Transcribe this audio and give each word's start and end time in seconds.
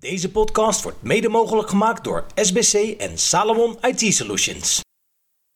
Deze 0.00 0.30
podcast 0.30 0.82
wordt 0.82 1.02
mede 1.02 1.28
mogelijk 1.28 1.68
gemaakt 1.68 2.04
door 2.04 2.26
SBC 2.34 2.72
en 2.98 3.18
Salomon 3.18 3.76
IT 3.80 4.14
Solutions. 4.14 4.80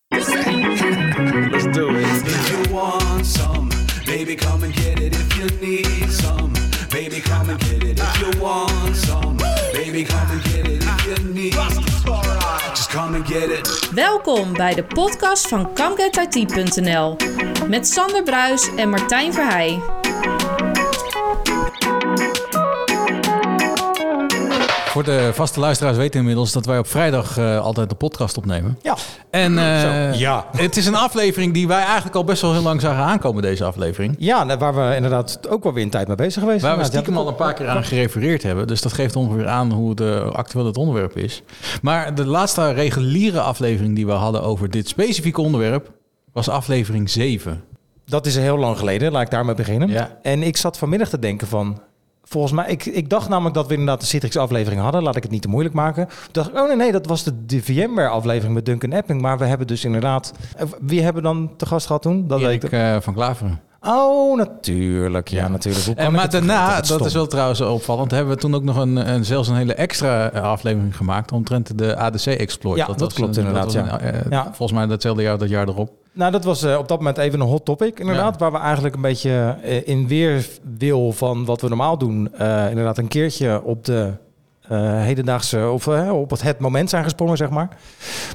Let's 0.08 1.76
do 1.76 1.88
it. 1.88 2.26
If 2.26 2.50
you 2.50 2.72
want 2.72 3.26
some, 3.26 3.68
baby, 4.04 4.34
come 4.34 4.64
and 4.64 4.76
get 4.76 5.00
it. 5.00 5.14
If 5.14 5.36
you 5.36 5.48
need 5.60 6.12
some, 6.12 6.50
baby, 6.88 7.20
come 7.20 7.52
and 7.52 7.64
get 7.64 7.82
it. 7.82 7.98
If 7.98 8.20
you 8.20 8.38
want 8.40 8.96
some, 8.96 9.36
baby, 9.72 10.04
come 10.04 10.30
and 10.30 10.42
get 10.42 10.66
it. 10.66 10.82
If 10.82 11.04
you 11.06 11.32
need, 11.32 11.52
just 12.74 12.90
come 12.90 13.16
and 13.16 13.26
get 13.26 13.48
it. 13.58 13.90
Welkom 13.94 14.52
bij 14.52 14.74
de 14.74 14.84
podcast 14.84 15.48
van 15.48 15.74
ComeGetIT.nl 15.74 17.16
met 17.68 17.86
Sander 17.86 18.22
Bruis 18.22 18.74
en 18.76 18.88
Martijn 18.88 19.32
Verheij. 19.32 20.03
Voor 24.94 25.04
de 25.04 25.30
vaste 25.32 25.60
luisteraars 25.60 25.96
weten 25.96 26.20
inmiddels 26.20 26.52
dat 26.52 26.66
wij 26.66 26.78
op 26.78 26.86
vrijdag 26.86 27.38
eh, 27.38 27.60
altijd 27.60 27.88
de 27.88 27.94
podcast 27.94 28.36
opnemen. 28.36 28.78
Ja. 28.82 28.96
En 29.30 29.58
eh, 29.58 30.14
Ja. 30.18 30.46
het 30.56 30.76
is 30.76 30.86
een 30.86 30.94
aflevering 30.94 31.54
die 31.54 31.66
wij 31.68 31.82
eigenlijk 31.84 32.16
al 32.16 32.24
best 32.24 32.42
wel 32.42 32.52
heel 32.52 32.62
lang 32.62 32.80
zagen 32.80 33.04
aankomen, 33.04 33.42
deze 33.42 33.64
aflevering. 33.64 34.14
Ja, 34.18 34.56
waar 34.58 34.74
we 34.74 34.94
inderdaad 34.96 35.48
ook 35.48 35.62
wel 35.62 35.72
weer 35.72 35.82
een 35.84 35.90
tijd 35.90 36.06
mee 36.06 36.16
bezig 36.16 36.42
geweest 36.42 36.62
Waar 36.62 36.70
we 36.76 36.80
zijn. 36.80 36.92
stiekem 36.92 37.16
al 37.16 37.28
een 37.28 37.34
paar 37.34 37.54
keer 37.54 37.68
aan 37.68 37.84
gerefereerd 37.84 38.42
hebben. 38.42 38.66
Dus 38.66 38.80
dat 38.82 38.92
geeft 38.92 39.16
ongeveer 39.16 39.48
aan 39.48 39.72
hoe 39.72 39.94
de, 39.94 40.30
actueel 40.32 40.66
het 40.66 40.76
onderwerp 40.76 41.16
is. 41.16 41.42
Maar 41.82 42.14
de 42.14 42.26
laatste 42.26 42.72
reguliere 42.72 43.40
aflevering 43.40 43.94
die 43.94 44.06
we 44.06 44.12
hadden 44.12 44.42
over 44.42 44.70
dit 44.70 44.88
specifieke 44.88 45.40
onderwerp... 45.40 45.90
was 46.32 46.48
aflevering 46.48 47.10
7. 47.10 47.64
Dat 48.06 48.26
is 48.26 48.36
heel 48.36 48.58
lang 48.58 48.78
geleden, 48.78 49.12
laat 49.12 49.22
ik 49.22 49.30
daarmee 49.30 49.54
beginnen. 49.54 49.88
Ja. 49.88 50.18
En 50.22 50.42
ik 50.42 50.56
zat 50.56 50.78
vanmiddag 50.78 51.08
te 51.08 51.18
denken 51.18 51.46
van... 51.46 51.80
Volgens 52.34 52.52
mij, 52.52 52.66
ik, 52.68 52.84
ik 52.86 53.10
dacht 53.10 53.28
namelijk 53.28 53.54
dat 53.54 53.66
we 53.66 53.72
inderdaad 53.72 54.00
de 54.00 54.06
Citrix 54.06 54.36
aflevering 54.36 54.80
hadden. 54.82 55.02
Laat 55.02 55.16
ik 55.16 55.22
het 55.22 55.32
niet 55.32 55.42
te 55.42 55.48
moeilijk 55.48 55.74
maken. 55.74 56.06
Toen 56.06 56.16
dacht 56.32 56.48
ik, 56.48 56.56
oh 56.58 56.66
nee, 56.66 56.76
nee, 56.76 56.92
dat 56.92 57.06
was 57.06 57.22
de, 57.24 57.44
de 57.46 57.62
VMware 57.62 58.08
aflevering 58.08 58.54
met 58.54 58.66
Duncan 58.66 58.92
Epping. 58.92 59.20
Maar 59.20 59.38
we 59.38 59.44
hebben 59.44 59.66
dus 59.66 59.84
inderdaad... 59.84 60.32
eh, 60.56 60.66
Wie 60.80 61.02
hebben 61.02 61.22
we 61.22 61.28
dan 61.28 61.50
te 61.56 61.66
gast 61.66 61.86
gehad 61.86 62.02
toen? 62.02 62.26
Dat 62.26 62.40
Erik 62.40 62.50
weet 62.62 62.72
ik. 62.72 62.78
eh, 62.78 62.96
van 63.00 63.14
Klaveren. 63.14 63.60
Oh, 63.80 64.36
natuurlijk. 64.36 65.28
Ja, 65.28 65.48
natuurlijk. 65.48 65.86
En, 65.86 66.06
ik 66.06 66.10
maar 66.12 66.30
daarna, 66.30 66.66
vergeten? 66.66 66.98
dat 66.98 67.06
is 67.06 67.12
wel 67.14 67.26
trouwens 67.26 67.60
opvallend, 67.60 68.10
hebben 68.10 68.34
we 68.34 68.40
toen 68.40 68.54
ook 68.54 68.62
nog 68.62 68.76
een, 68.76 68.96
een, 69.12 69.24
zelfs 69.24 69.48
een 69.48 69.56
hele 69.56 69.74
extra 69.74 70.30
eh, 70.30 70.42
aflevering 70.42 70.96
gemaakt 70.96 71.32
omtrent 71.32 71.78
de 71.78 71.96
ADC-exploit. 71.96 72.78
Ja, 72.78 72.86
dat 72.96 73.12
klopt 73.12 73.36
inderdaad, 73.36 73.74
een, 73.74 73.88
eh, 73.88 74.30
Ja. 74.30 74.44
Volgens 74.44 74.72
mij 74.78 74.86
datzelfde 74.86 75.22
jaar, 75.22 75.38
dat 75.38 75.48
jaar 75.48 75.68
erop. 75.68 75.90
Nou, 76.14 76.32
dat 76.32 76.44
was 76.44 76.62
eh, 76.62 76.78
op 76.78 76.88
dat 76.88 76.98
moment 76.98 77.18
even 77.18 77.40
een 77.40 77.46
hot 77.46 77.64
topic, 77.64 78.00
inderdaad. 78.00 78.32
Ja. 78.32 78.38
Waar 78.38 78.52
we 78.52 78.58
eigenlijk 78.58 78.94
een 78.94 79.00
beetje 79.00 79.56
eh, 79.62 79.88
in 79.88 80.08
weerwil 80.08 81.12
van 81.12 81.44
wat 81.44 81.60
we 81.60 81.68
normaal 81.68 81.98
doen, 81.98 82.34
eh, 82.34 82.68
inderdaad 82.68 82.98
een 82.98 83.08
keertje 83.08 83.62
op 83.62 83.84
de 83.84 84.12
hedendaagse, 84.68 85.68
of 85.68 85.88
op 86.10 86.30
het, 86.30 86.42
het 86.42 86.58
moment 86.58 86.90
zijn 86.90 87.04
gesprongen, 87.04 87.36
zeg 87.36 87.50
maar. 87.50 87.68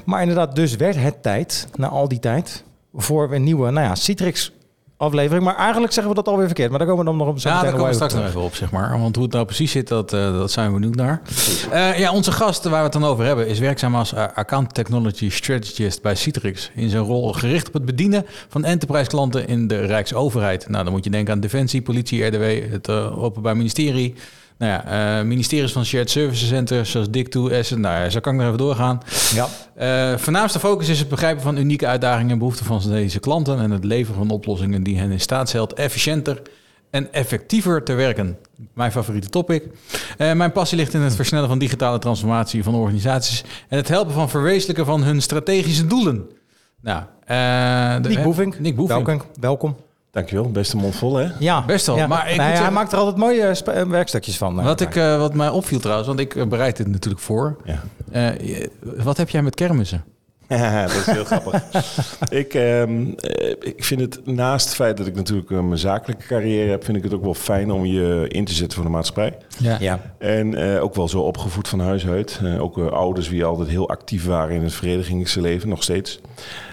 Maar 0.04 0.20
inderdaad, 0.20 0.54
dus 0.54 0.76
werd 0.76 0.96
het 0.96 1.22
tijd, 1.22 1.68
na 1.74 1.88
al 1.88 2.08
die 2.08 2.18
tijd, 2.18 2.64
voor 2.94 3.32
een 3.32 3.44
nieuwe, 3.44 3.70
nou 3.70 3.86
ja, 3.86 3.94
Citrix 3.94 4.52
aflevering. 5.00 5.44
Maar 5.44 5.56
eigenlijk 5.56 5.92
zeggen 5.92 6.12
we 6.12 6.22
dat 6.22 6.28
alweer 6.28 6.46
verkeerd. 6.46 6.70
Maar 6.70 6.78
daar 6.78 6.88
komen 6.88 7.04
we 7.04 7.10
dan 7.10 7.18
nog 7.18 7.28
op 7.28 7.38
Ja, 7.38 7.62
daar 7.62 7.72
komen 7.72 7.86
we 7.86 7.94
straks 7.94 8.14
nog 8.14 8.26
even 8.26 8.40
op, 8.40 8.54
zeg 8.54 8.70
maar. 8.70 8.98
Want 8.98 9.14
hoe 9.14 9.24
het 9.24 9.32
nou 9.32 9.44
precies 9.44 9.72
zit, 9.72 9.88
dat, 9.88 10.12
eh, 10.12 10.32
dat 10.32 10.50
zijn 10.50 10.66
we 10.66 10.78
benieuwd 10.78 10.94
naar. 10.94 11.22
Eh, 11.70 11.98
ja, 11.98 12.12
onze 12.12 12.32
gast 12.32 12.64
waar 12.64 12.78
we 12.78 12.82
het 12.82 12.92
dan 12.92 13.04
over 13.04 13.24
hebben... 13.24 13.46
is 13.48 13.58
werkzaam 13.58 13.94
als 13.94 14.12
eh, 14.12 14.24
Account 14.34 14.74
Technology 14.74 15.30
Strategist 15.30 16.02
bij 16.02 16.14
Citrix. 16.14 16.70
In 16.74 16.88
zijn 16.88 17.02
rol 17.02 17.32
gericht 17.32 17.66
op 17.66 17.72
het 17.72 17.84
bedienen 17.84 18.26
van 18.48 18.64
enterprise 18.64 19.08
klanten 19.08 19.48
in 19.48 19.66
de 19.66 19.86
Rijksoverheid. 19.86 20.68
Nou, 20.68 20.84
dan 20.84 20.92
moet 20.92 21.04
je 21.04 21.10
denken 21.10 21.34
aan 21.34 21.40
Defensie, 21.40 21.82
Politie, 21.82 22.24
RDW, 22.24 22.72
het 22.72 22.90
Openbaar 22.90 23.56
Ministerie... 23.56 24.14
Nou 24.60 24.72
ja, 24.72 25.18
eh, 25.18 25.24
ministeries 25.24 25.72
van 25.72 25.84
Shared 25.84 26.10
Services 26.10 26.48
Centers 26.48 26.90
zoals 26.90 27.06
DIC2, 27.10 27.50
Essen. 27.52 27.80
Nou, 27.80 28.02
ja, 28.02 28.10
zo 28.10 28.20
kan 28.20 28.32
ik 28.32 28.38
nog 28.38 28.46
even 28.46 28.58
doorgaan. 28.58 29.00
Ja. 29.34 29.48
Eh 29.74 30.18
voornaamste 30.18 30.58
focus 30.58 30.88
is 30.88 30.98
het 30.98 31.08
begrijpen 31.08 31.42
van 31.42 31.56
unieke 31.56 31.86
uitdagingen 31.86 32.30
en 32.32 32.38
behoeften 32.38 32.64
van 32.66 32.80
deze 32.88 33.18
klanten 33.20 33.58
en 33.60 33.70
het 33.70 33.84
leveren 33.84 34.18
van 34.18 34.30
oplossingen 34.30 34.82
die 34.82 34.98
hen 34.98 35.10
in 35.10 35.20
staat 35.20 35.48
stelt 35.48 35.72
efficiënter 35.72 36.42
en 36.90 37.12
effectiever 37.12 37.82
te 37.84 37.92
werken. 37.92 38.36
Mijn 38.74 38.92
favoriete 38.92 39.28
topic. 39.28 39.62
Eh, 40.18 40.32
mijn 40.32 40.52
passie 40.52 40.78
ligt 40.78 40.94
in 40.94 41.00
het 41.00 41.14
versnellen 41.14 41.48
van 41.48 41.58
digitale 41.58 41.98
transformatie 41.98 42.62
van 42.62 42.74
organisaties 42.74 43.44
en 43.68 43.76
het 43.76 43.88
helpen 43.88 44.14
van 44.14 44.28
verwezenlijken 44.30 44.84
van 44.86 45.02
hun 45.02 45.22
strategische 45.22 45.86
doelen. 45.86 46.28
Nou, 46.82 47.02
de- 47.26 48.08
Nick 48.08 48.22
Boevink. 48.22 48.58
Nick 48.58 48.76
Boevink. 48.76 49.06
Welkom. 49.06 49.26
Welkom. 49.40 49.76
Dankjewel, 50.10 50.50
beste 50.50 50.76
mond 50.76 50.94
vol 50.96 51.16
hè. 51.16 51.28
Ja, 51.38 51.64
Best 51.64 51.86
wel, 51.86 51.96
Ja. 51.96 52.06
maar 52.06 52.30
ik 52.30 52.36
Nee, 52.36 52.46
hij 52.46 52.54
zeggen- 52.56 52.72
maakt 52.74 52.92
er 52.92 52.98
altijd 52.98 53.16
mooie 53.16 53.42
eh, 53.42 53.80
eh, 53.80 53.88
werkstukjes 53.88 54.36
van. 54.38 54.58
eh, 54.58 54.64
Wat, 54.64 54.80
ik, 54.80 54.96
eh, 54.96 55.18
wat 55.18 55.34
mij 55.34 55.48
opviel 55.48 55.78
trouwens, 55.80 56.08
want 56.08 56.20
ik 56.20 56.48
bereid 56.48 56.76
dit 56.76 56.86
natuurlijk 56.88 57.22
voor. 57.22 57.56
Ja. 57.64 57.80
Eh, 58.12 58.66
wat 59.02 59.16
heb 59.16 59.28
jij 59.30 59.42
met 59.42 59.54
kermissen? 59.54 60.04
dat 60.86 61.06
is 61.06 61.06
heel 61.06 61.24
grappig. 61.24 61.62
ik, 62.30 62.54
ehm, 62.54 63.06
eh, 63.16 63.50
ik 63.60 63.84
vind 63.84 64.00
het 64.00 64.26
naast 64.26 64.66
het 64.66 64.74
feit 64.74 64.96
dat 64.96 65.06
ik 65.06 65.14
natuurlijk 65.14 65.50
eh, 65.50 65.60
mijn 65.60 65.78
zakelijke 65.78 66.26
carrière 66.26 66.70
heb, 66.70 66.84
vind 66.84 66.96
ik 66.96 67.02
het 67.02 67.14
ook 67.14 67.22
wel 67.22 67.34
fijn 67.34 67.70
om 67.70 67.84
je 67.84 68.24
in 68.28 68.44
te 68.44 68.52
zetten 68.52 68.76
voor 68.76 68.86
de 68.86 68.92
maatschappij. 68.92 69.36
Ja. 69.78 70.00
En 70.18 70.54
eh, 70.54 70.82
ook 70.82 70.94
wel 70.94 71.08
zo 71.08 71.20
opgevoed 71.20 71.68
van 71.68 71.80
huis 71.80 72.06
uit. 72.06 72.40
Eh, 72.42 72.62
ook 72.62 72.78
ouders 72.78 73.28
die 73.28 73.44
altijd 73.44 73.68
heel 73.68 73.88
actief 73.88 74.24
waren 74.24 74.54
in 74.54 74.62
het 74.62 74.72
verenigingsleven, 74.72 75.68
nog 75.68 75.82
steeds. 75.82 76.20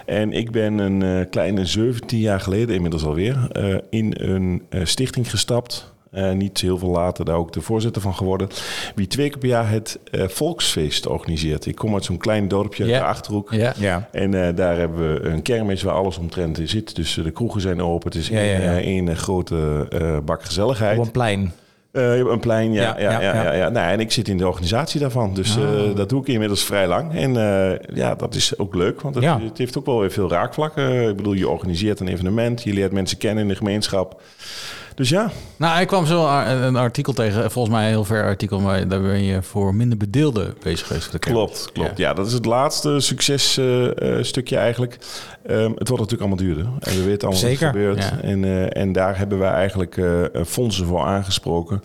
En 0.08 0.34
ik 0.34 0.52
ben 0.52 0.78
een 0.78 1.02
eh, 1.02 1.30
kleine 1.30 1.66
17 1.66 2.20
jaar 2.20 2.40
geleden, 2.40 2.76
inmiddels 2.76 3.06
alweer, 3.06 3.48
eh, 3.52 3.76
in 3.90 4.14
een 4.18 4.64
eh, 4.70 4.86
stichting 4.86 5.30
gestapt. 5.30 5.94
Eh, 6.12 6.32
niet 6.32 6.62
heel 6.62 6.78
veel 6.78 6.90
later 6.90 7.26
daar 7.26 7.36
ook 7.36 7.54
de 7.54 7.62
voorzitter 7.62 8.02
van 8.02 8.16
geworden. 8.16 8.48
Wie 8.96 9.08
twee 9.08 9.30
keer 9.30 9.40
per 9.40 9.48
jaar 9.50 9.70
het 9.70 10.00
eh, 10.12 10.28
volksfeest 10.28 11.08
organiseert. 11.08 11.66
Ik 11.66 11.76
kom 11.76 11.94
uit 11.94 12.06
zo'n 12.06 12.18
klein 12.18 12.48
dorpje 12.48 12.84
uit 12.84 12.94
de 12.94 13.04
Achterhoek. 13.04 13.52
Ja. 13.54 13.74
Ja. 13.78 14.10
En 14.12 14.48
eh, 14.48 14.56
daar 14.56 14.78
hebben 14.78 15.14
we 15.14 15.30
een 15.30 15.42
kermis 15.42 15.82
waar 15.84 15.94
alles 15.96 16.18
omtrent 16.18 16.60
in 16.60 16.70
zit. 16.70 16.96
Dus 16.96 17.14
de 17.14 17.32
kroegen 17.32 17.62
zijn 17.62 17.82
open. 17.82 18.12
Het 18.12 18.20
is 18.22 18.28
Ja, 18.28 18.40
één, 18.40 18.62
ja. 18.62 18.80
één, 18.80 19.16
grote 19.18 19.86
eh, 19.90 20.18
bak 20.26 20.44
gezelligheid. 20.44 20.98
Op 21.00 21.06
een 21.06 21.12
plein. 21.12 21.52
Eh, 21.92 22.10
hebt 22.10 22.30
een 22.30 22.40
plein, 22.40 22.74
ja. 22.74 22.82
Ja, 22.82 22.96
ja, 23.00 23.12
ja, 23.12 23.22
ja, 23.22 23.34
ja, 23.34 23.44
ja. 23.44 23.54
ja. 23.54 23.70
Nou, 23.70 23.92
en 23.92 24.00
ik 24.00 24.12
zit 24.12 24.28
in 24.28 24.38
de 24.38 24.48
organisatie 24.48 25.00
daarvan. 25.00 25.34
Dus 25.34 25.58
eh, 25.58 25.96
dat 25.96 26.10
doe 26.10 26.22
ik 26.22 26.28
inmiddels 26.28 26.64
vrij 26.64 26.88
lang. 26.88 27.14
En 27.14 27.38
eh, 27.38 27.96
ja, 27.96 28.16
dat 28.16 28.36
is 28.36 28.58
ook 28.58 28.76
leuk. 28.76 29.02
Want 29.02 29.16
het, 29.16 29.24
Ja. 29.24 29.40
het 29.42 29.58
heeft 29.58 29.78
ook 29.78 29.86
wel 29.86 30.00
weer 30.00 30.12
veel 30.12 30.30
raakvlakken. 30.30 31.10
Ik 31.10 31.16
bedoel, 31.16 31.34
je 31.34 31.50
organiseert 31.50 32.00
een 32.00 32.08
evenement. 32.08 32.64
Je 32.64 32.74
leert 32.74 32.92
mensen 32.92 33.18
kennen 33.18 33.44
in 33.44 33.50
de 33.50 33.56
gemeenschap. 33.56 34.22
Dus 34.98 35.10
ja, 35.10 35.32
Nou, 35.58 35.82
ik 35.82 35.88
kwam 35.88 36.06
zo 36.06 36.28
een 36.46 36.76
artikel 36.76 37.14
tegen, 37.14 37.52
volgens 37.52 37.76
mij 37.76 37.84
een 37.84 37.90
heel 37.90 38.04
ver 38.04 38.24
artikel, 38.24 38.60
maar 38.60 38.88
daar 38.88 39.02
ben 39.02 39.24
je 39.24 39.42
voor 39.42 39.76
minder 39.76 39.98
bedeelden 39.98 40.56
bezig 40.64 40.88
geweest. 40.88 41.04
voor 41.04 41.14
de 41.14 41.20
kermis. 41.20 41.44
klopt. 41.44 41.72
klopt. 41.72 41.98
Ja. 41.98 42.14
dat 42.14 42.28
is 42.28 42.34
het 42.34 42.46
laatste 42.46 43.00
successtukje 43.00 44.58
eigenlijk. 44.58 44.98
Ehm, 45.46 45.72
het 45.76 45.88
wordt 45.88 46.04
natuurlijk 46.04 46.22
allemaal 46.22 46.38
duurder. 46.38 46.66
En 46.80 46.96
we 46.96 47.04
weten 47.04 47.28
allemaal 47.28 47.50
Zeker. 47.50 47.66
wat 47.66 47.76
er 47.76 47.82
gebeurt. 47.82 48.04
Ja. 48.04 48.22
En, 48.22 48.44
eh, 48.44 48.82
en 48.82 48.92
daar 48.92 49.18
hebben 49.18 49.38
wij 49.38 49.52
eigenlijk 49.52 49.98
eh, 49.98 50.24
fondsen 50.46 50.86
voor 50.86 51.02
aangesproken. 51.02 51.82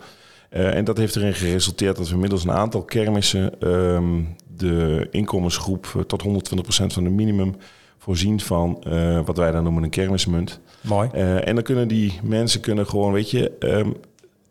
Eh, 0.53 0.75
en 0.75 0.83
dat 0.83 0.97
heeft 0.97 1.15
erin 1.15 1.33
geresulteerd 1.33 1.97
dat 1.97 2.09
we 2.09 2.17
middels 2.17 2.43
een 2.43 2.51
aantal 2.51 2.83
kermissen 2.83 3.59
ehm, 3.59 4.21
de 4.55 5.07
inkomensgroep 5.11 5.93
eh, 5.95 6.01
tot 6.01 6.21
120% 6.21 6.93
van 6.93 7.03
de 7.03 7.09
minimum 7.09 7.55
voorzien 8.03 8.39
van 8.39 8.83
eh, 8.83 9.19
wat 9.25 9.37
wij 9.37 9.51
dan 9.51 9.63
noemen 9.63 9.83
een 9.83 9.89
kermismunt. 9.89 10.59
Mooi. 10.81 11.09
Eh, 11.13 11.47
en 11.47 11.55
dan 11.55 11.63
kunnen 11.63 11.87
die 11.87 12.19
mensen 12.23 12.59
kunnen 12.59 12.87
gewoon, 12.87 13.11
weet 13.13 13.31
je, 13.31 13.51
ehm, 13.59 13.89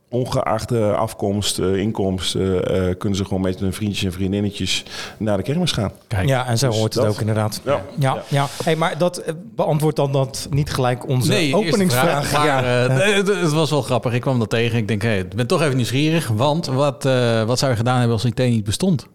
ongeacht 0.09 0.69
de 0.69 0.95
afkomst, 0.97 1.59
eh, 1.59 1.77
inkomst, 1.77 2.35
eh, 2.35 2.89
eh, 2.89 2.99
kunnen 2.99 3.19
ze 3.19 3.25
gewoon 3.25 3.41
met 3.43 3.61
hun 3.61 3.73
vriendjes 3.73 4.05
en 4.05 4.13
vriendinnetjes 4.13 4.85
naar 5.19 5.37
de 5.37 5.43
kermis 5.43 5.73
gaan. 5.73 5.93
Kijk, 6.09 6.29
Ja, 6.29 6.47
en 6.47 6.59
zo 6.59 6.69
Dus 6.69 6.79
hoort 6.79 6.95
het 6.95 7.05
ook 7.05 7.21
inderdaad. 7.21 7.61
Ja. 7.65 7.83
Ja, 7.99 8.23
ja. 8.29 8.47
Hey, 8.65 8.77
maar 8.77 8.99
dat 8.99 9.23
beantwoordt 9.55 9.97
dan 9.97 10.13
dat 10.13 10.47
niet 10.51 10.71
gelijk 10.73 11.09
onze 11.09 11.29
Nee, 11.31 11.47
eerste 11.49 11.57
openingsvraag. 11.67 12.27
vraag, 12.27 12.47
maar, 12.47 12.65
ja. 12.65 13.03
het, 13.03 13.29
het 13.29 13.53
was 13.53 13.71
wel 13.71 13.83
grappig. 13.83 14.13
Ik 14.13 14.21
kwam 14.21 14.39
dat 14.39 14.51
tegen. 14.51 14.79
Ik 14.79 14.89
denk, 14.89 15.03
hey, 15.03 15.19
ik 15.19 15.35
ben 15.37 15.47
toch 15.47 15.63
even 15.63 15.77
nieuwsgierig. 15.77 16.29
Want 16.29 16.67
wat, 16.67 17.05
eh, 17.05 17.45
wat 17.45 17.59
zou 17.59 17.71
je 17.71 17.77
gedaan 17.77 17.97
hebben 17.99 18.13
als 18.17 18.25
IT 18.25 18.39
niet 18.39 18.65
bestond? 18.65 19.07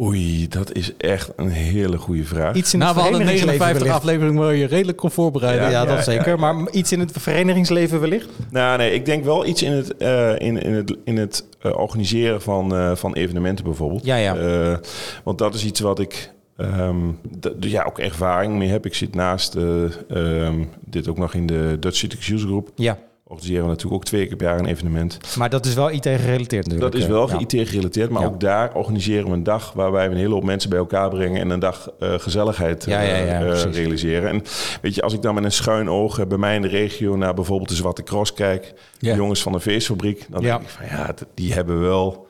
Oei, 0.00 0.48
dat 0.48 0.72
is 0.74 0.96
echt 0.96 1.30
een 1.36 1.48
hele 1.48 1.96
goede 1.98 2.24
vraag. 2.24 2.54
iets 2.54 2.72
in 2.72 2.78
nou, 2.78 2.90
het 2.92 3.02
we 3.02 3.08
hadden 3.08 3.26
verenigingsleven 3.26 3.66
59 3.66 3.78
wellicht. 3.82 3.96
afleveringen 4.04 4.42
waar 4.42 4.54
je 4.54 4.66
redelijk 4.66 4.98
kon 4.98 5.10
voorbereiden. 5.10 5.64
Ja, 5.64 5.70
Ja, 5.70 5.84
dat 5.84 5.96
ja, 5.96 6.02
zeker. 6.02 6.38
Maar 6.38 6.70
iets 6.70 6.92
in 6.92 7.00
het 7.00 7.12
verenigingsleven 7.18 8.00
wellicht? 8.00 8.28
Nou, 8.50 8.78
nee, 8.78 8.92
ik 8.92 9.04
denk 9.04 9.24
wel 9.24 9.46
iets 9.46 9.62
in 9.62 9.72
het, 9.72 9.96
eh, 9.96 10.38
in, 10.38 10.62
in 10.62 10.72
het, 10.72 10.96
in 11.04 11.16
het 11.16 11.46
eh, 11.60 11.76
organiseren 11.78 12.42
van, 12.42 12.74
eh, 12.74 12.94
van 12.96 13.14
evenementen 13.14 13.64
bijvoorbeeld. 13.64 14.04
Ja, 14.04 14.16
ja. 14.16 14.36
Eh, 14.36 14.76
want 15.24 15.38
dat 15.38 15.54
is 15.54 15.64
iets 15.64 15.80
wat 15.80 15.98
ik 15.98 16.32
ehm, 16.56 16.96
d- 17.40 17.50
ja, 17.60 17.82
ook 17.84 17.98
ervaring 17.98 18.54
mee 18.58 18.68
heb. 18.68 18.86
Ik 18.86 18.94
zit 18.94 19.14
naast 19.14 19.54
eh, 19.54 19.84
ehm, 20.08 20.64
dit 20.84 21.08
ook 21.08 21.18
nog 21.18 21.34
in 21.34 21.46
de 21.46 21.76
Dutch 21.80 21.96
Citrix 21.96 22.28
User 22.28 22.48
Group. 22.48 22.70
Ja. 22.74 22.98
Organiseren 23.30 23.62
we 23.64 23.68
natuurlijk 23.70 23.94
ook 23.94 24.04
twee 24.04 24.26
keer 24.26 24.36
per 24.36 24.46
jaar 24.46 24.58
een 24.58 24.66
evenement. 24.66 25.18
Maar 25.36 25.50
dat 25.50 25.66
is 25.66 25.74
wel 25.74 25.90
IT 25.90 26.02
gerelateerd 26.06 26.64
natuurlijk. 26.66 26.92
Dat 26.92 26.94
is 26.94 27.06
eh, 27.06 27.10
wel 27.10 27.28
ja. 27.28 27.38
IT 27.38 27.68
gerelateerd, 27.68 28.10
maar 28.10 28.22
Ja. 28.22 28.28
ook 28.28 28.40
daar 28.40 28.74
organiseren 28.74 29.26
we 29.26 29.32
een 29.32 29.42
dag 29.42 29.72
waarbij 29.72 30.06
we 30.08 30.14
een 30.14 30.20
hele 30.20 30.34
hoop 30.34 30.44
mensen 30.44 30.70
bij 30.70 30.78
elkaar 30.78 31.08
brengen 31.10 31.40
en 31.40 31.50
een 31.50 31.58
dag 31.58 31.90
eh, 31.98 32.14
gezelligheid 32.18 32.84
Ja, 32.84 33.02
eh, 33.02 33.40
eh, 33.62 33.72
realiseren. 33.72 34.30
En 34.30 34.42
weet 34.82 34.94
je, 34.94 35.02
als 35.02 35.12
ik 35.12 35.22
dan 35.22 35.34
met 35.34 35.44
een 35.44 35.52
schuin 35.52 35.90
oog 35.90 36.18
eh, 36.18 36.26
bij 36.26 36.38
mij 36.38 36.54
in 36.54 36.62
de 36.62 36.68
regio 36.68 37.16
naar 37.16 37.34
bijvoorbeeld 37.34 37.68
de 37.68 37.74
Zwarte 37.74 38.02
Cross 38.02 38.32
kijk, 38.34 38.72
de 38.98 39.14
jongens 39.14 39.42
van 39.42 39.52
de 39.52 39.60
feestfabriek, 39.60 40.26
dan 40.30 40.42
denk 40.42 40.60
ik 40.60 40.68
van 40.68 40.86
ja, 40.86 41.14
die 41.34 41.52
hebben 41.52 41.80
wel 41.80 42.28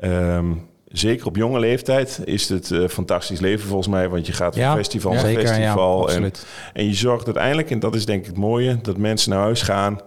Ehm, 0.00 0.52
zeker 0.86 1.26
op 1.26 1.36
jonge 1.36 1.58
leeftijd 1.58 2.20
is 2.24 2.48
het 2.48 2.70
eh, 2.70 2.88
fantastisch 2.88 3.40
leven 3.40 3.66
volgens 3.68 3.88
mij. 3.88 4.08
Want 4.08 4.26
je 4.26 4.32
gaat 4.32 4.54
van 4.54 4.62
Ja, 4.62 4.74
festival 4.76 5.12
naar 5.12 5.30
ja, 5.30 5.40
festival. 5.40 6.10
en, 6.10 6.32
en 6.72 6.86
je 6.86 6.94
zorgt 6.94 7.24
uiteindelijk, 7.24 7.70
en 7.70 7.78
dat 7.78 7.94
is 7.94 8.04
denk 8.06 8.20
ik 8.20 8.26
het 8.26 8.36
mooie... 8.36 8.78
dat 8.82 8.96
mensen 8.96 9.30
naar 9.30 9.40
huis 9.40 9.62
gaan 9.62 9.98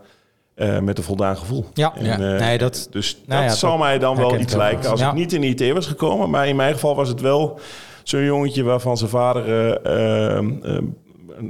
eh, 0.55 0.79
met 0.79 0.97
een 0.97 1.03
voldaan 1.03 1.37
gevoel. 1.37 1.65
Ja, 1.73 1.93
En, 1.95 2.05
Ja. 2.05 2.11
eh, 2.33 2.39
nee, 2.39 2.57
dat, 2.57 2.87
dus 2.91 3.17
Nou 3.25 3.41
dat 3.41 3.51
ja, 3.51 3.57
zal 3.57 3.69
dat 3.69 3.79
mij 3.79 3.99
dan 3.99 4.15
wel 4.15 4.39
iets 4.39 4.53
lijken 4.55 4.89
als 4.89 4.99
Ja. 4.99 5.07
ik 5.09 5.13
niet 5.15 5.33
in 5.33 5.41
de 5.41 5.47
IT 5.47 5.73
was 5.73 5.87
gekomen. 5.87 6.29
Maar 6.29 6.47
in 6.47 6.55
mijn 6.55 6.73
geval 6.73 6.95
was 6.95 7.07
het 7.07 7.21
wel 7.21 7.59
zo'n 8.03 8.23
jongetje 8.23 8.63
waarvan 8.63 8.97
zijn 8.97 9.09
vader 9.09 9.45
eh, 9.83 10.35
ehm, 10.35 10.51
een, 10.61 10.95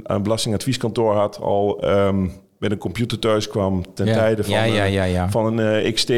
een 0.02 0.22
belastingadvieskantoor 0.22 1.14
had. 1.14 1.38
Al 1.40 1.80
ehm, 1.80 2.28
met 2.58 2.70
een 2.72 2.78
computer 2.78 3.18
thuis 3.18 3.48
kwam 3.48 3.94
ten 3.94 4.06
tijde 4.06 4.44
van, 4.44 4.52
ja, 4.52 4.62
ja, 4.64 4.84
ja, 4.84 5.04
ja. 5.04 5.30
van 5.30 5.58
een 5.58 5.92
XT. 5.92 6.08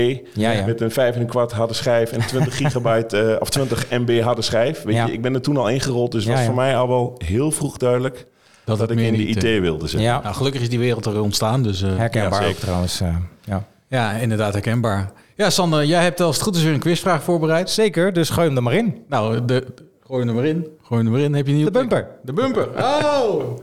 Met 0.66 0.80
een 0.80 0.90
5 0.90 1.14
en 1.14 1.20
een 1.20 1.26
kwart 1.26 1.52
harde 1.52 1.74
schijf 1.74 2.12
en 2.12 2.20
20 2.26 2.56
gigabyte 2.60 3.36
of 3.40 3.50
20 3.50 3.90
MB 3.90 4.20
harde 4.20 4.42
schijf. 4.42 4.82
Weet 4.82 4.96
je, 4.96 5.12
ik 5.12 5.22
ben 5.22 5.34
er 5.34 5.40
toen 5.40 5.56
al 5.56 5.68
ingerold. 5.68 6.12
Dus 6.12 6.26
was 6.26 6.40
voor 6.44 6.54
mij 6.54 6.76
al 6.76 6.88
wel 6.88 7.14
heel 7.24 7.50
vroeg 7.50 7.76
duidelijk 7.76 8.26
dat, 8.66 8.78
het 8.78 8.90
ik 8.90 8.96
meer 8.96 9.06
in 9.06 9.12
de 9.12 9.18
niet, 9.18 9.36
IT 9.36 9.44
eh, 9.44 9.60
wilde 9.60 9.86
zitten. 9.86 10.00
Ja, 10.08 10.20
Nou, 10.22 10.34
gelukkig 10.34 10.60
is 10.62 10.68
die 10.68 10.78
wereld 10.78 11.06
er 11.06 11.20
ontstaan, 11.20 11.62
dus 11.62 11.82
eh, 11.82 11.96
herkenbaar 11.96 12.30
ja, 12.30 12.36
ook 12.38 12.52
zeker. 12.52 12.60
trouwens. 12.60 13.00
eh, 13.00 13.16
ja. 13.44 13.64
ja, 13.88 14.12
inderdaad 14.12 14.52
herkenbaar. 14.52 15.10
Ja, 15.36 15.50
Sander, 15.50 15.84
jij 15.84 16.02
hebt 16.02 16.20
als 16.20 16.34
het 16.36 16.44
goed 16.44 16.56
is 16.56 16.62
weer 16.62 16.72
een 16.72 16.78
quizvraag 16.80 17.22
voorbereid. 17.22 17.70
Zeker, 17.70 18.12
dus 18.12 18.30
gooi 18.30 18.46
hem 18.46 18.56
er 18.56 18.62
maar 18.62 18.74
in. 18.74 19.04
Nou, 19.08 19.44
de, 19.44 19.66
gooi 20.06 20.20
hem 20.20 20.28
er 20.28 20.34
maar 20.34 20.44
in. 20.44 20.66
Gooi 20.82 21.02
hem 21.02 21.06
er 21.06 21.12
maar 21.18 21.26
in. 21.28 21.34
Heb 21.34 21.46
je 21.46 21.52
niet 21.52 21.64
De 21.64 21.70
bumper. 21.70 22.06
De 22.22 22.32
bumper. 22.32 22.68
Oh! 22.78 23.56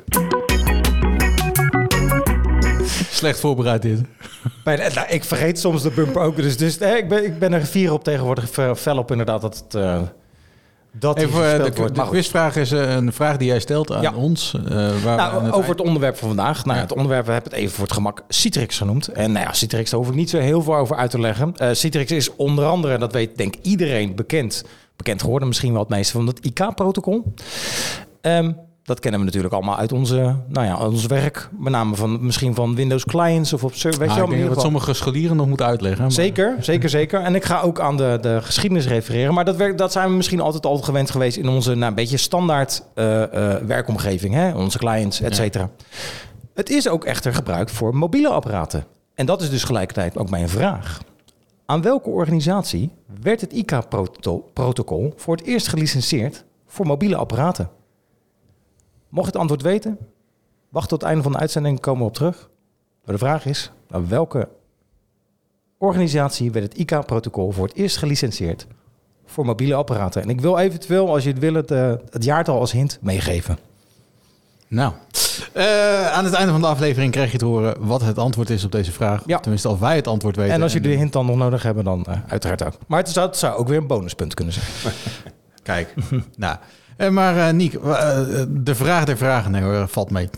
Slecht 3.09 3.39
voorbereid 3.39 3.81
dit. 3.81 4.01
Bij 4.63 4.75
de- 4.75 4.91
nou, 4.95 5.07
ik 5.09 5.23
vergeet 5.23 5.59
soms 5.59 5.81
de 5.81 5.89
bumper 5.91 6.21
ook. 6.21 6.35
Dus, 6.35 6.57
dus 6.57 6.77
eh, 6.77 6.97
ik, 6.97 7.07
ben, 7.09 7.25
ik 7.25 7.39
ben 7.39 7.53
er 7.53 7.65
vier 7.65 7.93
op 7.93 8.03
tegenwoordig 8.03 8.49
fel 8.77 8.97
op 8.97 9.11
inderdaad 9.11 9.41
dat 9.41 9.63
het... 9.65 9.75
eh, 9.75 10.01
dat 10.99 11.17
Even, 11.17 11.53
eh, 11.57 11.63
de, 11.63 11.91
de 11.91 12.05
quizvraag 12.07 12.55
is 12.55 12.71
eh, 12.71 12.93
een 12.95 13.13
vraag 13.13 13.37
die 13.37 13.47
jij 13.47 13.59
stelt 13.59 13.91
aan 13.91 14.01
Ja. 14.01 14.13
ons. 14.13 14.53
eh, 14.67 15.03
waar 15.03 15.17
Nou, 15.17 15.43
het 15.43 15.53
over 15.53 15.69
het 15.69 15.81
onderwerp 15.81 16.17
van 16.17 16.27
vandaag. 16.27 16.65
Nou, 16.65 16.77
Ja. 16.77 16.83
Het 16.83 16.93
onderwerp, 16.93 17.25
we 17.25 17.31
hebben 17.31 17.51
het 17.51 17.59
even 17.59 17.73
voor 17.75 17.83
het 17.83 17.93
gemak 17.93 18.23
Citrix 18.27 18.77
genoemd. 18.77 19.07
En 19.07 19.31
nou 19.31 19.45
ja, 19.45 19.53
Citrix, 19.53 19.89
daar 19.89 19.99
hoef 19.99 20.09
ik 20.09 20.15
niet 20.15 20.29
zo 20.29 20.37
heel 20.39 20.61
veel 20.61 20.75
over 20.75 20.95
uit 20.95 21.11
te 21.11 21.19
leggen. 21.19 21.53
Citrix 21.71 22.11
is 22.11 22.35
onder 22.35 22.65
andere, 22.65 22.97
dat 22.97 23.11
weet 23.13 23.37
denk 23.37 23.55
iedereen, 23.61 24.15
bekend. 24.15 24.63
Bekend 24.95 25.21
geworden 25.21 25.47
misschien 25.47 25.71
wel 25.71 25.81
het 25.81 25.89
meeste 25.89 26.11
van 26.13 26.27
het 26.27 26.39
IK-protocol. 26.45 27.33
Ehm, 28.21 28.51
dat 28.83 28.99
kennen 28.99 29.19
we 29.19 29.25
natuurlijk 29.25 29.53
allemaal 29.53 29.77
uit 29.77 29.91
onze, 29.91 30.35
nou 30.47 30.65
ja, 30.67 30.77
ons 30.87 31.05
werk. 31.05 31.49
Met 31.59 31.71
name 31.71 31.95
van, 31.95 32.25
misschien 32.25 32.55
van 32.55 32.75
Windows 32.75 33.05
clients 33.05 33.53
of 33.53 33.63
op 33.63 33.73
server. 33.73 33.99
Weet 33.99 34.09
Ah, 34.09 34.15
je 34.15 34.23
ik 34.23 34.29
denk 34.29 34.47
dat 34.47 34.61
sommige 34.61 34.93
scholieren 34.93 35.35
nog 35.37 35.47
moeten 35.47 35.65
uitleggen. 35.65 36.01
maar- 36.01 36.11
Zeker, 36.11 36.55
zeker, 36.59 36.89
zeker. 36.89 37.21
En 37.21 37.35
ik 37.35 37.43
ga 37.43 37.61
ook 37.61 37.79
aan 37.79 37.97
de, 37.97 38.17
de 38.21 38.39
geschiedenis 38.41 38.87
refereren. 38.87 39.33
Maar 39.33 39.45
dat, 39.45 39.55
werk, 39.55 39.77
dat 39.77 39.91
zijn 39.91 40.09
we 40.09 40.15
misschien 40.15 40.39
altijd 40.41 40.65
al 40.65 40.77
gewend 40.77 41.11
geweest 41.11 41.37
in 41.37 41.47
onze 41.47 41.73
nou, 41.75 41.85
een 41.89 41.95
beetje 41.95 42.17
standaard 42.17 42.83
eh, 42.93 43.23
eh, 43.55 43.61
werkomgeving. 43.65 44.33
Hè? 44.33 44.53
Onze 44.55 44.77
clients, 44.77 45.21
et 45.21 45.35
cetera. 45.35 45.69
Het 46.53 46.69
is 46.69 46.87
ook 46.87 47.03
echter 47.05 47.33
gebruikt 47.33 47.71
voor 47.71 47.95
mobiele 47.95 48.29
apparaten. 48.29 48.85
En 49.15 49.25
dat 49.25 49.41
is 49.41 49.49
dus 49.49 49.63
gelijkertijd 49.63 50.17
ook 50.17 50.29
mijn 50.29 50.49
vraag. 50.49 50.99
Aan 51.65 51.81
welke 51.81 52.09
organisatie 52.09 52.89
werd 53.21 53.41
het 53.41 53.53
IK-protocol 53.53 55.13
voor 55.15 55.35
het 55.35 55.45
eerst 55.45 55.67
gelicenseerd 55.67 56.43
voor 56.67 56.85
mobiele 56.85 57.15
apparaten? 57.15 57.69
Mocht 59.13 59.25
je 59.25 59.31
het 59.31 59.41
antwoord 59.41 59.61
weten, 59.61 59.97
wacht 60.69 60.89
tot 60.89 60.99
het 60.99 61.09
einde 61.09 61.23
van 61.23 61.31
de 61.31 61.37
uitzending, 61.37 61.79
komen 61.79 62.01
we 62.01 62.07
op 62.07 62.13
terug. 62.13 62.49
Maar 63.05 63.15
de 63.15 63.25
vraag 63.25 63.45
is, 63.45 63.71
aan 63.89 64.07
welke 64.07 64.49
organisatie 65.77 66.51
werd 66.51 66.65
het 66.65 66.77
IK-protocol 66.77 67.51
voor 67.51 67.67
het 67.67 67.75
eerst 67.75 67.97
gelicenseerd 67.97 68.67
voor 69.25 69.45
mobiele 69.45 69.75
apparaten? 69.75 70.21
En 70.21 70.29
ik 70.29 70.41
wil 70.41 70.57
eventueel, 70.59 71.13
als 71.13 71.23
je 71.23 71.29
het 71.29 71.39
wil, 71.39 71.53
het, 71.53 71.71
eh, 71.71 71.93
het 72.09 72.23
jaartal 72.23 72.59
als 72.59 72.71
hint 72.71 72.97
meegeven. 73.01 73.57
Nou, 74.67 74.93
eh, 75.53 76.11
aan 76.11 76.25
het 76.25 76.33
einde 76.33 76.51
van 76.51 76.61
de 76.61 76.67
aflevering 76.67 77.11
krijg 77.11 77.31
je 77.31 77.37
te 77.37 77.45
horen 77.45 77.85
wat 77.85 78.01
het 78.01 78.17
antwoord 78.17 78.49
is 78.49 78.63
op 78.63 78.71
deze 78.71 78.91
vraag. 78.91 79.23
Ja. 79.25 79.39
Tenminste, 79.39 79.69
of 79.69 79.79
wij 79.79 79.95
het 79.95 80.07
antwoord 80.07 80.35
weten. 80.35 80.53
En 80.53 80.61
als 80.61 80.73
je 80.73 80.81
de 80.81 80.89
hint 80.89 81.13
dan 81.13 81.25
nog 81.25 81.37
nodig 81.37 81.63
hebben, 81.63 81.83
dan 81.83 82.05
eh, 82.05 82.17
uiteraard 82.27 82.63
ook. 82.63 82.77
Maar 82.87 82.99
het 82.99 83.09
zou, 83.09 83.27
het 83.27 83.37
zou 83.37 83.57
ook 83.57 83.67
weer 83.67 83.77
een 83.77 83.87
bonuspunt 83.87 84.33
kunnen 84.33 84.53
zijn. 84.53 84.65
Kijk, 85.63 85.93
nou. 86.35 86.57
Eh, 87.03 87.09
maar 87.09 87.37
eh 87.47 87.53
Niek, 87.53 87.73
eh, 87.73 88.19
de 88.49 88.75
vraag 88.75 89.05
der 89.05 89.17
vragen, 89.17 89.89
valt 89.89 90.11
mee. 90.11 90.29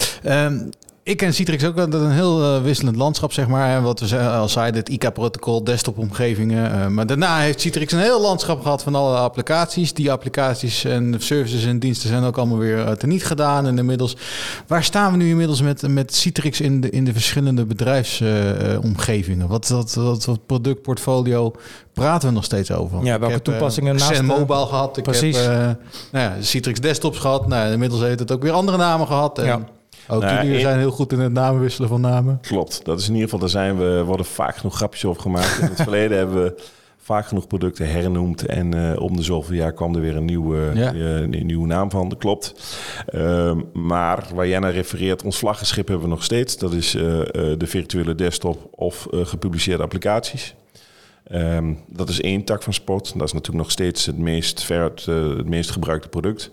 Ik 1.06 1.18
ken 1.18 1.34
Citrix 1.34 1.66
ook 1.66 1.76
wel, 1.76 1.90
dat 1.90 2.02
een 2.02 2.12
heel 2.12 2.44
eh, 2.44 2.62
wisselend 2.62 2.96
landschap, 2.96 3.34
zeg 3.34 3.48
maar. 3.48 3.76
En 3.76 3.84
wat 3.84 4.00
we 4.00 4.20
al 4.20 4.50
zeiden, 4.50 4.80
het 4.80 4.90
IK-protocol, 4.90 5.64
desktop-omgevingen. 5.64 6.72
Eh, 6.72 6.88
maar 6.88 7.06
daarna 7.08 7.40
heeft 7.40 7.62
Citrix 7.62 7.92
een 7.94 8.00
heel 8.00 8.22
landschap 8.22 8.62
gehad 8.62 8.84
van 8.84 8.96
alle 8.96 9.18
applicaties. 9.18 9.94
Die 9.94 10.12
applicaties 10.12 10.84
en 10.86 11.16
services 11.18 11.66
en 11.66 11.80
diensten 11.80 12.10
zijn 12.10 12.24
ook 12.24 12.38
allemaal 12.38 12.58
weer 12.58 12.78
uh, 12.78 12.92
teniet 12.92 13.26
gedaan. 13.26 13.68
En 13.68 13.78
inmiddels, 13.78 14.18
waar 14.68 14.84
staan 14.84 15.12
we 15.12 15.18
nu 15.18 15.30
inmiddels 15.30 15.62
met, 15.62 15.88
met 15.88 16.16
Citrix 16.16 16.62
in 16.62 16.82
de, 16.82 16.90
in 16.90 17.06
de 17.06 17.14
verschillende 17.14 17.66
bedrijfsomgevingen? 17.66 19.48
wat, 19.48 19.68
wat, 19.68 19.94
wat, 19.94 20.26
wat 20.26 20.46
productportfolio 20.46 21.52
praten 21.94 22.28
we 22.28 22.34
nog 22.34 22.44
steeds 22.44 22.72
over? 22.72 23.04
Ja, 23.04 23.20
welke 23.20 23.34
heb, 23.34 23.44
toepassingen 23.44 23.96
naast 23.96 24.12
Xen 24.12 24.28
de- 24.28 24.34
Mobile 24.34 24.66
gehad. 24.66 24.98
Ik 24.98 25.04
Precies. 25.04 25.38
heb 25.38 25.48
nou 26.12 26.26
ja, 26.26 26.34
Citrix 26.40 26.80
Desktops 26.80 27.20
gehad. 27.20 27.48
Nou, 27.48 27.72
inmiddels 27.72 28.02
heeft 28.02 28.20
het 28.20 28.32
ook 28.32 28.42
weer 28.42 28.52
andere 28.52 28.78
namen 28.78 29.08
gehad. 29.08 29.40
En 29.40 29.46
Ja. 29.46 29.60
Ook 30.08 30.22
Nou, 30.22 30.36
jullie 30.36 30.54
in- 30.54 30.60
zijn 30.60 30.78
heel 30.80 30.92
goed 30.92 31.12
in 31.12 31.20
het 31.20 31.32
namen 31.32 31.62
wisselen 31.62 31.90
van 31.90 32.02
namen. 32.02 32.40
Klopt. 32.42 32.86
Dat 32.86 33.00
is 33.00 33.06
in 33.08 33.14
ieder 33.14 33.24
geval, 33.30 33.40
daar 33.40 33.50
zijn 33.50 33.78
we, 33.78 34.04
worden 34.04 34.26
vaak 34.26 34.56
genoeg 34.58 34.76
grapjes 34.76 35.06
over 35.06 35.22
gemaakt. 35.22 35.58
In 35.62 35.68
het 35.68 35.82
verleden 35.90 36.18
hebben 36.18 36.44
we 36.44 36.62
vaak 36.98 37.28
genoeg 37.28 37.48
producten 37.48 37.90
hernoemd. 37.92 38.46
En 38.46 38.92
eh, 38.94 39.02
om 39.02 39.16
de 39.16 39.24
zoveel 39.24 39.56
jaar 39.56 39.74
kwam 39.74 39.96
er 39.96 40.02
weer 40.02 40.16
een 40.16 40.26
nieuwe, 40.26 40.72
Ja. 40.74 40.94
eh, 40.94 41.16
een 41.22 41.46
nieuwe 41.46 41.68
naam 41.68 41.92
van. 41.92 42.10
Dat 42.10 42.18
klopt. 42.18 42.54
Ehm, 43.08 43.60
maar 43.74 44.28
waar 44.34 44.48
jij 44.48 44.60
naar 44.60 44.74
refereert, 44.74 45.24
ons 45.24 45.38
vlaggenschip 45.38 45.88
hebben 45.88 46.06
we 46.06 46.14
nog 46.14 46.24
steeds. 46.24 46.58
Dat 46.58 46.74
is 46.74 46.96
eh, 46.96 47.02
de 47.58 47.58
virtuele 47.68 48.16
desktop 48.16 48.68
of 48.72 49.08
gepubliceerde 49.12 49.84
applicaties. 49.84 50.56
Ehm, 51.28 51.74
dat 51.88 52.10
is 52.10 52.22
één 52.22 52.44
tak 52.44 52.64
van 52.64 52.74
sport. 52.74 53.14
Dat 53.18 53.28
is 53.28 53.34
natuurlijk 53.34 53.64
nog 53.64 53.72
steeds 53.72 54.06
het 54.06 54.18
meest, 54.18 54.64
ver, 54.64 54.84
het, 54.84 55.06
het 55.06 55.50
meest 55.50 55.72
gebruikte 55.72 56.08
product. 56.08 56.52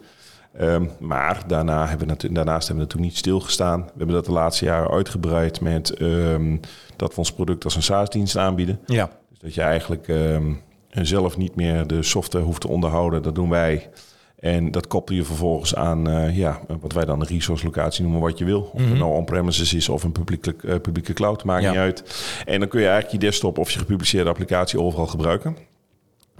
Ehm, 0.56 0.84
maar 0.98 1.42
daarna 1.46 1.80
hebben 1.88 2.06
we 2.06 2.12
natu- 2.12 2.32
daarnaast 2.32 2.68
hebben 2.68 2.76
we 2.84 2.90
natuurlijk 2.90 3.10
niet 3.12 3.18
stilgestaan. 3.18 3.80
We 3.80 3.92
hebben 3.96 4.14
dat 4.16 4.24
de 4.24 4.32
laatste 4.32 4.64
jaren 4.64 4.90
uitgebreid 4.90 5.60
met 5.60 5.90
ehm, 5.90 6.56
dat 6.96 7.10
we 7.10 7.16
ons 7.18 7.32
product 7.32 7.64
als 7.64 7.76
een 7.76 7.82
SaaS-dienst 7.82 8.36
aanbieden. 8.36 8.80
Ja. 8.86 9.10
Dus 9.30 9.38
dat 9.38 9.54
je 9.54 9.60
eigenlijk 9.62 10.08
ehm, 10.08 10.52
zelf 10.90 11.36
niet 11.36 11.54
meer 11.56 11.86
de 11.86 12.02
software 12.02 12.44
hoeft 12.44 12.60
te 12.60 12.68
onderhouden. 12.68 13.22
Dat 13.22 13.34
doen 13.34 13.48
wij. 13.50 13.90
En 14.38 14.70
dat 14.70 14.86
koppel 14.86 15.14
je 15.14 15.24
vervolgens 15.24 15.74
aan 15.74 16.08
eh, 16.10 16.36
ja, 16.36 16.60
wat 16.80 16.92
wij 16.92 17.04
dan 17.04 17.20
een 17.20 17.26
resource 17.26 17.64
locatie 17.64 18.02
noemen, 18.02 18.20
wat 18.20 18.38
je 18.38 18.44
wil. 18.44 18.70
Of 18.72 18.80
het 18.80 18.98
nou 18.98 19.12
on-premises 19.14 19.74
is 19.74 19.88
of 19.88 20.02
een 20.04 20.12
publieke, 20.12 20.54
eh, 20.66 20.80
publieke 20.80 21.12
cloud, 21.12 21.44
maakt 21.44 21.62
Ja. 21.62 21.70
niet 21.70 21.78
uit. 21.78 22.24
En 22.44 22.58
dan 22.60 22.68
kun 22.68 22.80
je 22.80 22.86
eigenlijk 22.88 23.22
je 23.22 23.28
desktop 23.28 23.58
of 23.58 23.70
je 23.70 23.78
gepubliceerde 23.78 24.30
applicatie 24.30 24.80
overal 24.80 25.06
gebruiken. 25.06 25.56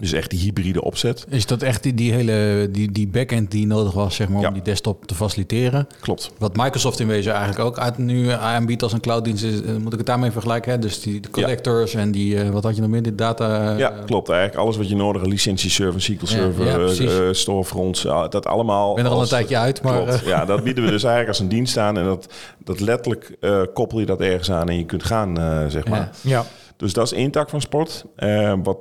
Dus 0.03 0.13
echt 0.13 0.31
die 0.31 0.39
hybride 0.41 0.83
opzet. 0.83 1.25
Is 1.29 1.47
dat 1.47 1.63
echt 1.63 1.83
die, 1.83 1.95
die 1.95 2.13
hele 2.13 2.69
die, 2.71 2.93
die 2.93 3.07
backend 3.09 3.51
die 3.51 3.67
nodig 3.67 3.93
was 3.93 4.15
zeg 4.15 4.29
maar, 4.29 4.41
Ja. 4.41 4.49
om 4.49 4.55
die 4.55 4.63
desktop 4.63 5.07
te 5.07 5.15
faciliteren? 5.15 5.87
Klopt. 6.01 6.31
Wat 6.39 6.57
Microsoft 6.57 7.01
in 7.01 7.07
wezen 7.07 7.33
eigenlijk 7.33 7.65
ook 7.65 7.79
uit 7.79 7.99
nu 7.99 8.29
aanbiedt 8.31 8.83
als 8.83 8.93
een 8.93 9.01
clouddienst, 9.01 9.45
is, 9.45 9.63
eh, 9.63 9.77
moet 9.77 9.93
ik 9.93 9.99
het 9.99 10.07
daarmee 10.07 10.31
vergelijken? 10.31 10.73
Hè? 10.73 10.79
Dus 10.79 11.01
die 11.01 11.21
de 11.21 11.31
collectors 11.31 11.95
en 11.95 12.11
die, 12.11 12.39
eh, 12.41 12.49
wat 12.51 12.63
had 12.65 12.75
je 12.75 12.81
nog 12.81 12.91
meer, 12.91 13.03
die 13.03 13.15
data... 13.15 13.77
Ja, 13.77 13.91
eh, 13.93 14.05
klopt. 14.05 14.29
Eigenlijk 14.29 14.61
alles 14.61 14.77
wat 14.77 14.89
je 14.89 14.97
nodig 14.97 15.21
hebt. 15.21 15.33
Licentieserver, 15.33 16.01
SQL 16.03 16.13
Ja, 16.21 16.27
server, 16.27 16.65
ja, 16.65 16.77
eh, 16.79 17.29
eh, 17.29 17.35
storefronts. 17.35 18.03
ja, 18.03 18.29
dat 18.29 18.47
allemaal. 18.47 18.91
Ik 18.91 18.97
ben 18.97 19.05
er 19.05 19.11
al 19.11 19.21
een 19.23 19.29
tijdje 19.29 19.57
uit, 19.59 19.83
maar... 19.83 19.95
Klopt. 20.03 20.23
eh, 20.23 20.27
Ja, 20.29 20.45
dat 20.45 20.65
bieden 20.65 20.85
we 20.85 20.91
dus 20.91 21.03
eigenlijk 21.03 21.29
als 21.29 21.39
een 21.41 21.49
dienst 21.49 21.77
aan. 21.79 21.99
En 21.99 22.05
dat, 22.05 22.27
dat 22.65 22.81
letterlijk 22.81 23.37
eh, 23.41 23.61
koppel 23.75 23.99
je 24.01 24.07
dat 24.07 24.21
ergens 24.21 24.51
aan 24.51 24.69
en 24.69 24.77
je 24.79 24.85
kunt 24.85 25.05
gaan, 25.05 25.39
eh, 25.39 25.67
zeg 25.69 25.87
maar. 25.87 26.11
Ja. 26.21 26.31
Ja. 26.31 26.45
Dus 26.77 26.93
dat 26.93 27.05
is 27.07 27.13
één 27.13 27.31
tak 27.31 27.49
van 27.49 27.61
sport. 27.61 28.05
Eh, 28.17 28.55
wat, 28.63 28.79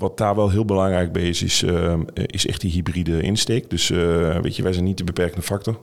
wat 0.00 0.16
daar 0.18 0.34
wel 0.34 0.50
heel 0.50 0.64
belangrijk 0.64 1.12
bij 1.12 1.28
is, 1.28 1.42
is, 1.42 1.62
eh, 1.62 1.94
is 2.14 2.46
echt 2.46 2.60
die 2.60 2.70
hybride 2.70 3.20
insteek. 3.22 3.70
Dus 3.70 3.90
eh, 3.90 4.38
weet 4.38 4.56
je, 4.56 4.62
wij 4.62 4.72
zijn 4.72 4.84
niet 4.84 4.98
de 4.98 5.04
beperkende 5.04 5.42
factor. 5.42 5.78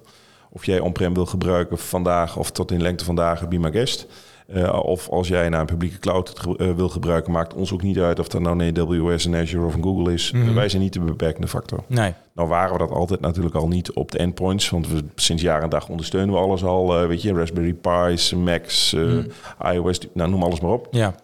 Of 0.50 0.66
jij 0.66 0.80
on-prem 0.80 1.14
wil 1.14 1.26
gebruiken 1.26 1.78
vandaag 1.78 2.38
of 2.38 2.52
tot 2.52 2.72
in 2.72 2.82
lengte 2.82 3.06
van 3.06 3.16
dagen, 3.16 3.50
be 3.50 3.60
my 3.60 3.72
guest. 3.72 4.08
Eh, 4.48 4.80
of 4.84 5.10
als 5.10 5.28
jij 5.28 5.50
naar 5.50 5.60
een 5.60 5.66
publieke 5.66 6.00
cloud 6.00 6.40
ge- 6.40 6.58
eh, 6.58 6.72
wil 6.76 6.90
gebruiken, 6.90 7.32
maakt 7.32 7.54
ons 7.54 7.74
ook 7.74 7.82
niet 7.82 7.98
uit 8.00 8.20
of 8.20 8.28
dat 8.28 8.42
nou 8.42 8.64
een 8.64 8.78
AWS, 8.80 9.26
een 9.26 9.36
Azure 9.36 9.66
of 9.66 9.74
een 9.76 9.84
Google 9.84 10.14
is. 10.14 10.32
Mhm. 10.32 10.54
Wij 10.54 10.70
zijn 10.70 10.82
niet 10.82 10.94
de 10.94 11.00
beperkende 11.00 11.48
factor. 11.48 11.84
Nee. 11.88 12.14
Nou 12.34 12.48
waren 12.50 12.72
we 12.74 12.78
dat 12.80 12.92
altijd 12.92 13.20
natuurlijk 13.22 13.56
al 13.56 13.68
niet 13.68 13.92
op 13.92 14.12
de 14.12 14.18
endpoints, 14.18 14.70
want 14.70 14.88
we, 14.88 15.04
sinds 15.16 15.42
jaar 15.42 15.62
en 15.64 15.70
dag 15.70 15.90
ondersteunen 15.90 16.34
we 16.36 16.40
alles 16.42 16.64
al. 16.64 17.08
weet 17.08 17.22
je, 17.22 17.34
Raspberry 17.34 17.74
Pi's, 17.74 18.34
Macs, 18.34 18.94
eh, 18.94 19.74
iOS, 19.74 20.00
nou 20.14 20.30
noem 20.30 20.44
alles 20.44 20.60
maar 20.60 20.72
op. 20.72 20.88
Ja. 20.92 21.16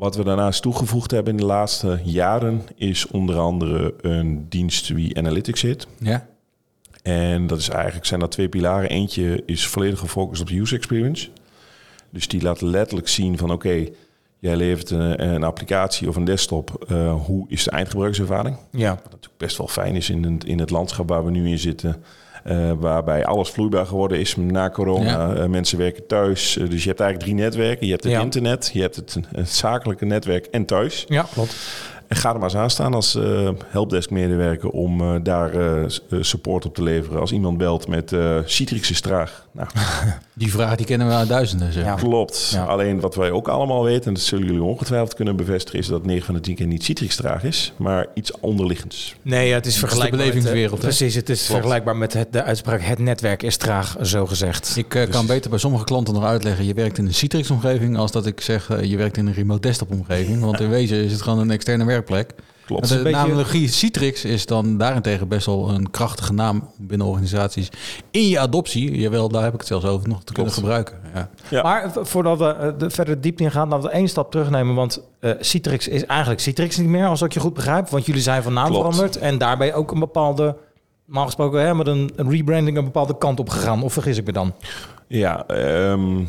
Wat 0.00 0.16
we 0.16 0.24
daarnaast 0.24 0.62
toegevoegd 0.62 1.10
hebben 1.10 1.32
in 1.32 1.38
de 1.38 1.44
laatste 1.46 2.00
jaren 2.04 2.62
is 2.76 3.06
onder 3.06 3.38
andere 3.38 3.94
een 4.00 4.46
dienst 4.48 4.88
wie 4.88 5.18
Analytics 5.18 5.62
heet. 5.62 5.86
ja. 5.98 6.26
En 7.02 7.46
dat 7.46 7.58
is 7.58 7.68
eigenlijk 7.68 8.06
zijn 8.06 8.20
dat 8.20 8.30
twee 8.30 8.48
pilaren. 8.48 8.88
Eentje 8.90 9.42
is 9.46 9.66
volledig 9.66 9.98
gefocust 9.98 10.40
op 10.42 10.48
user 10.48 10.76
experience. 10.76 11.28
Dus 12.10 12.28
die 12.28 12.42
laat 12.42 12.60
letterlijk 12.60 13.08
zien 13.08 13.38
van 13.38 13.50
oké, 13.50 13.86
Jij 14.38 14.56
levert 14.56 14.90
een, 14.90 15.24
een 15.34 15.42
applicatie 15.42 16.08
of 16.08 16.16
een 16.16 16.24
desktop. 16.24 16.84
eh, 16.88 17.14
hoe 17.24 17.44
is 17.48 17.64
de 17.64 17.70
eindgebruikerservaring? 17.70 18.56
Ja. 18.70 18.88
Wat 18.94 19.04
natuurlijk 19.04 19.36
best 19.36 19.56
wel 19.56 19.68
fijn 19.68 19.94
is 19.94 20.10
in, 20.10 20.22
het- 20.24 20.44
in 20.44 20.58
het 20.58 20.70
landschap 20.70 21.08
waar 21.08 21.24
we 21.24 21.30
nu 21.30 21.48
in 21.48 21.58
zitten. 21.58 22.02
Eh, 22.50 22.72
waarbij 22.78 23.24
alles 23.24 23.48
vloeibaar 23.50 23.86
geworden 23.86 24.18
is 24.18 24.36
na 24.36 24.70
corona. 24.70 25.10
Ja. 25.10 25.34
Eh, 25.34 25.46
mensen 25.46 25.78
werken 25.78 26.06
thuis. 26.06 26.56
Eh, 26.56 26.70
dus 26.70 26.82
je 26.82 26.88
hebt 26.88 27.00
eigenlijk 27.00 27.30
drie 27.30 27.44
netwerken. 27.44 27.86
Je 27.86 27.92
hebt 27.92 28.04
het 28.04 28.12
Ja. 28.12 28.20
internet, 28.20 28.70
je 28.72 28.80
hebt 28.80 28.96
het, 28.96 29.18
het 29.34 29.48
zakelijke 29.50 30.04
netwerk 30.04 30.46
en 30.46 30.64
thuis. 30.64 31.04
Ja, 31.08 31.26
klopt. 31.32 31.56
En 32.10 32.16
ga 32.16 32.28
er 32.28 32.34
maar 32.34 32.42
eens 32.42 32.56
aan 32.56 32.70
staan 32.70 32.94
als 32.94 33.14
eh, 33.14 33.48
helpdesk-medewerker 33.66 34.68
om 34.68 35.00
eh, 35.00 35.14
daar 35.22 35.54
eh, 35.54 35.84
support 36.20 36.64
op 36.64 36.74
te 36.74 36.82
leveren. 36.82 37.20
Als 37.20 37.32
iemand 37.32 37.58
belt 37.58 37.88
met 37.88 38.12
eh 38.12 38.38
Citrix 38.44 38.90
is 38.90 39.00
traag. 39.00 39.46
Nou, 39.52 39.68
Die 40.40 40.50
vraag 40.50 40.76
die 40.76 40.86
kennen 40.86 41.06
we 41.06 41.12
uit 41.12 41.28
duizenden. 41.28 41.72
Zeg. 41.72 41.84
Ja. 41.84 41.94
klopt. 41.94 42.50
Ja. 42.52 42.64
Alleen 42.64 43.00
wat 43.00 43.14
wij 43.14 43.30
ook 43.30 43.48
allemaal 43.48 43.84
weten, 43.84 44.04
en 44.04 44.14
dat 44.14 44.22
zullen 44.22 44.46
jullie 44.46 44.62
ongetwijfeld 44.62 45.14
kunnen 45.14 45.36
bevestigen, 45.36 45.78
is 45.78 45.86
dat 45.86 46.04
9 46.04 46.24
van 46.24 46.34
de 46.34 46.40
10 46.40 46.54
keer 46.54 46.66
niet 46.66 46.84
Citrix 46.84 47.16
traag 47.16 47.44
is, 47.44 47.72
maar 47.76 48.06
iets 48.14 48.32
onderliggends. 48.40 49.14
Nee, 49.22 49.48
ja, 49.48 49.54
het 49.54 49.66
is 49.66 49.78
vergelijkbaar 49.78 50.18
met, 50.18 50.28
belevingswereld, 50.28 50.78
eh, 50.78 50.80
hè? 50.80 50.86
precies, 50.86 51.14
het 51.14 51.28
is 51.28 51.46
vergelijkbaar 51.46 51.96
met 51.96 52.12
het, 52.12 52.32
de 52.32 52.42
uitspraak... 52.42 52.80
het 52.82 52.98
netwerk 52.98 53.42
is 53.42 53.56
traag, 53.56 53.96
zo 54.02 54.26
gezegd. 54.26 54.76
Ik 54.76 55.06
kan 55.10 55.26
beter 55.26 55.50
bij 55.50 55.58
sommige 55.58 55.84
klanten 55.84 56.14
nog 56.14 56.24
uitleggen, 56.24 56.64
je 56.64 56.74
werkt 56.74 56.98
in 56.98 57.06
een 57.06 57.14
Citrix-omgeving, 57.14 57.96
als 57.96 58.12
dat 58.12 58.26
ik 58.26 58.40
zeg, 58.40 58.68
je 58.82 58.96
werkt 58.96 59.16
in 59.16 59.26
een 59.26 59.34
remote 59.34 59.60
desktop-omgeving. 59.60 60.40
Want 60.40 60.60
in 60.60 60.70
wezen 60.78 61.04
is 61.04 61.12
het 61.12 61.22
gewoon 61.22 61.38
een 61.38 61.50
externe 61.50 61.84
werkplek. 62.06 62.34
Klopt. 62.66 62.88
De 62.88 63.02
beetje- 63.02 63.18
analogie 63.18 63.68
Citrix 63.68 64.24
is 64.24 64.46
dan 64.46 64.78
daarentegen 64.78 65.28
best 65.28 65.46
wel 65.46 65.70
een 65.70 65.90
krachtige 65.90 66.32
naam 66.32 66.70
binnen 66.78 67.06
organisaties. 67.06 67.68
In 68.10 68.28
je 68.28 68.38
adoptie, 68.38 68.98
jawel, 68.98 69.28
daar 69.28 69.42
heb 69.42 69.52
ik 69.52 69.58
het 69.58 69.68
zelfs 69.68 69.84
over, 69.84 70.08
nog 70.08 70.24
te 70.24 70.32
kunnen 70.32 70.52
gebruiken. 70.52 71.00
Ja. 71.14 71.30
Ja. 71.48 71.62
Maar 71.62 71.90
voordat 71.94 72.38
we 72.38 72.44
eh, 72.44 72.68
de 72.78 72.90
verder 72.90 73.20
diep 73.20 73.40
in 73.40 73.50
gaan, 73.50 73.68
laten 73.68 73.88
we 73.88 73.94
één 73.94 74.08
stap 74.08 74.30
terugnemen. 74.30 74.74
Want 74.74 75.02
eh, 75.20 75.30
Citrix 75.40 75.88
is 75.88 76.06
eigenlijk 76.06 76.40
Citrix 76.40 76.76
niet 76.76 76.88
meer, 76.88 77.06
als 77.06 77.22
ik 77.22 77.32
je 77.32 77.40
goed 77.40 77.54
begrijp. 77.54 77.88
Want 77.88 78.06
jullie 78.06 78.22
zijn 78.22 78.42
van 78.42 78.52
naam 78.52 78.66
Klopt. 78.66 78.80
veranderd. 78.84 79.16
En 79.16 79.38
daarbij 79.38 79.74
ook 79.74 79.90
een 79.92 79.98
bepaalde, 79.98 80.56
normaal 81.06 81.26
gesproken, 81.26 81.60
hè, 81.60 81.74
met 81.74 81.86
een, 81.86 82.10
een 82.16 82.30
rebranding 82.30 82.76
een 82.76 82.84
bepaalde 82.84 83.18
kant 83.18 83.40
op 83.40 83.48
gegaan. 83.48 83.82
Of 83.82 83.92
vergis 83.92 84.16
ik 84.16 84.26
me 84.26 84.32
dan? 84.32 84.54
Ja, 85.06 85.46
ehm, 85.46 86.24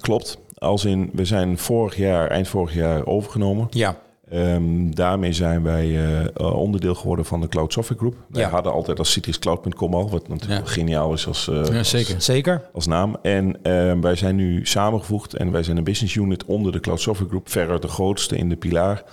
klopt. 0.00 0.38
Als 0.58 0.84
in, 0.84 1.10
we 1.12 1.24
zijn 1.24 1.58
vorig 1.58 1.96
jaar, 1.96 2.28
eind 2.30 2.48
vorig 2.48 2.74
jaar 2.74 3.06
overgenomen. 3.06 3.66
Ja. 3.70 3.96
Ehm, 4.30 4.90
daarmee 4.90 5.32
zijn 5.32 5.62
wij 5.62 6.04
eh, 6.34 6.54
onderdeel 6.56 6.94
geworden 6.94 7.24
van 7.24 7.40
de 7.40 7.48
Cloud 7.48 7.72
Software 7.72 8.00
Group. 8.00 8.14
Wij 8.28 8.42
Ja. 8.42 8.48
hadden 8.50 8.72
altijd 8.72 8.98
als 8.98 9.12
citrixcloud.com 9.12 9.94
al, 9.94 10.10
wat 10.10 10.28
natuurlijk 10.28 10.66
Ja. 10.66 10.72
geniaal 10.72 11.12
is 11.12 11.26
als, 11.26 11.48
eh, 11.48 11.64
Ja, 11.66 11.78
als- 11.78 11.90
zeker. 11.90 12.20
Zeker? 12.22 12.62
als 12.72 12.86
naam. 12.86 13.16
En 13.22 13.62
ehm, 13.62 14.00
wij 14.00 14.14
zijn 14.14 14.36
nu 14.36 14.66
samengevoegd 14.66 15.34
en 15.34 15.50
wij 15.50 15.62
zijn 15.62 15.76
een 15.76 15.84
business 15.84 16.14
unit 16.14 16.44
onder 16.44 16.72
de 16.72 16.80
Cloud 16.80 17.00
Software 17.00 17.30
Group, 17.30 17.48
veruit 17.50 17.82
de 17.82 17.88
grootste 17.88 18.36
in 18.36 18.48
de 18.48 18.56
pilaar. 18.56 19.04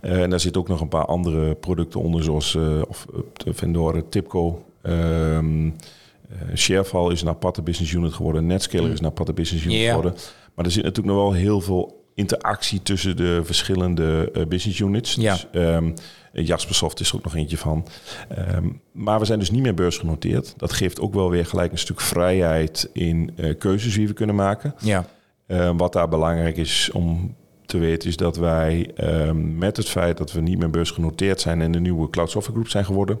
Eh, 0.00 0.22
en 0.22 0.30
daar 0.30 0.40
zitten 0.40 0.60
ook 0.60 0.68
nog 0.68 0.80
een 0.80 0.88
paar 0.88 1.04
andere 1.06 1.54
producten 1.54 2.00
onder, 2.00 2.22
zoals 2.22 2.54
eh, 2.54 2.80
of, 2.88 3.06
de 3.32 3.54
Vendoren, 3.54 4.08
Tipco. 4.08 4.62
ehm 4.82 5.66
eh, 5.66 6.56
Sharefall 6.56 7.12
is 7.12 7.22
een 7.22 7.28
aparte 7.28 7.62
business 7.62 7.92
unit 7.92 8.12
geworden. 8.12 8.46
Netscaler 8.46 8.90
is 8.92 8.98
een 8.98 9.06
aparte 9.06 9.32
business 9.32 9.64
unit 9.66 9.78
Ja. 9.80 9.88
geworden. 9.88 10.14
Maar 10.54 10.64
er 10.64 10.70
zit 10.70 10.82
natuurlijk 10.84 11.14
nog 11.16 11.24
wel 11.24 11.32
heel 11.32 11.60
veel 11.60 12.04
interactie 12.16 12.82
tussen 12.82 13.16
de 13.16 13.40
verschillende 13.44 14.30
eh, 14.32 14.46
business 14.46 14.80
units. 14.80 15.14
Ja. 15.14 15.32
Dus, 15.32 15.46
ehm, 15.50 15.92
Jaspersoft 16.32 17.00
is 17.00 17.08
er 17.08 17.16
ook 17.16 17.24
nog 17.24 17.34
eentje 17.34 17.56
van. 17.56 17.86
Ehm, 18.28 18.68
maar 18.92 19.18
we 19.18 19.24
zijn 19.24 19.38
dus 19.38 19.50
niet 19.50 19.62
meer 19.62 19.74
beursgenoteerd. 19.74 20.54
Dat 20.56 20.72
geeft 20.72 21.00
ook 21.00 21.14
wel 21.14 21.30
weer 21.30 21.46
gelijk 21.46 21.72
een 21.72 21.78
stuk 21.78 22.00
vrijheid 22.00 22.90
in 22.92 23.30
eh, 23.36 23.58
keuzes 23.58 23.94
die 23.94 24.06
we 24.06 24.12
kunnen 24.12 24.34
maken. 24.34 24.74
Ja. 24.80 25.06
Eh, 25.46 25.70
wat 25.76 25.92
daar 25.92 26.08
belangrijk 26.08 26.56
is 26.56 26.90
om 26.92 27.34
te 27.66 27.78
weten, 27.78 28.08
is 28.08 28.16
dat 28.16 28.36
wij 28.36 28.90
ehm, 28.94 29.58
met 29.58 29.76
het 29.76 29.88
feit 29.88 30.16
dat 30.18 30.32
we 30.32 30.40
niet 30.40 30.58
meer 30.58 30.70
beursgenoteerd 30.70 31.40
zijn 31.40 31.60
en 31.60 31.72
de 31.72 31.80
nieuwe 31.80 32.10
Cloud 32.10 32.30
Software 32.30 32.58
Group 32.58 32.70
zijn 32.70 32.84
geworden, 32.84 33.20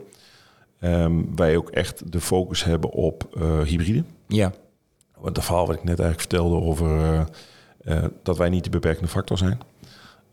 ehm, 0.80 1.22
wij 1.34 1.56
ook 1.56 1.70
echt 1.70 2.12
de 2.12 2.20
focus 2.20 2.64
hebben 2.64 2.90
op 2.90 3.28
eh, 3.34 3.60
hybride. 3.60 4.04
Ja. 4.26 4.52
Want 5.18 5.36
het 5.36 5.44
verhaal 5.44 5.66
wat 5.66 5.76
ik 5.76 5.84
net 5.84 6.00
eigenlijk 6.00 6.20
vertelde 6.20 6.56
over 6.56 7.26
eh, 7.86 8.04
dat 8.22 8.36
wij 8.36 8.48
niet 8.48 8.64
de 8.64 8.70
beperkende 8.70 9.08
factor 9.08 9.38
zijn. 9.38 9.58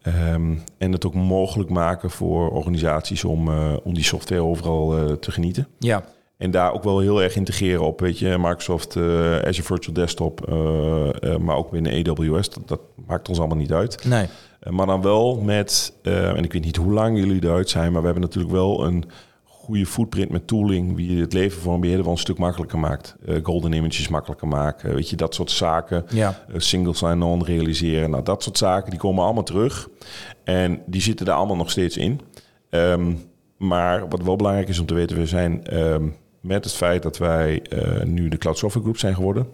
Ehm, 0.02 0.56
en 0.78 0.92
het 0.92 1.06
ook 1.06 1.14
mogelijk 1.14 1.70
maken 1.70 2.10
voor 2.10 2.50
organisaties 2.50 3.24
om, 3.24 3.48
eh, 3.48 3.74
om 3.84 3.94
die 3.94 4.04
software 4.04 4.42
overal 4.42 4.98
eh, 4.98 5.14
te 5.14 5.32
genieten. 5.32 5.68
Ja. 5.80 6.04
En 6.38 6.52
daar 6.52 6.74
ook 6.74 6.84
wel 6.84 7.00
heel 7.00 7.22
erg 7.22 7.36
integreren 7.36 7.82
op, 7.82 8.00
weet 8.00 8.20
je, 8.20 8.38
Microsoft 8.38 8.98
Azure 8.98 9.64
Virtual 9.64 9.94
Desktop, 9.94 10.48
maar 11.40 11.56
ook 11.56 11.72
binnen 11.72 12.08
AWS. 12.08 12.50
Dat, 12.50 12.68
dat 12.68 12.80
maakt 13.08 13.30
ons 13.30 13.40
allemaal 13.40 13.58
niet 13.58 13.74
uit. 13.74 14.06
Nee. 14.06 14.28
Maar 14.70 14.86
dan 14.86 15.02
wel 15.02 15.42
met, 15.42 15.94
en 16.02 16.44
ik 16.44 16.54
weet 16.54 16.64
niet 16.64 16.76
hoe 16.76 16.94
lang 16.94 17.18
jullie 17.18 17.44
eruit 17.44 17.70
zijn, 17.70 17.92
maar 17.92 18.00
we 18.00 18.06
hebben 18.06 18.24
natuurlijk 18.24 18.54
wel 18.54 18.86
een 18.86 19.04
goede 19.64 19.86
footprint 19.86 20.30
met 20.30 20.48
tooling, 20.48 20.96
wie 20.96 21.22
het 21.22 21.34
leven 21.34 21.62
voor 21.62 21.74
een 21.74 21.80
beheerder 21.80 22.06
wel 22.06 22.14
een 22.14 22.20
stuk 22.20 22.38
makkelijker 22.38 22.80
maakt. 22.80 23.16
Eh, 23.26 23.36
golden 23.44 23.74
images 23.74 24.08
makkelijker 24.08 24.48
maken, 24.48 24.96
weet 24.96 25.10
je, 25.10 25.16
dat 25.16 25.36
soort 25.36 25.52
zaken. 25.52 26.06
Ja. 26.10 26.44
Eh, 26.48 26.60
single 26.60 26.94
sign-on 26.94 27.44
realiseren, 27.44 28.10
nou 28.10 28.24
dat 28.24 28.44
soort 28.44 28.58
zaken, 28.58 28.90
die 28.90 29.00
komen 29.00 29.24
allemaal 29.24 29.44
terug. 29.44 29.90
En 30.44 30.82
die 30.86 31.02
zitten 31.02 31.26
daar 31.26 31.36
allemaal 31.36 31.56
nog 31.56 31.72
steeds 31.72 31.98
in. 31.98 32.20
Ehm, 32.70 33.14
maar 33.58 34.10
wat 34.10 34.24
wel 34.24 34.36
belangrijk 34.36 34.70
is 34.70 34.80
om 34.80 34.86
te 34.86 34.94
weten, 34.94 35.18
we 35.18 35.26
zijn 35.26 35.66
ehm, 35.66 36.08
met 36.42 36.64
het 36.64 36.74
feit 36.74 37.04
dat 37.04 37.18
wij 37.18 37.62
eh, 37.62 38.04
nu 38.04 38.28
de 38.30 38.38
Cloud 38.38 38.58
Software 38.58 38.86
Group 38.86 39.00
zijn 39.00 39.16
geworden, 39.16 39.48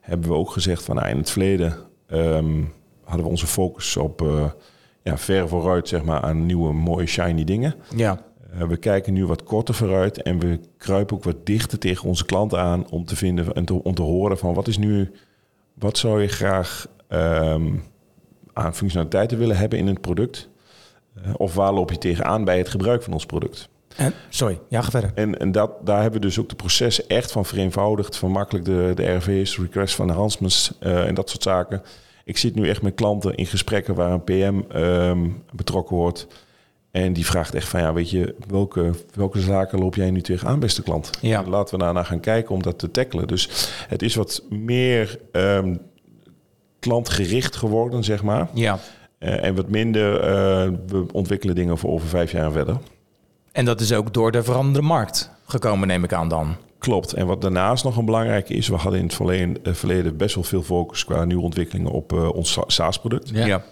hebben 0.00 0.28
we 0.28 0.34
ook 0.34 0.50
gezegd 0.50 0.82
van 0.82 0.96
nou, 0.96 1.08
in 1.08 1.16
het 1.16 1.30
verleden 1.30 1.76
ehm, 2.06 2.62
hadden 3.04 3.24
we 3.24 3.30
onze 3.30 3.46
focus 3.46 3.96
op 3.96 4.24
ja, 5.02 5.18
ver 5.18 5.48
vooruit 5.48 5.88
zeg 5.88 6.04
maar, 6.04 6.20
aan 6.20 6.46
nieuwe 6.46 6.72
mooie 6.72 7.06
shiny 7.06 7.44
dingen. 7.44 7.74
Ja. 7.96 8.18
Eh, 8.58 8.66
we 8.66 8.76
kijken 8.76 9.12
nu 9.12 9.26
wat 9.26 9.42
korter 9.42 9.74
vooruit 9.74 10.22
en 10.22 10.38
we 10.38 10.60
kruipen 10.76 11.16
ook 11.16 11.24
wat 11.24 11.46
dichter 11.46 11.78
tegen 11.78 12.08
onze 12.08 12.24
klanten 12.24 12.58
aan 12.58 12.90
om 12.90 13.04
te 13.04 13.16
vinden 13.16 13.52
en 13.52 13.64
te, 13.64 13.82
om 13.82 13.94
te 13.94 14.02
horen 14.02 14.38
van 14.38 14.54
wat 14.54 14.68
is 14.68 14.78
nu, 14.78 15.12
wat 15.74 15.98
zou 15.98 16.22
je 16.22 16.28
graag 16.28 16.86
ehm, 17.08 17.72
aan 18.52 18.74
functionaliteiten 18.74 19.38
willen 19.38 19.56
hebben 19.56 19.78
in 19.78 19.86
het 19.86 20.00
product? 20.00 20.48
Eh, 21.14 21.30
of 21.36 21.54
waar 21.54 21.72
loop 21.72 21.90
je 21.90 21.98
tegenaan 21.98 22.44
bij 22.44 22.58
het 22.58 22.68
gebruik 22.68 23.02
van 23.02 23.12
ons 23.12 23.26
product? 23.26 23.68
En, 23.96 24.12
sorry. 24.28 24.60
Ja, 24.68 24.82
ga 24.82 24.90
verder. 24.90 25.12
En, 25.14 25.38
en 25.38 25.52
dat, 25.52 25.86
daar 25.86 26.02
hebben 26.02 26.20
we 26.20 26.26
dus 26.26 26.38
ook 26.38 26.48
de 26.48 26.54
processen 26.54 27.08
echt 27.08 27.32
van 27.32 27.44
vereenvoudigd, 27.44 28.16
van 28.16 28.30
makkelijk 28.30 28.64
de, 28.64 28.92
de 28.94 29.14
RV's, 29.14 29.58
request 29.58 29.94
van 29.94 30.10
enhancements 30.10 30.72
eh, 30.80 31.06
en 31.06 31.14
dat 31.14 31.30
soort 31.30 31.42
zaken. 31.42 31.82
Ik 32.24 32.38
zit 32.38 32.54
nu 32.54 32.68
echt 32.68 32.82
met 32.82 32.94
klanten 32.94 33.34
in 33.34 33.46
gesprekken 33.46 33.94
waar 33.94 34.12
een 34.12 34.24
PM 34.24 34.60
ehm, 34.70 35.28
betrokken 35.52 35.96
wordt. 35.96 36.26
En 36.94 37.12
die 37.12 37.26
vraagt 37.26 37.54
echt 37.54 37.68
van, 37.68 37.80
ja, 37.80 37.92
weet 37.92 38.10
je, 38.10 38.34
welke, 38.48 38.90
welke 39.14 39.40
zaken 39.40 39.78
loop 39.78 39.94
jij 39.94 40.10
nu 40.10 40.20
tegenaan, 40.22 40.60
beste 40.60 40.82
klant? 40.82 41.10
Ja. 41.20 41.44
En 41.44 41.48
laten 41.50 41.78
we 41.78 41.84
daarna 41.84 42.02
gaan 42.02 42.20
kijken 42.20 42.54
om 42.54 42.62
dat 42.62 42.78
te 42.78 42.90
tackelen. 42.90 43.26
Dus 43.26 43.48
het 43.88 44.02
is 44.02 44.14
wat 44.14 44.42
meer 44.50 45.18
ehm, 45.32 45.76
klantgericht 46.78 47.56
geworden, 47.56 48.04
zeg 48.04 48.22
maar. 48.22 48.48
Ja. 48.52 48.78
Eh, 49.18 49.44
en 49.44 49.54
wat 49.54 49.68
minder, 49.68 50.20
eh, 50.20 50.70
we 50.86 51.06
ontwikkelen 51.12 51.54
dingen 51.54 51.78
voor 51.78 51.90
over 51.90 52.08
vijf 52.08 52.32
jaar 52.32 52.52
verder. 52.52 52.76
En 53.52 53.64
dat 53.64 53.80
is 53.80 53.92
ook 53.92 54.14
door 54.14 54.30
de 54.32 54.42
veranderende 54.42 54.88
markt 54.88 55.30
gekomen, 55.46 55.88
neem 55.88 56.04
ik 56.04 56.12
aan 56.12 56.28
dan. 56.28 56.56
Klopt. 56.78 57.12
En 57.12 57.26
wat 57.26 57.40
daarnaast 57.42 57.84
nog 57.84 57.96
een 57.96 58.04
belangrijke 58.04 58.54
is, 58.54 58.68
we 58.68 58.74
hadden 58.76 59.00
in 59.00 59.06
het 59.06 59.14
verleden, 59.14 59.64
eh, 59.64 59.72
verleden 59.72 60.16
best 60.16 60.34
wel 60.34 60.44
veel 60.44 60.62
focus 60.62 61.04
qua 61.04 61.24
nieuwe 61.24 61.42
ontwikkelingen 61.42 61.90
op 61.90 62.12
ons 62.12 62.52
Sa- 62.52 62.64
SaaS-product. 62.66 63.28
Ja. 63.28 63.64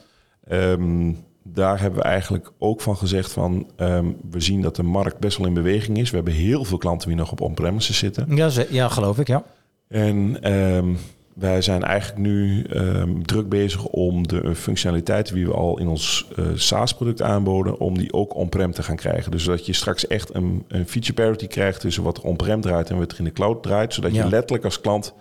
Ehm, 0.48 1.12
daar 1.54 1.80
hebben 1.80 2.00
we 2.00 2.04
eigenlijk 2.04 2.52
ook 2.58 2.80
van 2.80 2.96
gezegd 2.96 3.32
van, 3.32 3.70
ehm, 3.76 4.06
we 4.30 4.40
zien 4.40 4.60
dat 4.62 4.76
de 4.76 4.82
markt 4.82 5.18
best 5.18 5.38
wel 5.38 5.46
in 5.46 5.54
beweging 5.54 5.98
is. 5.98 6.10
We 6.10 6.16
hebben 6.16 6.34
heel 6.34 6.64
veel 6.64 6.78
klanten 6.78 7.08
die 7.08 7.16
nog 7.16 7.30
op 7.32 7.40
on-premises 7.40 7.98
zitten. 7.98 8.36
Ja, 8.36 8.48
ze- 8.48 8.66
ja 8.70 8.88
geloof 8.88 9.18
ik, 9.18 9.26
ja. 9.26 9.44
En 9.88 10.42
ehm, 10.42 10.88
wij 11.34 11.62
zijn 11.62 11.82
eigenlijk 11.82 12.20
nu 12.20 12.62
ehm, 12.64 13.22
druk 13.22 13.48
bezig 13.48 13.84
om 13.86 14.26
de 14.28 14.54
functionaliteiten 14.54 15.34
die 15.34 15.46
we 15.46 15.52
al 15.52 15.78
in 15.78 15.88
ons 15.88 16.28
eh, 16.36 16.44
SaaS-product 16.54 17.22
aanboden, 17.22 17.78
om 17.78 17.98
die 17.98 18.12
ook 18.12 18.34
on-prem 18.34 18.72
te 18.72 18.82
gaan 18.82 18.96
krijgen. 18.96 19.30
Dus 19.30 19.44
dat 19.44 19.66
je 19.66 19.72
straks 19.72 20.06
echt 20.06 20.34
een, 20.34 20.64
een 20.68 20.88
feature 20.88 21.12
parity 21.14 21.46
krijgt 21.46 21.80
tussen 21.80 22.02
wat 22.02 22.16
er 22.16 22.22
on-prem 22.24 22.60
draait 22.60 22.90
en 22.90 22.98
wat 22.98 23.12
er 23.12 23.18
in 23.18 23.24
de 23.24 23.32
cloud 23.32 23.62
draait. 23.62 23.94
Zodat 23.94 24.14
Ja. 24.14 24.24
je 24.24 24.30
letterlijk 24.30 24.64
als 24.64 24.80
klant 24.80 25.14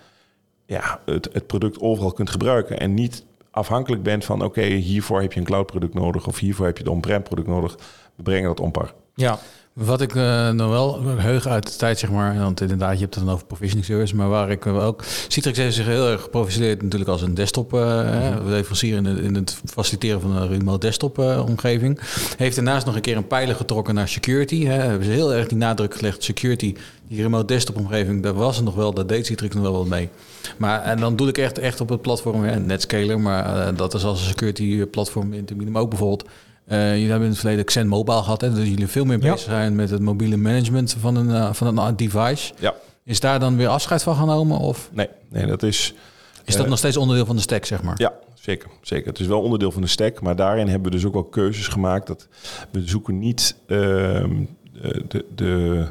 ja, 0.65 1.00
het, 1.05 1.29
het 1.33 1.47
product 1.47 1.79
overal 1.79 2.11
kunt 2.11 2.29
gebruiken 2.29 2.79
en 2.79 2.93
niet 2.93 3.25
afhankelijk 3.51 4.03
bent 4.03 4.25
van 4.25 4.43
oké, 4.43 4.62
hiervoor 4.63 5.22
heb 5.22 5.34
je 5.34 5.39
een 5.39 5.46
cloud 5.46 5.65
product 5.65 5.93
nodig 5.93 6.27
of 6.27 6.39
hiervoor 6.39 6.65
heb 6.65 6.77
je 6.77 6.84
het 6.84 6.91
on-prem 6.91 7.24
product 7.24 7.48
nodig. 7.48 7.75
We 8.15 8.24
brengen 8.24 8.48
dat 8.48 8.60
onpar. 8.60 8.93
Ja, 9.15 9.39
Wat 9.74 10.01
ik 10.01 10.15
eh, 10.15 10.50
nog 10.50 10.70
wel 10.70 11.01
heug 11.03 11.48
uit 11.48 11.72
de 11.72 11.75
tijd, 11.77 12.00
zeg 12.00 12.12
maar, 12.12 12.38
want 12.39 12.62
inderdaad, 12.62 12.93
je 12.93 13.00
hebt 13.01 13.15
het 13.15 13.24
dan 13.25 13.34
over 13.34 13.46
provisioning 13.46 13.86
service, 13.86 14.15
maar 14.15 14.29
waar 14.29 14.51
ik 14.51 14.63
wel 14.63 14.81
ook... 14.81 15.03
Citrix 15.27 15.58
heeft 15.58 15.75
zich 15.75 15.86
heel 15.86 16.08
erg 16.10 16.22
geprofileerd 16.22 16.81
natuurlijk 16.81 17.10
als 17.10 17.22
een 17.22 17.34
desktop 17.34 17.74
uh, 17.74 18.36
leverancier 18.46 18.96
in, 18.98 19.05
het- 19.05 19.17
in 19.20 19.36
het 19.36 19.62
faciliteren 19.65 20.22
van 20.22 20.36
een 20.36 20.48
remote 20.48 20.79
desktop 20.86 21.20
eh, 21.20 21.43
omgeving. 21.48 22.00
Heeft 22.38 22.55
daarnaast 22.55 22.86
nog 22.86 22.96
een 22.96 23.01
keer 23.01 23.17
een 23.17 23.27
pijler 23.27 23.55
getrokken 23.55 23.96
naar 23.96 24.08
security. 24.08 24.65
Hè. 24.65 24.74
Hebben 24.74 25.05
ze 25.08 25.12
heel 25.12 25.34
erg 25.34 25.48
die 25.48 25.58
nadruk 25.58 25.96
gelegd, 25.96 26.24
security, 26.24 26.75
die 27.12 27.22
remote 27.22 27.46
desktop 27.46 27.77
omgeving, 27.77 28.24
daar 28.24 28.34
was 28.34 28.56
het 28.56 28.65
nog 28.65 28.75
wel, 28.75 28.94
daar 28.94 29.08
deed 29.08 29.25
Citrix 29.25 29.53
nog 29.56 29.63
wel 29.63 29.74
wat 29.77 29.88
mee. 29.88 30.10
Maar 30.58 30.82
en 30.82 31.00
dan 31.00 31.15
doe 31.15 31.27
ik 31.27 31.38
echt, 31.38 31.58
echt 31.60 31.82
op 31.82 31.89
het 31.89 32.01
platform, 32.01 32.44
hè, 32.44 32.60
Netscaler, 32.60 33.20
maar 33.20 33.68
eh, 33.68 33.77
dat 33.77 33.94
is 33.94 34.03
als 34.03 34.20
een 34.20 34.27
security 34.27 34.86
platform 34.86 35.34
in 35.34 35.46
te 35.46 35.53
bieden. 35.53 35.72
Maar 35.74 35.82
ook 35.82 35.89
bijvoorbeeld 35.89 36.30
eh, 36.65 36.91
jullie 36.91 37.08
hebben 37.10 37.24
in 37.24 37.30
het 37.32 37.39
verleden 37.39 37.65
Xen 37.65 37.88
Mobile 37.88 38.18
gehad, 38.24 38.41
hè, 38.41 38.53
dus 38.53 38.68
jullie 38.68 38.88
veel 38.88 39.06
meer 39.06 39.24
Ja. 39.24 39.32
bezig 39.32 39.50
zijn 39.50 39.75
met 39.75 39.89
het 39.89 40.01
mobiele 40.01 40.38
management 40.38 40.96
van 41.00 41.15
een, 41.15 41.30
eh, 41.32 41.53
van 41.53 41.77
een 41.77 41.96
device. 41.96 42.53
Ja, 42.60 42.74
Is 43.03 43.20
daar 43.20 43.39
dan 43.39 43.58
weer 43.58 43.68
afscheid 43.68 44.03
van 44.03 44.15
genomen? 44.15 44.58
Of 44.58 44.89
nee, 44.94 45.08
nee 45.30 45.46
dat 45.46 45.63
is... 45.63 45.94
is 46.46 46.53
dat 46.53 46.63
Eh, 46.63 46.70
nog 46.70 46.77
steeds 46.77 46.98
onderdeel 46.98 47.25
van 47.25 47.36
de 47.36 47.41
stack, 47.41 47.65
zeg 47.65 47.84
maar? 47.84 47.96
Ja, 47.98 48.13
zeker, 48.34 48.70
zeker. 48.82 49.08
Het 49.08 49.20
is 49.20 49.27
wel 49.27 49.41
onderdeel 49.41 49.72
van 49.72 49.82
de 49.82 49.88
stack, 49.88 50.22
maar 50.22 50.36
daarin 50.36 50.68
hebben 50.68 50.91
we 50.91 50.98
dus 50.98 51.06
ook 51.06 51.13
wel 51.13 51.24
keuzes 51.24 51.68
gemaakt. 51.68 52.08
Dat 52.08 52.27
we 52.72 52.82
zoeken 52.88 53.20
niet 53.20 53.56
ehm, 53.68 54.30
de, 55.08 55.25
de, 55.36 55.86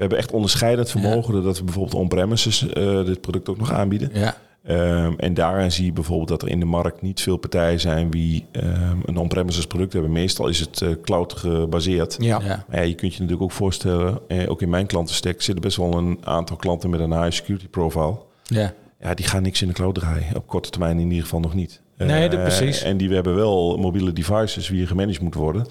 hebben 0.00 0.18
echt 0.18 0.32
onderscheidend 0.32 0.90
vermogen, 0.90 1.32
doordat 1.32 1.58
we 1.58 1.64
bijvoorbeeld 1.64 1.94
on-premises 1.94 2.66
eh, 2.68 3.04
dit 3.04 3.20
product 3.20 3.48
ook 3.48 3.58
nog 3.58 3.72
aanbieden. 3.72 4.10
Ja, 4.12 4.36
Ehm, 4.62 5.12
en 5.16 5.34
daarin 5.34 5.72
zie 5.72 5.84
je 5.84 5.92
bijvoorbeeld 5.92 6.28
dat 6.28 6.42
er 6.42 6.48
in 6.48 6.58
de 6.60 6.66
markt 6.66 7.02
niet 7.02 7.20
veel 7.20 7.36
partijen 7.36 7.80
zijn 7.80 8.10
die 8.10 8.46
ehm, 8.52 8.96
een 9.04 9.16
on-premises 9.16 9.66
product 9.66 9.92
hebben. 9.92 10.12
Meestal 10.12 10.48
is 10.48 10.60
het 10.60 10.82
eh, 10.82 10.88
cloud 11.02 11.32
gebaseerd. 11.32 12.16
Ja. 12.18 12.40
ja. 12.44 12.64
Maar 12.68 12.76
ja, 12.76 12.82
je 12.82 12.94
kunt 12.94 13.12
je 13.14 13.20
natuurlijk 13.20 13.50
ook 13.50 13.56
voorstellen, 13.56 14.18
eh, 14.28 14.50
ook 14.50 14.62
in 14.62 14.68
mijn 14.68 14.86
klantenstack 14.86 15.42
zitten 15.42 15.62
best 15.62 15.76
wel 15.76 15.94
een 15.94 16.18
aantal 16.24 16.56
klanten 16.56 16.90
met 16.90 17.00
een 17.00 17.12
high 17.22 17.30
security 17.30 17.68
profile. 17.68 18.18
ja. 18.42 18.72
Ja, 19.02 19.14
die 19.14 19.26
gaan 19.26 19.42
niks 19.42 19.62
in 19.62 19.68
de 19.68 19.74
cloud 19.74 19.94
draaien. 19.94 20.36
Op 20.36 20.46
korte 20.46 20.70
termijn 20.70 20.98
in 20.98 21.08
ieder 21.08 21.22
geval 21.22 21.40
nog 21.40 21.54
niet. 21.54 21.80
Nee, 21.96 22.28
dat 22.28 22.38
Eh, 22.38 22.44
precies. 22.44 22.82
En 22.82 22.96
die 22.96 23.10
hebben 23.10 23.34
wel 23.34 23.76
mobiele 23.78 24.12
devices 24.12 24.68
wie 24.68 24.86
gemanaged 24.86 25.20
moeten 25.20 25.40
worden. 25.40 25.66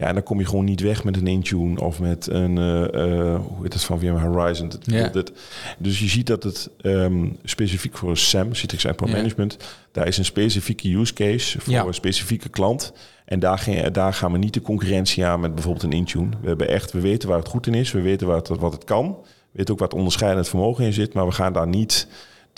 Ja, 0.00 0.06
en 0.06 0.14
dan 0.14 0.22
kom 0.22 0.38
je 0.38 0.46
gewoon 0.46 0.64
niet 0.64 0.80
weg 0.80 1.04
met 1.04 1.16
een 1.16 1.26
Intune 1.26 1.80
of 1.80 2.00
met 2.00 2.26
een, 2.26 2.58
eh, 2.58 2.84
eh, 2.84 3.40
hoe 3.46 3.62
heet 3.62 3.72
het 3.72 3.82
van 3.84 4.00
VMware 4.00 4.28
Horizon. 4.28 4.68
Dat- 4.68 4.80
Ja. 4.84 5.08
dat- 5.08 5.32
dus 5.78 5.98
je 5.98 6.08
ziet 6.08 6.26
dat 6.26 6.42
het 6.42 6.70
ehm, 6.80 7.26
specifiek 7.44 7.96
voor 7.96 8.16
SAM, 8.16 8.54
Citrix 8.54 8.84
Endpoint 8.84 9.12
Ja. 9.14 9.18
Management, 9.20 9.56
daar 9.92 10.06
is 10.06 10.18
een 10.18 10.24
specifieke 10.24 10.94
use 10.96 11.12
case 11.12 11.60
voor 11.60 11.72
Ja. 11.72 11.84
een 11.84 11.94
specifieke 11.94 12.48
klant. 12.48 12.92
En 13.24 13.38
daar, 13.38 13.58
gaan- 13.58 13.92
daar 13.92 14.14
gaan 14.14 14.32
we 14.32 14.38
niet 14.38 14.54
de 14.54 14.62
concurrentie 14.62 15.24
aan 15.26 15.40
met 15.40 15.54
bijvoorbeeld 15.54 15.84
een 15.84 15.92
Intune. 15.92 16.28
We, 16.40 16.48
hebben 16.48 16.68
echt, 16.68 16.92
we 16.92 17.00
weten 17.00 17.28
waar 17.28 17.38
het 17.38 17.48
goed 17.48 17.66
in 17.66 17.74
is, 17.74 17.92
we 17.92 18.00
weten 18.00 18.28
het, 18.28 18.48
wat 18.48 18.72
het 18.72 18.84
kan. 18.84 19.06
We 19.06 19.56
weten 19.58 19.74
ook 19.74 19.80
wat 19.80 19.94
onderscheidend 19.94 20.48
vermogen 20.48 20.84
in 20.84 20.92
zit, 20.92 21.12
maar 21.14 21.26
we 21.26 21.32
gaan 21.32 21.52
daar 21.52 21.68
niet 21.68 22.06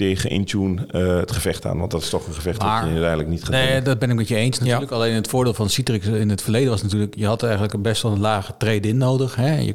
tegen 0.02 0.30
Intune 0.30 0.86
eh, 0.86 1.16
het 1.16 1.32
gevecht 1.32 1.66
aan. 1.66 1.78
Want 1.78 1.90
dat 1.90 2.02
is 2.02 2.08
toch 2.08 2.26
een 2.26 2.34
gevecht 2.34 2.58
Maar- 2.62 2.74
dat 2.74 2.84
je 2.84 2.90
uiteindelijk 2.90 3.28
niet 3.28 3.42
gaat 3.42 3.50
Nee, 3.50 3.82
dat 3.82 3.98
ben 3.98 4.10
ik 4.10 4.16
met 4.16 4.28
je 4.28 4.34
eens 4.36 4.58
natuurlijk. 4.58 4.90
Alleen 4.90 5.14
het 5.14 5.28
voordeel 5.28 5.54
van 5.54 5.70
Citrix 5.70 6.06
in 6.06 6.28
het 6.30 6.42
verleden 6.42 6.70
was 6.70 6.82
natuurlijk... 6.82 7.14
je 7.16 7.26
had 7.26 7.42
eigenlijk 7.42 7.72
een 7.72 7.82
best 7.82 8.02
wel 8.02 8.12
een 8.12 8.20
lage 8.20 8.54
trade-in 8.58 8.96
nodig. 8.96 9.34
Hè? 9.36 9.58
Je, 9.58 9.74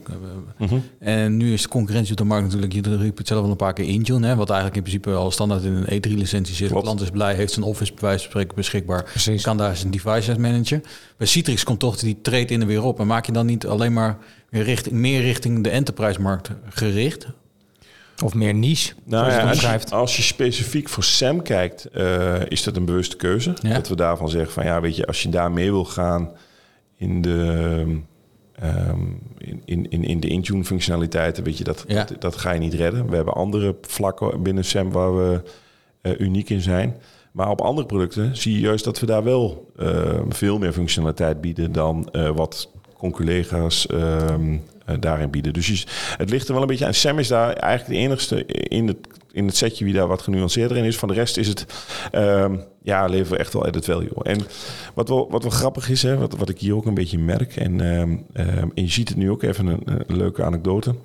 Mhm. 0.58 0.76
En 1.00 1.38
nu 1.38 1.54
is 1.54 1.62
de 1.62 1.68
concurrentie 1.68 2.12
op 2.12 2.18
de 2.18 2.24
markt 2.24 2.44
natuurlijk... 2.46 2.74
je 2.74 2.98
riep 2.98 3.18
het 3.18 3.28
zelf 3.28 3.44
al 3.44 3.50
een 3.50 3.56
paar 3.56 3.74
keer 3.74 3.86
Intune... 3.86 4.28
Hè? 4.28 4.36
wat 4.36 4.50
eigenlijk 4.50 4.78
in 4.78 4.84
principe 4.92 5.18
al 5.18 5.32
standaard 5.32 5.64
in 5.64 5.74
een 5.74 6.02
E3-licentie 6.10 6.56
zit. 6.56 6.70
De 6.70 6.82
klant 6.82 7.02
is 7.02 7.10
blij, 7.10 7.36
heeft 7.36 7.54
zijn 7.54 7.66
Office 7.66 7.92
bij 7.94 8.02
wijze 8.02 8.20
van 8.22 8.30
spreken 8.30 8.56
beschikbaar... 8.56 9.04
Precies. 9.04 9.44
kan 9.44 9.58
daar 9.58 9.76
zijn 9.78 9.92
devices 9.92 10.36
managen. 10.38 10.84
Bij 11.18 11.28
Citrix 11.28 11.64
komt 11.64 11.80
toch 11.80 11.98
die 11.98 12.18
trade-in 12.22 12.62
er 12.62 12.68
weer 12.68 12.84
op. 12.84 13.00
En 13.00 13.08
maak 13.08 13.26
je 13.26 13.32
dan 13.32 13.46
niet 13.46 13.66
alleen 13.68 13.94
maar 13.94 14.18
weer 14.50 14.64
richting, 14.64 14.96
meer 14.96 15.22
richting 15.22 15.64
de 15.64 15.70
enterprise-markt 15.70 16.50
gericht? 16.70 17.28
Of 18.24 18.34
meer 18.34 18.54
niche, 18.54 18.94
Nou 19.04 19.32
ja, 19.32 19.50
als, 19.50 19.62
je, 19.62 19.80
als 19.90 20.18
je 20.18 20.22
specifiek 20.24 20.90
voor 20.90 21.04
SAM 21.04 21.42
kijkt, 21.42 21.86
eh, 21.86 22.36
is 22.48 22.64
dat 22.64 22.76
een 22.76 22.86
bewuste 22.86 23.16
keuze. 23.16 23.54
Ja. 23.62 23.74
Dat 23.74 23.88
we 23.88 23.96
daarvan 23.96 24.30
zeggen 24.30 24.52
van 24.52 24.66
ja, 24.66 24.82
weet 24.82 24.96
je, 24.96 25.06
als 25.06 25.24
je 25.24 25.30
daar 25.30 25.52
mee 25.52 25.72
wil 25.72 25.86
gaan 25.86 26.32
in 26.96 27.22
de, 27.22 27.86
ehm, 28.56 29.00
in, 29.38 29.62
in, 29.66 29.90
in, 29.90 30.04
in 30.04 30.20
de 30.20 30.28
Intune 30.28 30.64
functionaliteiten, 30.64 31.44
weet 31.44 31.58
je, 31.58 31.64
dat, 31.64 31.84
Ja. 31.88 32.04
dat, 32.04 32.22
dat 32.22 32.36
ga 32.36 32.52
je 32.52 32.60
niet 32.60 32.74
redden. 32.74 33.10
We 33.10 33.16
hebben 33.16 33.34
andere 33.34 33.76
vlakken 33.82 34.44
binnen 34.44 34.66
SAM 34.66 34.92
waar 34.92 35.18
we 35.18 35.42
eh, 36.02 36.20
uniek 36.20 36.50
in 36.50 36.62
zijn. 36.62 36.96
Maar 37.32 37.50
op 37.50 37.62
andere 37.62 37.88
producten 37.88 38.38
zie 38.38 38.54
je 38.54 38.60
juist 38.60 38.84
dat 38.84 39.00
we 39.00 39.06
daar 39.06 39.24
wel 39.24 39.72
eh, 39.78 40.20
veel 40.30 40.58
meer 40.58 40.74
functionaliteit 40.74 41.42
bieden 41.42 41.72
dan 41.72 42.10
wat 42.36 42.70
conculega's 42.98 43.88
ehm, 43.88 44.54
eh, 44.54 44.60
daarin 45.00 45.30
bieden. 45.30 45.54
Dus 45.54 45.68
je, 45.68 45.84
het 46.18 46.30
ligt 46.30 46.48
er 46.48 46.54
wel 46.54 46.62
een 46.62 46.68
beetje 46.68 46.86
aan. 46.86 46.94
Sam 46.94 47.20
is 47.20 47.28
daar 47.28 47.54
eigenlijk 47.54 48.00
de 48.00 48.06
enigste 48.06 48.46
in 48.46 48.88
het, 48.88 48.98
in 49.32 49.46
het 49.46 49.56
setje 49.56 49.86
wie 49.86 49.94
daar 49.94 50.08
wat 50.08 50.22
genuanceerder 50.22 50.78
in 50.78 50.84
is. 50.84 50.98
Van 50.98 51.08
de 51.08 51.14
rest 51.14 51.38
is 51.38 51.48
het, 51.48 51.66
ehm, 52.12 52.56
ja, 52.82 53.06
leveren 53.06 53.32
we 53.32 53.38
echt 53.38 53.54
wel 53.54 53.66
added 53.66 53.86
value. 53.86 54.24
En 54.24 54.40
wat 54.94 55.10
wel, 55.10 55.28
wat 55.32 55.42
wel 55.42 55.52
grappig 55.52 55.90
is, 55.90 56.04
hè, 56.04 56.18
wat, 56.18 56.36
wat 56.38 56.50
ik 56.50 56.60
hier 56.60 56.76
ook 56.76 56.86
een 56.86 56.94
beetje 56.94 57.20
merk, 57.20 57.56
en, 57.56 57.82
ehm, 57.82 58.16
ehm, 58.34 58.68
en 58.74 58.84
je 58.84 58.90
ziet 58.92 59.10
het 59.10 59.18
nu 59.18 59.32
ook 59.32 59.44
even 59.44 59.66
een, 59.68 59.82
een 59.86 60.18
leuke 60.18 60.44
anekdote. 60.44 60.96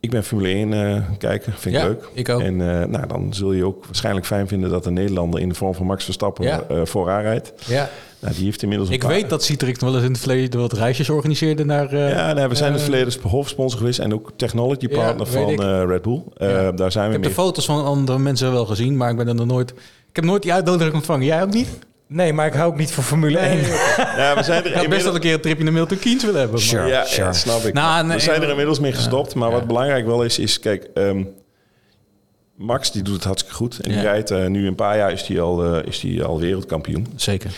Ik 0.00 0.10
ben 0.10 0.24
Formule 0.24 0.48
1 0.54 0.72
eh 0.72 1.02
kijker, 1.18 1.52
vind 1.52 1.74
ik 1.74 1.80
Ja, 1.80 1.86
leuk. 1.86 2.08
ik 2.14 2.28
ook. 2.28 2.40
En 2.40 2.60
eh, 2.80 2.86
nou, 2.86 3.06
dan 3.06 3.34
zul 3.34 3.52
je 3.52 3.64
ook 3.64 3.84
waarschijnlijk 3.84 4.26
fijn 4.26 4.48
vinden 4.48 4.70
dat 4.70 4.86
een 4.86 4.92
Nederlander 4.92 5.40
in 5.40 5.48
de 5.48 5.54
vorm 5.54 5.74
van 5.74 5.86
Max 5.86 6.04
Verstappen 6.04 6.44
Ja. 6.44 6.62
eh, 6.68 6.84
vooraan 6.84 7.22
rijdt. 7.22 7.52
Ja. 7.66 7.90
Nou, 8.20 8.34
die 8.34 8.44
heeft 8.44 8.62
inmiddels 8.62 8.88
een 8.88 8.94
Ik 8.96 9.00
paar- 9.02 9.10
weet 9.10 9.28
dat 9.30 9.44
Citrix 9.44 9.78
nog 9.78 9.88
wel 9.88 9.98
eens 9.98 10.06
in 10.06 10.12
het 10.12 10.20
verleden 10.22 10.60
wat 10.60 10.72
reisjes 10.72 11.10
organiseerde 11.10 11.64
naar... 11.64 11.92
eh, 11.92 12.10
Ja, 12.10 12.32
nee, 12.32 12.46
we 12.46 12.54
zijn 12.54 12.68
in 12.68 12.78
het 12.78 12.88
eh, 12.88 12.90
verleden 12.90 13.30
hoofdsponsor 13.30 13.78
geweest 13.78 13.98
en 13.98 14.14
ook 14.14 14.30
technology 14.36 14.88
partner 14.88 15.26
van 15.26 15.48
ik. 15.50 15.60
eh, 15.60 15.82
Red 15.86 16.02
Bull. 16.02 16.22
Ja. 16.36 16.72
Daar 16.72 16.92
zijn 16.92 17.04
Ik 17.04 17.10
we 17.10 17.22
heb 17.22 17.28
de 17.28 17.40
foto's 17.42 17.64
van 17.64 17.84
andere 17.84 18.18
mensen 18.18 18.52
wel 18.52 18.66
gezien, 18.66 18.96
maar 18.96 19.10
ik 19.10 19.16
ben 19.16 19.28
er 19.28 19.34
nog 19.34 19.46
nooit... 19.46 19.70
Ik 20.08 20.16
heb 20.16 20.24
nooit 20.24 20.42
die 20.42 20.52
uitnodiging 20.52 20.94
ontvangen. 20.94 21.26
Jij 21.26 21.42
ook 21.42 21.52
niet? 21.52 21.68
Nee, 22.06 22.32
maar 22.32 22.46
ik 22.46 22.52
hou 22.52 22.70
ook 22.72 22.78
niet 22.78 22.90
van 22.90 23.04
Formule 23.04 23.38
1. 23.38 23.58
Ja, 24.16 24.34
we 24.36 24.42
zijn 24.42 24.62
er 24.64 24.70
Ik 24.70 24.74
had 24.76 24.88
best 24.88 25.04
wel 25.04 25.14
een 25.14 25.20
keer 25.20 25.34
een 25.34 25.40
tripje 25.40 25.64
naar 25.64 25.72
Milton 25.72 25.98
Keynes 25.98 26.24
willen 26.24 26.40
hebben. 26.40 26.58
maar- 26.58 26.68
Sure. 26.68 26.86
Ja, 26.88 27.04
Sure. 27.04 27.24
ja, 27.26 27.32
snap 27.32 27.60
ik. 27.62 27.72
Nou, 27.72 28.06
nee, 28.06 28.16
we 28.16 28.22
zijn 28.22 28.42
er 28.42 28.48
inmiddels 28.48 28.78
mee 28.80 28.92
gestopt. 28.92 29.34
Maar 29.34 29.48
Ja. 29.48 29.54
wat 29.54 29.66
belangrijk 29.66 30.06
wel 30.06 30.22
is, 30.22 30.38
is 30.38 30.60
kijk, 30.60 30.90
ehm, 30.94 31.22
Max 32.56 32.92
die 32.92 33.02
doet 33.02 33.14
het 33.14 33.24
hartstikke 33.24 33.56
goed. 33.56 33.78
En 33.80 33.90
die 33.90 34.00
rijdt 34.00 34.30
eh, 34.30 34.46
nu 34.46 34.66
een 34.66 34.74
paar 34.74 34.96
jaar 34.96 35.12
is 35.12 35.22
hij 35.26 35.40
al, 35.40 35.64
eh, 35.64 35.86
is 35.86 36.00
die 36.00 36.22
al 36.24 36.40
wereldkampioen. 36.40 37.06
Zeker. 37.16 37.50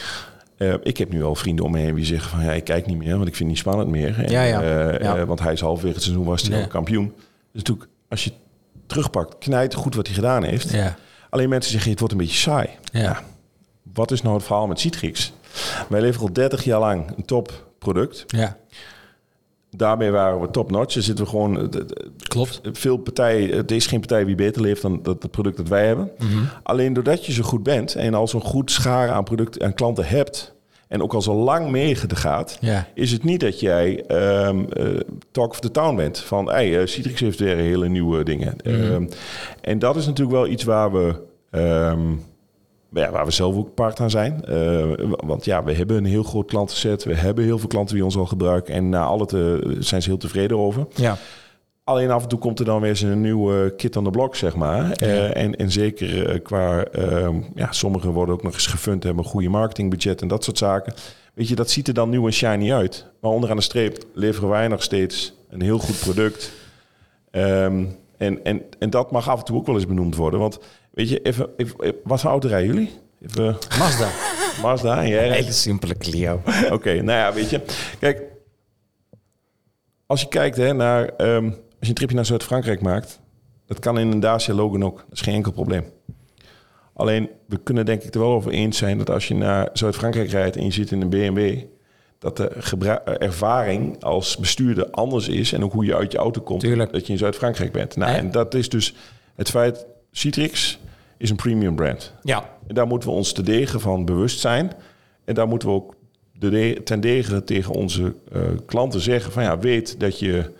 Eh, 0.61 0.75
ik 0.83 0.97
heb 0.97 1.13
nu 1.13 1.25
al 1.25 1.35
vrienden 1.35 1.65
om 1.65 1.71
me 1.71 1.79
heen 1.79 1.95
die 1.95 2.05
zeggen 2.05 2.31
van 2.31 2.45
ja, 2.45 2.53
ik 2.53 2.65
kijk 2.65 2.87
niet 2.87 2.97
meer, 2.97 3.17
want 3.17 3.29
ik 3.29 3.37
vind 3.37 3.39
het 3.39 3.49
niet 3.49 3.59
spannend 3.59 3.89
meer. 3.91 4.19
En, 4.25 4.31
Ja, 4.31 4.43
ja. 4.43 4.63
eh, 4.63 5.01
Ja. 5.01 5.17
eh, 5.17 5.25
want 5.25 5.41
hij 5.41 5.53
is 5.53 5.61
halverwege 5.61 5.95
het 5.95 6.03
seizoen 6.03 6.25
was 6.25 6.43
hij 6.43 6.57
Ja. 6.57 6.63
al 6.63 6.69
kampioen. 6.69 7.13
Dus 7.17 7.63
natuurlijk, 7.63 7.89
als 8.09 8.25
je 8.25 8.33
terugpakt, 8.87 9.39
knijt 9.39 9.75
goed 9.75 9.95
wat 9.95 10.07
hij 10.07 10.15
gedaan 10.15 10.45
heeft. 10.45 10.71
Ja. 10.71 10.97
Alleen 11.31 11.49
mensen 11.49 11.73
zeggen, 11.73 11.91
het 11.91 11.99
wordt 11.99 12.15
een 12.15 12.21
beetje 12.21 12.37
saai. 12.37 12.69
Ja. 12.93 13.23
Wat 13.93 14.11
is 14.11 14.23
nou 14.23 14.35
het 14.35 14.45
verhaal 14.45 14.67
met 14.67 14.81
Citrix? 14.81 15.33
Wij 15.89 16.01
leveren 16.01 16.27
al 16.29 16.33
30 16.33 16.65
jaar 16.65 16.81
lang 16.81 17.17
een 17.17 17.25
topproduct. 17.25 18.25
Ja. 18.27 18.57
Daarmee 19.77 20.11
waren 20.11 20.41
we 20.41 20.51
top-notch. 20.51 20.97
Er 20.97 21.03
zitten 21.03 21.25
we 21.25 21.31
gewoon... 21.31 21.57
eh, 21.73 21.81
Klopt. 22.29 22.61
Veel 22.73 22.97
partijen... 22.97 23.53
Er 23.53 23.73
is 23.73 23.87
geen 23.87 23.99
partij 24.01 24.25
die 24.25 24.35
beter 24.35 24.63
leeft 24.63 24.83
dan 24.83 25.01
dat 25.03 25.23
het 25.23 25.31
product 25.31 25.57
dat 25.57 25.69
wij 25.69 25.87
hebben. 25.87 26.11
Mhm. 26.19 26.45
Alleen 26.63 26.93
doordat 26.93 27.27
je 27.27 27.33
zo 27.33 27.43
goed 27.43 27.63
bent... 27.63 27.95
en 27.95 28.15
al 28.15 28.29
zo'n 28.29 28.41
goed 28.41 28.71
scharen 28.71 29.15
aan 29.15 29.25
producten 29.25 29.61
en 29.61 29.75
klanten 29.75 30.05
hebt... 30.07 30.55
en 30.89 31.03
ook 31.03 31.15
al 31.15 31.23
zo 31.23 31.35
lang 31.35 31.71
meegaat... 31.71 32.59
Ja. 32.61 32.87
is 32.95 33.13
het 33.13 33.25
niet 33.25 33.41
dat 33.41 33.61
jij 33.61 34.05
eh, 34.07 34.57
talk 35.31 35.51
of 35.51 35.61
the 35.61 35.71
town 35.71 35.97
bent. 35.97 36.19
Van, 36.19 36.49
hey, 36.51 36.81
eh, 36.81 36.87
Citrix 36.87 37.21
heeft 37.21 37.39
weer 37.39 37.57
hele 37.57 37.89
nieuwe 37.89 38.25
dingen. 38.25 38.57
Mhm. 38.65 38.75
Ehm, 38.93 39.07
en 39.61 39.79
dat 39.79 39.97
is 39.97 40.07
natuurlijk 40.07 40.37
wel 40.37 40.47
iets 40.49 40.65
waar 40.65 40.93
we... 40.93 41.15
ehm, 41.51 42.01
ja, 42.93 43.11
waar 43.11 43.25
we 43.25 43.31
zelf 43.31 43.57
ook 43.57 43.75
part 43.75 44.01
aan 44.01 44.11
zijn. 44.11 44.45
Eh, 44.45 44.93
want 45.27 45.45
ja, 45.45 45.65
we 45.65 45.73
hebben 45.73 45.97
een 45.97 46.05
heel 46.05 46.23
groot 46.23 46.47
klantenset. 46.47 47.05
We 47.05 47.15
hebben 47.15 47.45
heel 47.45 47.59
veel 47.59 47.69
klanten 47.69 47.95
die 47.95 48.05
ons 48.05 48.17
al 48.17 48.27
gebruiken. 48.27 48.75
En 48.75 48.89
na 48.89 49.05
alle 49.05 49.27
te, 49.27 49.77
zijn 49.79 50.03
ze 50.03 50.09
heel 50.09 50.19
tevreden 50.19 50.59
over. 50.59 50.87
Ja. 50.95 51.17
Alleen 51.85 52.11
af 52.11 52.23
en 52.23 52.29
toe 52.29 52.39
komt 52.39 52.59
er 52.59 52.65
dan 52.65 52.81
weer 52.81 52.91
eens 52.91 53.01
een 53.01 53.21
nieuwe 53.21 53.75
kit 53.77 53.97
aan 53.97 54.05
de 54.05 54.11
blok, 54.11 54.37
zeg 54.37 54.57
maar. 54.57 54.93
Eh, 54.93 55.37
en, 55.37 55.57
en 55.57 55.71
zeker 55.71 56.29
eh, 56.29 56.43
qua... 56.43 56.85
ehm, 56.85 57.41
ja, 57.55 57.73
sommigen 57.73 58.11
worden 58.11 58.35
ook 58.35 58.43
nog 58.43 58.53
eens 58.53 58.67
gefund, 58.67 59.03
hebben 59.03 59.25
een 59.25 59.31
goede 59.31 59.49
marketingbudget 59.49 60.23
en 60.23 60.29
dat 60.29 60.45
soort 60.45 60.59
zaken. 60.59 60.95
Weet 61.35 61.49
je, 61.49 61.55
dat 61.55 61.71
ziet 61.71 61.89
er 61.89 61.95
dan 61.95 62.11
nieuw 62.11 62.27
en 62.27 62.33
shiny 62.33 62.73
uit. 62.73 63.07
Maar 63.21 63.31
onderaan 63.31 63.57
de 63.57 63.63
streep 63.63 64.05
leveren 64.15 64.49
wij 64.49 64.69
nog 64.69 64.83
steeds 64.83 65.35
een 65.49 65.63
heel 65.63 65.79
goed 65.79 65.99
product. 66.01 66.53
Ehm, 67.31 67.85
en, 68.17 68.45
en, 68.45 68.63
en 68.79 68.91
dat 68.91 69.11
mag 69.11 69.29
af 69.29 69.39
en 69.39 69.45
toe 69.45 69.57
ook 69.57 69.67
wel 69.67 69.75
eens 69.75 69.87
benoemd 69.87 70.17
worden. 70.17 70.41
Want 70.41 70.59
weet 71.01 71.09
je, 71.09 71.23
even, 71.23 71.49
even, 71.57 71.95
wat 72.05 72.21
voor 72.21 72.31
auto 72.31 72.49
rijden 72.49 72.75
jullie? 72.75 72.91
Even, 73.29 73.57
Mazda. 73.79 74.09
Mazda 74.63 75.07
jij 75.07 75.29
rijdt 75.29 75.45
Hele 75.45 75.53
simpele 75.53 75.97
Clio. 75.97 76.43
Oké, 76.77 76.95
nou 76.95 77.19
ja, 77.19 77.33
weet 77.33 77.51
je. 77.51 77.61
Kijk, 77.99 78.23
als 80.07 80.21
je 80.21 80.29
kijkt 80.29 80.57
hè, 80.57 80.73
naar... 80.73 81.09
ehm, 81.09 81.45
als 81.45 81.55
je 81.79 81.89
een 81.89 81.95
tripje 81.95 82.17
naar 82.17 82.27
Zuid-Frankrijk 82.27 82.81
maakt... 82.81 83.21
dat 83.67 83.79
kan 83.79 83.99
in 83.99 84.13
een 84.13 84.21
Dacia 84.21 84.55
Logan 84.55 84.85
ook. 84.85 84.97
Dat 84.97 85.13
is 85.13 85.21
geen 85.21 85.35
enkel 85.35 85.53
probleem. 85.53 85.85
Alleen, 86.95 87.31
we 87.47 87.59
kunnen 87.63 87.87
denk 87.87 88.03
ik 88.03 88.15
er 88.15 88.21
wel 88.21 88.33
over 88.33 88.53
eens 88.53 88.79
zijn... 88.79 88.99
dat 88.99 89.11
als 89.11 89.29
je 89.29 89.35
naar 89.35 89.69
Zuid-Frankrijk 89.73 90.31
rijdt 90.31 90.57
en 90.57 90.65
je 90.65 90.73
zit 90.73 90.91
in 90.91 91.01
een 91.01 91.09
BMW... 91.09 91.63
dat 92.19 92.37
de 92.37 92.49
ervaring 93.19 94.03
als 94.03 94.37
bestuurder 94.37 94.91
anders 94.91 95.29
is 95.29 95.53
en 95.53 95.65
ook 95.65 95.73
hoe 95.73 95.85
je 95.85 95.97
uit 95.97 96.13
je 96.13 96.19
auto 96.19 96.41
komt, 96.41 96.61
Tuurlijk. 96.61 96.93
dat 96.93 97.07
je 97.07 97.13
in 97.13 97.19
Zuid-Frankrijk 97.19 97.73
bent. 97.73 97.97
Nou, 97.97 98.15
en 98.17 98.31
dat 98.31 98.55
is 98.55 98.69
dus 98.69 98.95
het 99.35 99.51
feit, 99.51 99.87
Citrix 100.11 100.79
is 101.21 101.31
een 101.31 101.37
premium 101.37 101.75
brand. 101.75 102.15
Ja, 102.23 102.57
En 102.67 102.75
daar 102.75 102.87
moeten 102.87 103.09
we 103.09 103.15
ons 103.15 103.33
te 103.33 103.43
degen 103.43 103.81
van 103.81 104.05
bewust 104.05 104.41
zijn. 104.41 104.73
En 105.25 105.35
daar 105.35 105.49
moeten 105.49 105.69
we 105.69 105.75
ook 105.75 105.95
de 106.33 106.81
ten 106.85 107.01
degen 107.01 107.45
tegen 107.45 107.75
onze 107.75 108.15
eh, 108.33 108.41
klanten 108.67 109.01
zeggen 109.01 109.33
van 109.33 109.43
ja, 109.43 109.59
weet 109.59 110.01
dat 110.01 110.19
je 110.19 110.51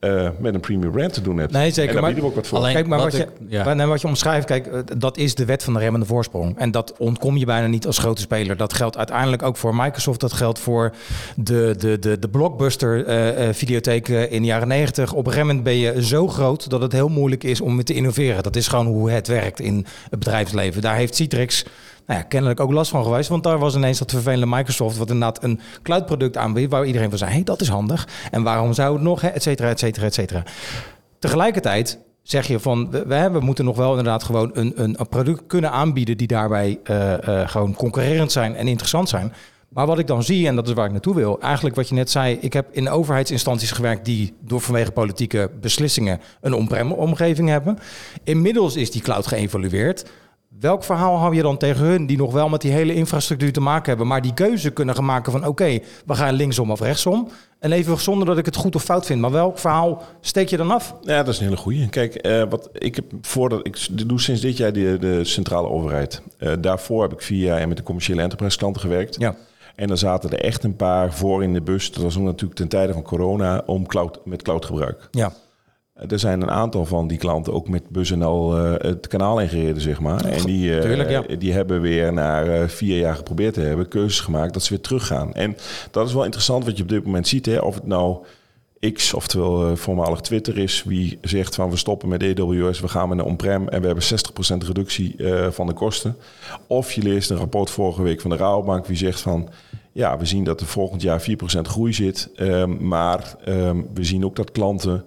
eh, 0.00 0.28
met 0.38 0.54
een 0.54 0.60
premium 0.60 0.90
brand 0.90 1.12
te 1.12 1.22
doen 1.22 1.38
hebt. 1.38 1.52
Nee, 1.52 1.70
zeker, 1.70 1.80
En 1.82 1.86
daar 1.86 1.94
maar- 1.94 2.04
bieden 2.12 2.22
we 2.24 2.30
ook 2.30 2.36
wat 2.36 2.46
voor. 2.46 2.58
Alleen- 2.58 2.72
Kijk, 2.74 2.86
maar 2.86 2.98
wat 2.98 3.12
wat, 3.12 3.20
je, 3.20 3.28
ja. 3.48 3.74
nee, 3.74 3.86
wat 3.86 4.00
je 4.00 4.06
omschrijft, 4.06 4.46
kijk, 4.46 4.66
eh, 4.66 4.78
dat 4.98 5.16
is 5.16 5.34
de 5.34 5.44
wet 5.44 5.64
van 5.64 5.72
de 5.72 5.78
remmende 5.78 6.06
voorsprong. 6.06 6.58
En 6.58 6.70
dat 6.70 6.94
ontkom 6.98 7.36
je 7.36 7.44
bijna 7.44 7.66
niet 7.66 7.86
als 7.86 7.98
grote 7.98 8.20
speler. 8.20 8.56
Dat 8.56 8.72
geldt 8.72 8.96
uiteindelijk 8.96 9.42
ook 9.42 9.56
voor 9.56 9.74
Microsoft. 9.74 10.20
Dat 10.20 10.32
geldt 10.32 10.58
voor 10.58 10.92
de, 11.36 11.74
de, 11.78 11.98
de, 11.98 12.18
de 12.18 12.28
blockbuster 12.28 13.04
eh, 13.06 13.48
videotheken 13.52 14.30
in 14.30 14.40
de 14.42 14.48
jaren 14.48 14.68
negentig. 14.68 15.10
Op 15.12 15.18
een 15.26 15.32
gegeven 15.32 15.46
moment 15.46 15.64
ben 15.64 15.76
je 15.76 16.04
zo 16.04 16.28
groot 16.28 16.70
dat 16.70 16.82
het 16.82 16.92
heel 16.92 17.08
moeilijk 17.08 17.44
is 17.44 17.60
om 17.60 17.84
te 17.84 17.94
innoveren. 17.94 18.42
Dat 18.42 18.56
is 18.56 18.68
gewoon 18.68 18.86
hoe 18.86 19.10
het 19.10 19.26
werkt 19.28 19.60
in 19.60 19.86
het 20.10 20.18
bedrijfsleven. 20.18 20.82
Daar 20.82 20.96
heeft 20.96 21.14
Citrix 21.14 21.64
nou 22.08 22.20
ja, 22.20 22.26
kennelijk 22.26 22.60
ook 22.60 22.72
last 22.72 22.90
van 22.90 23.02
geweest. 23.04 23.28
Want 23.28 23.42
daar 23.42 23.58
was 23.58 23.74
ineens 23.74 23.98
dat 23.98 24.10
vervelende 24.10 24.56
Microsoft... 24.56 24.96
wat 24.96 25.10
inderdaad 25.10 25.42
een 25.42 25.60
cloudproduct 25.82 26.36
aanbiedt... 26.36 26.70
waar 26.70 26.84
iedereen 26.84 27.08
van 27.08 27.18
zei, 27.18 27.30
hey, 27.30 27.42
dat 27.42 27.60
is 27.60 27.68
handig. 27.68 28.08
En 28.30 28.42
waarom 28.42 28.72
zou 28.72 28.92
het 28.94 29.02
nog, 29.02 29.22
et 29.22 29.42
cetera, 29.42 29.68
et 29.68 29.78
cetera, 29.78 30.06
et 30.06 30.14
cetera. 30.14 30.42
Tegelijkertijd 31.18 31.98
zeg 32.22 32.46
je 32.46 32.58
van 32.58 32.90
we, 32.90 33.30
we, 33.32 33.40
moeten 33.40 33.64
nog 33.64 33.76
wel 33.76 33.90
inderdaad 33.90 34.22
gewoon 34.22 34.50
een, 34.52 34.72
een, 34.82 34.96
product 35.10 35.42
kunnen 35.46 35.70
aanbieden 35.70 36.16
die 36.16 36.26
daarbij 36.26 36.78
eh, 36.84 37.12
eh, 37.42 37.48
gewoon 37.48 37.74
concurrerend 37.74 38.32
zijn 38.32 38.56
en 38.56 38.68
interessant 38.68 39.08
zijn. 39.08 39.32
Maar 39.68 39.86
wat 39.86 39.98
ik 39.98 40.06
dan 40.06 40.22
zie, 40.22 40.46
en 40.46 40.56
dat 40.56 40.68
is 40.68 40.74
waar 40.74 40.86
ik 40.86 40.92
naartoe 40.92 41.14
wil, 41.14 41.40
eigenlijk 41.40 41.76
wat 41.76 41.88
je 41.88 41.94
net 41.94 42.10
zei, 42.10 42.38
ik 42.40 42.52
heb 42.52 42.68
in 42.70 42.88
overheidsinstanties 42.88 43.70
gewerkt 43.70 44.04
die 44.04 44.34
door 44.40 44.60
vanwege 44.60 44.90
politieke 44.90 45.50
beslissingen 45.60 46.20
een 46.40 46.54
on-prem 46.54 46.92
omgeving 46.92 47.48
hebben. 47.48 47.78
Inmiddels 48.24 48.76
is 48.76 48.90
die 48.90 49.02
cloud 49.02 49.26
geëvolueerd. 49.26 50.04
Welk 50.48 50.84
verhaal 50.84 51.16
hou 51.16 51.34
je 51.34 51.42
dan 51.42 51.56
tegen 51.56 51.84
hun 51.84 52.06
die 52.06 52.16
nog 52.16 52.32
wel 52.32 52.48
met 52.48 52.60
die 52.60 52.72
hele 52.72 52.94
infrastructuur 52.94 53.52
te 53.52 53.60
maken 53.60 53.88
hebben, 53.88 54.06
maar 54.06 54.22
die 54.22 54.34
keuze 54.34 54.70
kunnen 54.70 54.94
gaan 54.94 55.04
maken 55.04 55.32
van 55.32 55.46
oké, 55.46 55.78
we 56.06 56.14
gaan 56.14 56.34
linksom 56.34 56.70
of 56.70 56.80
rechtsom. 56.80 57.28
En 57.58 57.72
even 57.72 57.98
zonder 57.98 58.26
dat 58.26 58.38
ik 58.38 58.44
het 58.44 58.56
goed 58.56 58.74
of 58.74 58.82
fout 58.82 59.06
vind. 59.06 59.20
Maar 59.20 59.30
welk 59.30 59.58
verhaal 59.58 60.02
steek 60.20 60.48
je 60.48 60.56
dan 60.56 60.70
af? 60.70 60.94
Ja, 61.02 61.22
dat 61.22 61.34
is 61.34 61.38
een 61.38 61.44
hele 61.44 61.56
goeie. 61.56 61.88
Kijk, 61.88 62.14
eh, 62.14 62.42
wat 62.48 62.68
ik 62.72 62.94
heb 62.94 63.04
voordat 63.20 63.66
ik 63.66 64.08
doe 64.08 64.20
sinds 64.20 64.40
dit 64.40 64.56
jaar 64.56 64.72
de, 64.72 64.96
de 65.00 65.24
centrale 65.24 65.68
overheid. 65.68 66.22
Eh, 66.38 66.52
daarvoor 66.60 67.02
heb 67.02 67.12
ik 67.12 67.22
vier 67.22 67.44
jaar 67.44 67.68
met 67.68 67.76
de 67.76 67.82
commerciële 67.82 68.22
enterprise 68.22 68.58
klanten 68.58 68.80
gewerkt. 68.80 69.16
Ja. 69.18 69.36
En 69.74 69.88
dan 69.88 69.98
zaten 69.98 70.30
er 70.30 70.40
echt 70.40 70.64
een 70.64 70.76
paar 70.76 71.12
voor 71.12 71.42
in 71.42 71.52
de 71.52 71.62
bus. 71.62 71.92
Dat 71.92 72.02
was 72.02 72.16
natuurlijk 72.16 72.58
ten 72.58 72.68
tijde 72.68 72.92
van 72.92 73.02
corona 73.02 73.62
om 73.66 73.86
cloud, 73.86 74.20
met 74.24 74.42
cloudgebruik. 74.42 75.08
Ja. 75.10 75.32
Eh, 75.98 76.12
Er 76.12 76.18
zijn 76.18 76.42
een 76.42 76.50
aantal 76.50 76.86
van 76.86 77.08
die 77.08 77.18
klanten 77.18 77.52
ook 77.52 77.68
met 77.68 77.88
BusNL 77.88 78.56
eh 78.56 78.90
het 78.90 79.06
kanaal 79.06 79.40
ingereden, 79.40 79.82
zeg 79.82 80.00
maar. 80.00 80.24
En 80.24 80.44
die, 80.44 80.76
eh, 80.76 80.80
tuurlijk, 80.80 81.10
ja. 81.10 81.22
die 81.38 81.52
hebben 81.52 81.80
weer 81.80 82.12
na 82.12 82.68
vier 82.68 82.98
jaar 82.98 83.14
geprobeerd 83.16 83.54
te 83.54 83.60
hebben, 83.60 83.88
keuzes 83.88 84.20
gemaakt 84.20 84.52
dat 84.52 84.62
ze 84.62 84.74
weer 84.74 84.82
teruggaan. 84.82 85.34
En 85.34 85.56
dat 85.90 86.06
is 86.06 86.12
wel 86.12 86.24
interessant 86.24 86.64
wat 86.64 86.76
je 86.76 86.82
op 86.82 86.88
dit 86.88 87.04
moment 87.04 87.28
ziet. 87.28 87.46
Hè? 87.46 87.58
Of 87.58 87.74
het 87.74 87.86
nou 87.86 88.16
X, 88.92 89.14
oftewel 89.14 89.76
voormalig 89.76 90.20
Twitter 90.20 90.58
is, 90.58 90.82
wie 90.86 91.18
zegt 91.20 91.54
van 91.54 91.70
we 91.70 91.76
stoppen 91.76 92.08
met 92.08 92.22
AWS, 92.22 92.80
we 92.80 92.88
gaan 92.88 93.08
met 93.08 93.18
een 93.18 93.24
on-prem 93.24 93.68
en 93.68 93.80
we 93.80 93.86
hebben 93.86 94.04
60% 94.04 94.66
reductie 94.66 95.16
van 95.50 95.66
de 95.66 95.72
kosten. 95.72 96.16
Of 96.66 96.92
je 96.92 97.02
leest 97.02 97.30
een 97.30 97.36
rapport 97.36 97.70
vorige 97.70 98.02
week 98.02 98.20
van 98.20 98.30
de 98.30 98.36
Rabobank 98.36 98.86
wie 98.86 98.96
zegt 98.96 99.20
van 99.20 99.48
ja, 99.92 100.18
we 100.18 100.26
zien 100.26 100.44
dat 100.44 100.60
er 100.60 100.66
volgend 100.66 101.02
jaar 101.02 101.20
4% 101.20 101.68
groei 101.68 101.92
zit, 101.92 102.30
ehm, 102.34 102.86
maar 102.88 103.36
ehm, 103.44 103.82
we 103.94 104.04
zien 104.04 104.24
ook 104.24 104.36
dat 104.36 104.52
klanten 104.52 105.04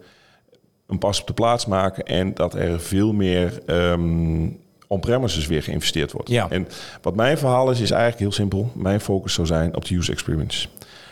een 0.91 0.97
pas 0.97 1.21
op 1.21 1.27
de 1.27 1.34
plaats 1.34 1.65
maken 1.65 2.04
en 2.04 2.34
dat 2.34 2.54
er 2.54 2.80
veel 2.80 3.13
meer 3.13 3.60
ehm 3.65 4.47
on-premises 4.91 5.47
weer 5.47 5.63
geïnvesteerd 5.63 6.12
wordt. 6.12 6.30
Ja. 6.30 6.49
En 6.49 6.67
wat 7.01 7.15
mijn 7.15 7.38
verhaal 7.38 7.71
is, 7.71 7.80
is 7.80 7.91
eigenlijk 7.91 8.21
heel 8.21 8.32
simpel. 8.32 8.71
Mijn 8.75 9.01
focus 9.01 9.34
zou 9.34 9.47
zijn 9.47 9.75
op 9.75 9.86
de 9.86 9.95
user 9.95 10.13
experience. 10.13 10.67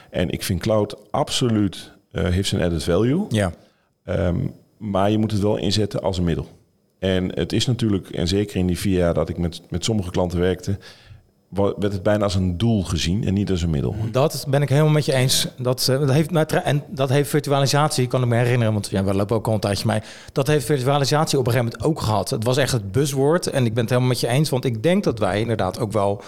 En 0.09 0.29
ik 0.29 0.43
vind 0.43 0.61
cloud 0.61 0.95
absoluut 1.11 1.91
eh, 2.11 2.23
heeft 2.23 2.49
zijn 2.49 2.61
added 2.61 2.83
value. 2.83 3.25
Ja. 3.29 3.53
Ehm, 4.03 4.37
maar 4.77 5.11
je 5.11 5.17
moet 5.17 5.31
het 5.31 5.41
wel 5.41 5.57
inzetten 5.57 6.01
als 6.01 6.17
een 6.17 6.23
middel. 6.23 6.47
En 6.99 7.35
het 7.35 7.53
is 7.53 7.65
natuurlijk, 7.65 8.09
en 8.09 8.27
zeker 8.27 8.55
in 8.55 8.67
die 8.67 8.79
vier 8.79 8.97
jaar 8.97 9.13
dat 9.13 9.29
ik 9.29 9.37
met, 9.37 9.61
met 9.69 9.83
sommige 9.83 10.11
klanten 10.11 10.39
werkte, 10.39 10.77
werd 11.49 11.93
het 11.93 12.03
bijna 12.03 12.23
als 12.23 12.35
een 12.35 12.57
doel 12.57 12.83
gezien 12.83 13.23
en 13.25 13.33
niet 13.33 13.51
als 13.51 13.61
een 13.61 13.69
middel. 13.69 13.95
Dat 14.11 14.45
ben 14.49 14.61
ik 14.61 14.69
helemaal 14.69 14.91
met 14.91 15.05
je 15.05 15.13
eens. 15.13 15.47
Dat, 15.57 15.87
eh, 15.89 15.99
dat 15.99 16.11
heeft, 16.11 16.31
met- 16.31 16.51
en 16.63 16.83
dat 16.87 17.09
heeft 17.09 17.29
virtualisatie, 17.29 18.07
kan 18.07 18.21
ik 18.21 18.27
me 18.27 18.35
herinneren, 18.35 18.73
want 18.73 18.89
ja, 18.89 19.03
we 19.03 19.13
lopen 19.13 19.35
ook 19.35 19.47
al 19.47 19.53
een 19.53 19.59
tijdje 19.59 19.87
mee. 19.87 20.01
Dat 20.31 20.47
heeft 20.47 20.65
virtualisatie 20.65 21.39
op 21.39 21.47
een 21.47 21.51
gegeven 21.51 21.71
moment 21.73 21.89
ook 21.97 22.01
gehad. 22.05 22.29
Het 22.29 22.43
was 22.43 22.57
echt 22.57 22.71
het 22.71 22.91
buzzwoord 22.91 23.47
en 23.47 23.65
ik 23.65 23.73
ben 23.73 23.81
het 23.81 23.89
helemaal 23.89 24.09
met 24.11 24.19
je 24.19 24.27
eens, 24.27 24.49
want 24.49 24.65
ik 24.65 24.83
denk 24.83 25.03
dat 25.03 25.19
wij 25.19 25.39
inderdaad 25.39 25.79
ook 25.79 25.91
wel 25.91 26.21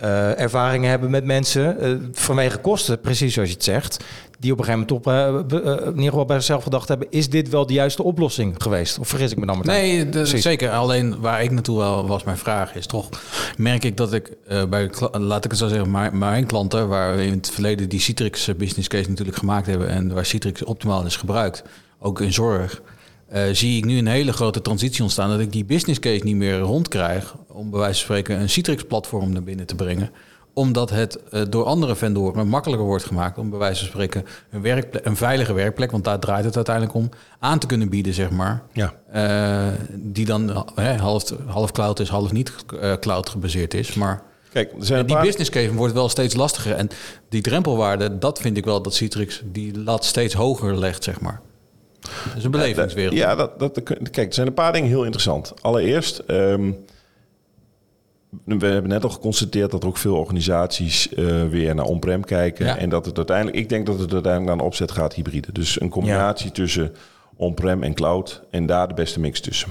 eh, 0.00 0.40
ervaringen 0.40 0.90
hebben 0.90 1.10
met 1.10 1.24
mensen 1.24 1.80
eh, 1.80 1.90
vanwege 2.12 2.58
kosten, 2.58 3.00
precies 3.00 3.34
zoals 3.34 3.48
je 3.48 3.54
het 3.54 3.64
zegt, 3.64 4.04
die 4.38 4.52
op 4.52 4.58
een 4.58 4.64
gegeven 4.64 4.86
moment 4.88 5.06
op, 5.06 5.52
eh, 5.52 5.86
in 5.86 5.94
ieder 5.94 6.10
geval 6.10 6.24
bij 6.24 6.36
zichzelf 6.36 6.62
gedacht 6.62 6.88
hebben, 6.88 7.06
is 7.10 7.28
dit 7.30 7.48
wel 7.48 7.66
de 7.66 7.72
juiste 7.72 8.02
oplossing 8.02 8.54
geweest? 8.58 8.98
Of 8.98 9.08
vergis 9.08 9.30
ik 9.30 9.38
me 9.38 9.46
dan 9.46 9.58
met 9.58 9.66
Nee, 9.66 10.08
de- 10.08 10.26
zeker. 10.26 10.70
Alleen 10.70 11.20
waar 11.20 11.42
ik 11.42 11.50
naartoe 11.50 11.78
wel 11.78 12.06
was 12.06 12.24
mijn 12.24 12.36
vraag 12.38 12.74
is 12.74 12.86
toch... 12.86 13.08
merk 13.56 13.84
ik 13.84 13.96
dat 13.96 14.12
ik 14.12 14.36
bij, 14.68 14.90
laat 15.12 15.44
ik 15.44 15.50
het 15.50 15.60
zo 15.60 15.68
zeggen, 15.68 15.90
mijn, 15.90 16.18
mijn 16.18 16.46
klanten... 16.46 16.88
waar 16.88 17.16
we 17.16 17.24
in 17.24 17.32
het 17.32 17.50
verleden 17.50 17.88
die 17.88 18.00
Citrix 18.00 18.56
business 18.56 18.88
case 18.88 19.08
natuurlijk 19.08 19.38
gemaakt 19.38 19.66
hebben... 19.66 19.88
en 19.88 20.14
waar 20.14 20.26
Citrix 20.26 20.64
optimaal 20.64 21.04
is 21.04 21.16
gebruikt, 21.16 21.62
ook 21.98 22.20
in 22.20 22.32
zorg... 22.32 22.82
eh, 23.30 23.42
zie 23.52 23.76
ik 23.76 23.84
nu 23.84 23.98
een 23.98 24.06
hele 24.06 24.32
grote 24.32 24.62
transitie 24.62 25.02
ontstaan... 25.02 25.30
dat 25.30 25.40
ik 25.40 25.52
die 25.52 25.64
business 25.64 26.00
case 26.00 26.24
niet 26.24 26.36
meer 26.36 26.58
rondkrijg... 26.58 27.34
om 27.48 27.70
bij 27.70 27.78
wijze 27.80 27.94
van 27.94 28.16
spreken 28.16 28.40
een 28.40 28.48
Citrix-platform 28.48 29.32
naar 29.32 29.42
binnen 29.42 29.66
te 29.66 29.74
brengen 29.74 30.10
omdat 30.52 30.90
het 30.90 31.18
eh, 31.30 31.42
door 31.48 31.64
andere 31.64 31.96
vendoren 31.96 32.48
makkelijker 32.48 32.86
wordt 32.86 33.04
gemaakt 33.04 33.38
om 33.38 33.50
bij 33.50 33.58
wijze 33.58 33.80
van 33.80 33.88
spreken 33.88 34.24
een, 34.50 34.62
werkplek, 34.62 35.04
een 35.04 35.16
veilige 35.16 35.52
werkplek, 35.52 35.90
want 35.90 36.04
daar 36.04 36.18
draait 36.18 36.44
het 36.44 36.56
uiteindelijk 36.56 36.94
om, 36.96 37.08
aan 37.38 37.58
te 37.58 37.66
kunnen 37.66 37.88
bieden, 37.88 38.14
zeg 38.14 38.30
maar. 38.30 38.62
Ja. 38.72 38.94
Eh, 39.12 39.74
die 39.92 40.24
dan 40.24 40.66
half, 40.98 41.32
half 41.46 41.72
cloud 41.72 42.00
is, 42.00 42.08
half 42.08 42.32
niet 42.32 42.52
cloud 43.00 43.28
gebaseerd 43.28 43.74
is. 43.74 43.94
Maar 43.94 44.22
Kijk, 44.52 44.72
er 44.78 44.84
zijn 44.84 45.06
die 45.06 45.14
paar- 45.14 45.24
business 45.24 45.50
case 45.50 45.74
wordt 45.74 45.94
wel 45.94 46.08
steeds 46.08 46.34
lastiger. 46.34 46.74
En 46.74 46.88
die 47.28 47.42
drempelwaarde, 47.42 48.18
dat 48.18 48.40
vind 48.40 48.56
ik 48.56 48.64
wel 48.64 48.82
dat 48.82 48.94
Citrix 48.94 49.42
die 49.44 49.78
lat 49.78 50.04
steeds 50.04 50.34
hoger 50.34 50.78
legt, 50.78 51.04
zeg 51.04 51.20
maar. 51.20 51.40
Dat 52.26 52.36
is 52.36 52.44
een 52.44 52.50
belevingswereld. 52.50 53.14
Ja, 53.14 53.34
dat, 53.34 53.58
dat, 53.58 53.82
kijk, 54.10 54.28
er 54.28 54.34
zijn 54.34 54.46
een 54.46 54.54
paar 54.54 54.72
dingen 54.72 54.88
heel 54.88 55.02
interessant. 55.02 55.54
Allereerst, 55.60 56.18
ehm, 56.18 56.70
we 58.44 58.66
hebben 58.66 58.90
net 58.90 59.04
al 59.04 59.10
geconstateerd 59.10 59.70
dat 59.70 59.82
er 59.82 59.88
ook 59.88 59.96
veel 59.96 60.16
organisaties 60.16 61.14
eh, 61.14 61.44
weer 61.48 61.74
naar 61.74 61.84
on-prem 61.84 62.24
kijken. 62.24 62.66
Ja. 62.66 62.78
En 62.78 62.88
dat 62.88 63.06
het 63.06 63.16
uiteindelijk, 63.16 63.56
ik 63.56 63.68
denk 63.68 63.86
dat 63.86 63.98
het 63.98 64.12
uiteindelijk 64.12 64.52
naar 64.52 64.60
een 64.60 64.70
opzet 64.72 64.90
gaat 64.90 65.14
hybride. 65.14 65.52
Dus 65.52 65.80
een 65.80 65.88
combinatie 65.88 66.52
tussen 66.52 66.94
on-prem 67.36 67.82
en 67.82 67.94
cloud 67.94 68.42
en 68.50 68.66
daar 68.66 68.88
de 68.88 68.94
beste 68.94 69.20
mix 69.20 69.40
tussen. 69.40 69.68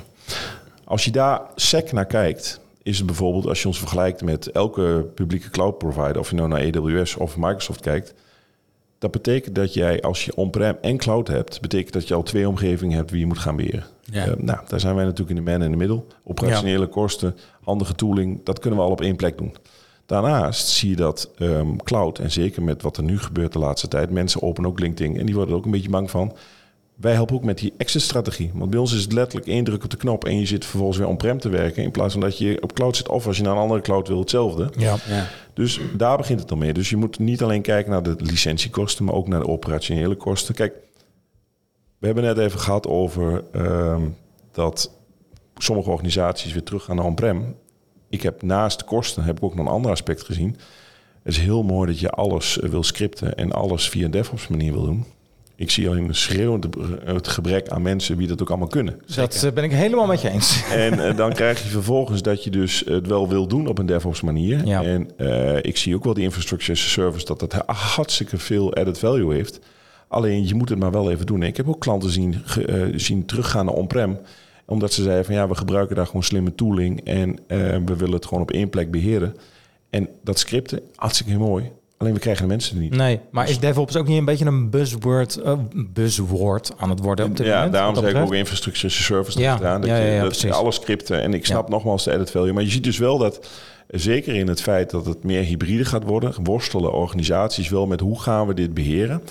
Als 0.84 1.06
je 1.06 1.12
daar 1.12 1.42
sec 1.56 1.92
naar 1.92 2.06
kijkt, 2.06 2.60
is 2.84 2.98
het 2.98 3.06
bijvoorbeeld 3.06 3.48
als 3.48 3.62
je 3.62 3.68
ons 3.68 3.80
vergelijkt 3.80 4.24
met 4.24 4.52
elke 4.52 5.06
publieke 5.16 5.50
cloud 5.50 5.78
provider, 5.78 6.20
of 6.20 6.30
je 6.30 6.36
nou 6.36 6.48
naar 6.48 6.62
AWS 6.62 7.16
of 7.16 7.38
Microsoft 7.38 7.82
kijkt, 7.82 8.14
dat 9.00 9.12
betekent 9.12 9.56
dat 9.56 9.74
jij 9.74 10.02
als 10.02 10.26
je 10.26 10.36
on-prem 10.36 10.78
en 10.82 10.98
cloud 10.98 11.28
hebt, 11.28 11.62
betekent 11.62 11.94
dat 11.94 12.08
je 12.08 12.14
al 12.14 12.24
twee 12.24 12.48
omgevingen 12.48 12.98
hebt 12.98 13.12
wie 13.12 13.20
je 13.20 13.26
moet 13.26 13.38
gaan 13.38 13.56
beheren. 13.56 13.84
Ja. 14.12 14.26
Eh, 14.26 14.34
nou, 14.38 14.60
daar 14.68 14.80
zijn 14.80 14.96
wij 14.96 15.04
natuurlijk 15.04 15.38
in 15.38 15.46
de 15.46 15.52
man 15.52 15.64
in 15.64 15.72
de 15.72 15.78
middel. 15.78 16.08
Operationele 16.24 16.88
kosten, 16.88 17.36
handige 17.64 17.96
tooling, 17.96 18.40
dat 18.44 18.60
kunnen 18.60 18.80
we 18.80 18.86
al 18.86 18.92
op 18.92 19.02
één 19.02 19.16
plek 19.16 19.38
doen. 19.38 19.56
Daarnaast 20.06 20.68
zie 20.68 20.90
je 20.90 20.96
dat 20.96 21.30
ehm, 21.38 21.76
cloud, 21.76 22.20
en 22.20 22.32
zeker 22.32 22.64
met 22.64 22.82
wat 22.82 22.98
er 22.98 23.04
nu 23.04 23.20
gebeurt 23.20 23.54
de 23.54 23.60
laatste 23.60 23.88
tijd, 23.88 24.10
mensen 24.10 24.42
openen 24.42 24.70
ook 24.70 24.80
LinkedIn 24.80 25.18
en 25.18 25.26
die 25.26 25.36
worden 25.36 25.54
er 25.54 25.60
ook 25.60 25.66
een 25.66 25.72
beetje 25.72 25.90
bang 25.90 26.12
van. 26.12 26.36
Wij 27.00 27.14
helpen 27.14 27.36
ook 27.36 27.44
met 27.44 27.58
die 27.58 27.74
exit-strategie. 27.78 28.52
Want 28.54 28.70
bij 28.70 28.80
ons 28.80 28.94
is 28.94 29.02
het 29.02 29.12
letterlijk 29.12 29.48
één 29.48 29.64
druk 29.64 29.84
op 29.84 29.90
de 29.90 29.98
knop 29.98 30.26
en 30.26 30.40
je 30.40 30.46
zit 30.46 30.66
vervolgens 30.66 30.98
weer 30.98 31.08
on-prem 31.08 31.40
te 31.40 31.50
werken. 31.50 31.84
In 31.84 31.92
plaats 31.92 32.12
van 32.12 32.22
dat 32.22 32.38
je 32.38 32.62
op 32.62 32.74
cloud 32.74 32.96
zit 32.96 33.10
of 33.10 33.28
als 33.28 33.38
je 33.38 33.44
naar 33.44 33.52
een 33.52 33.60
andere 33.60 33.82
cloud 33.82 34.08
wil, 34.08 34.20
hetzelfde. 34.20 34.70
Ja. 34.78 34.96
Ja. 35.08 35.28
Dus 35.54 35.80
daar 35.98 36.18
begint 36.18 36.40
het 36.40 36.50
dan 36.50 36.58
mee. 36.58 36.74
Dus 36.74 36.90
je 36.90 36.98
moet 36.98 37.20
niet 37.20 37.44
alleen 37.44 37.62
kijken 37.62 37.92
naar 37.92 38.04
de 38.04 38.16
licentiekosten, 38.18 39.06
maar 39.06 39.14
ook 39.14 39.28
naar 39.28 39.40
de 39.40 39.48
operationele 39.48 40.16
kosten. 40.16 40.56
Kijk, 40.56 40.74
we 42.00 42.06
hebben 42.06 42.24
net 42.24 42.38
even 42.38 42.60
gehad 42.60 42.88
over 42.88 43.44
ehm, 43.52 44.02
dat 44.52 44.92
sommige 45.58 45.90
organisaties 45.90 46.54
weer 46.54 46.64
teruggaan 46.64 46.96
naar 46.96 47.06
on-prem. 47.06 47.56
Ik 48.10 48.22
heb 48.22 48.42
naast 48.42 48.80
de 48.80 48.86
kosten 48.86 49.24
heb 49.24 49.38
ik 49.38 49.44
ook 49.44 49.56
nog 49.56 49.66
een 49.66 49.72
ander 49.72 49.92
aspect 49.92 50.24
gezien. 50.24 50.58
Het 51.24 51.34
is 51.34 51.40
heel 51.40 51.64
mooi 51.64 51.88
dat 51.88 52.00
je 52.00 52.10
alles 52.10 52.60
eh, 52.60 52.70
wil 52.70 52.84
scripten 52.84 53.36
en 53.36 53.52
alles 53.52 53.90
via 53.90 54.06
een 54.06 54.12
DevOps 54.12 54.48
manier 54.48 54.72
wil 54.72 54.86
doen. 54.86 55.06
Ik 55.60 55.72
zie 55.72 55.90
alleen 55.90 56.08
een 56.08 56.16
schreeuwend 56.16 56.68
het 57.06 57.28
gebrek 57.28 57.70
aan 57.70 57.82
mensen 57.82 58.18
wie 58.18 58.28
dat 58.28 58.42
ook 58.42 58.50
allemaal 58.50 58.68
kunnen. 58.68 59.02
Dat 59.16 59.44
eh, 59.44 59.52
ben 59.52 59.64
ik 59.64 59.72
helemaal 59.72 60.06
met 60.06 60.22
je 60.22 60.30
eens. 60.30 60.64
En 60.74 61.08
eh, 61.08 61.18
dan 61.18 61.34
krijg 61.34 61.64
je 61.64 61.70
vervolgens 61.70 62.22
dat 62.22 62.44
je 62.44 62.50
dus 62.50 62.84
het 62.86 63.08
wel 63.08 63.30
wil 63.30 63.48
doen 63.48 63.68
op 63.68 63.78
een 63.78 63.86
DevOps 63.86 64.22
manier. 64.22 64.66
Ja. 64.66 64.84
En 64.84 65.10
eh, 65.18 65.56
ik 65.62 65.78
zie 65.78 65.96
ook 65.96 66.04
wel 66.04 66.14
die 66.14 66.24
infrastructure 66.24 66.72
as 66.72 66.86
a 66.86 66.88
service 66.88 67.26
dat 67.26 67.40
dat 67.40 67.54
hartstikke 67.66 68.38
veel 68.38 68.74
added 68.74 69.00
value 69.00 69.34
heeft. 69.34 69.60
Alleen 70.08 70.48
je 70.48 70.56
moet 70.56 70.70
het 70.70 70.80
maar 70.80 70.92
wel 70.92 71.12
even 71.12 71.26
doen. 71.26 71.44
Ik 71.44 71.58
heb 71.58 71.68
ook 71.68 71.80
klanten 71.80 72.10
zien, 72.10 72.42
ge- 72.46 72.94
zien 72.96 73.26
teruggaan 73.26 73.66
naar 73.66 73.76
on-prem. 73.76 74.20
Omdat 74.66 74.94
ze 74.94 75.04
zeiden 75.04 75.26
van 75.26 75.36
ja, 75.36 75.48
we 75.48 75.56
gebruiken 75.56 75.96
daar 75.96 76.06
gewoon 76.06 76.24
slimme 76.24 76.56
tooling. 76.56 77.04
En 77.04 77.40
we 77.86 77.96
willen 77.98 78.14
het 78.16 78.26
gewoon 78.26 78.44
op 78.44 78.52
één 78.52 78.70
plek 78.70 78.92
beheren. 78.92 79.36
En 79.90 80.10
dat 80.24 80.40
scripten, 80.40 80.82
hartstikke 80.96 81.38
mooi. 81.38 81.72
Alleen 82.00 82.14
we 82.14 82.20
krijgen 82.20 82.44
de 82.44 82.50
mensen 82.50 82.76
er 82.76 82.82
niet. 82.82 82.96
Nee, 82.96 83.20
maar 83.32 83.50
is 83.50 83.60
DevOps 83.60 83.96
ook 83.96 84.08
niet 84.08 84.18
een 84.18 84.26
beetje 84.26 84.46
een 84.46 84.70
buzzword, 84.70 85.38
eh, 85.38 85.58
buzzword 85.74 86.72
aan 86.78 86.90
het 86.90 87.00
worden 87.00 87.26
op 87.26 87.38
dit 87.38 87.46
ja, 87.46 87.56
moment? 87.56 87.74
daarom 87.74 87.94
dat 87.94 88.08
ik 88.08 88.16
ook 88.16 88.34
infrastructure 88.34 88.88
as 88.88 89.00
a 89.00 89.02
service 89.02 89.40
Ja, 89.40 89.56
gedaan. 89.56 89.82
Dat 89.82 89.90
ja, 89.90 89.98
ja, 89.98 90.24
dat 90.24 90.42
je 90.42 90.54
alle 90.54 90.72
scripten. 90.72 91.22
En 91.22 91.34
ik 91.34 91.46
snap 91.46 91.70
nogmaals 91.70 92.04
de 92.04 92.12
added 92.12 92.32
value. 92.32 92.54
Maar 92.54 92.64
je 92.64 92.70
ziet 92.70 92.84
dus 92.84 92.98
wel 92.98 93.18
dat, 93.18 93.48
zeker 93.88 94.36
in 94.36 94.48
het 94.48 94.62
feit 94.62 94.90
dat 94.90 95.06
het 95.06 95.24
meer 95.24 95.44
hybride 95.44 95.86
gaat 95.86 96.04
worden, 96.04 96.34
worstelen 96.44 96.94
organisaties 96.94 97.70
wel 97.70 97.88
met 97.88 98.00
hoe 98.00 98.20
gaan 98.20 98.48
we 98.48 98.54
dit 98.54 98.74
beheren. 98.74 99.22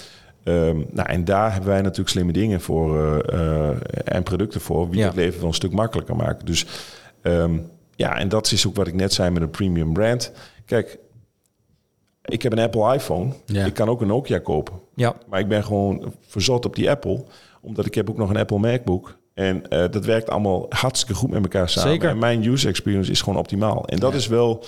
Ehm, 0.45 0.77
nou, 0.91 1.09
en 1.09 1.25
daar 1.25 1.53
hebben 1.53 1.71
wij 1.71 1.81
natuurlijk 1.81 2.09
slimme 2.09 2.33
dingen 2.33 2.61
voor 2.61 2.99
eh, 2.99 3.71
eh, 3.71 3.77
en 4.05 4.23
producten 4.23 4.61
voor, 4.61 4.91
die 4.91 5.03
het 5.03 5.15
leven 5.15 5.39
wel 5.39 5.49
een 5.49 5.55
stuk 5.55 5.73
makkelijker 5.73 6.17
maken. 6.17 6.47
Dus 6.47 6.67
ehm, 7.23 7.59
ja, 7.97 8.19
en 8.19 8.29
dat 8.29 8.53
is 8.53 8.67
ook 8.67 8.77
wat 8.77 8.87
ik 8.87 8.95
net 8.95 9.13
zei 9.13 9.31
met 9.31 9.43
een 9.43 9.51
premium 9.51 9.93
brand. 9.93 10.33
Kijk, 10.65 10.99
ik 12.29 12.43
heb 12.43 12.53
een 12.53 12.59
Apple 12.59 12.95
iPhone. 12.95 13.33
Ja. 13.47 13.65
Ik 13.65 13.75
kan 13.75 13.89
ook 13.89 14.01
een 14.01 14.07
Nokia 14.07 14.39
kopen. 14.39 14.75
Ja, 14.95 15.15
Maar 15.29 15.41
ik 15.41 15.49
ben 15.49 15.65
gewoon 15.65 16.13
verzot 16.27 16.65
op 16.67 16.77
die 16.77 16.91
Apple. 16.91 17.25
Omdat 17.61 17.87
ik 17.87 17.95
heb 17.95 18.11
ook 18.11 18.17
nog 18.17 18.31
een 18.31 18.37
Apple 18.37 18.59
MacBook. 18.59 19.17
En 19.35 19.69
eh, 19.69 19.85
dat 19.91 20.05
werkt 20.05 20.31
allemaal 20.31 20.67
hartstikke 20.69 21.15
goed 21.15 21.31
met 21.31 21.43
elkaar 21.43 21.69
samen. 21.69 21.91
Zeker. 21.91 22.09
En 22.09 22.19
mijn 22.19 22.45
user 22.47 22.69
experience 22.69 23.11
is 23.11 23.21
gewoon 23.23 23.39
optimaal. 23.39 23.85
En 23.87 23.99
dat 23.99 24.15
is 24.15 24.27
wel 24.27 24.65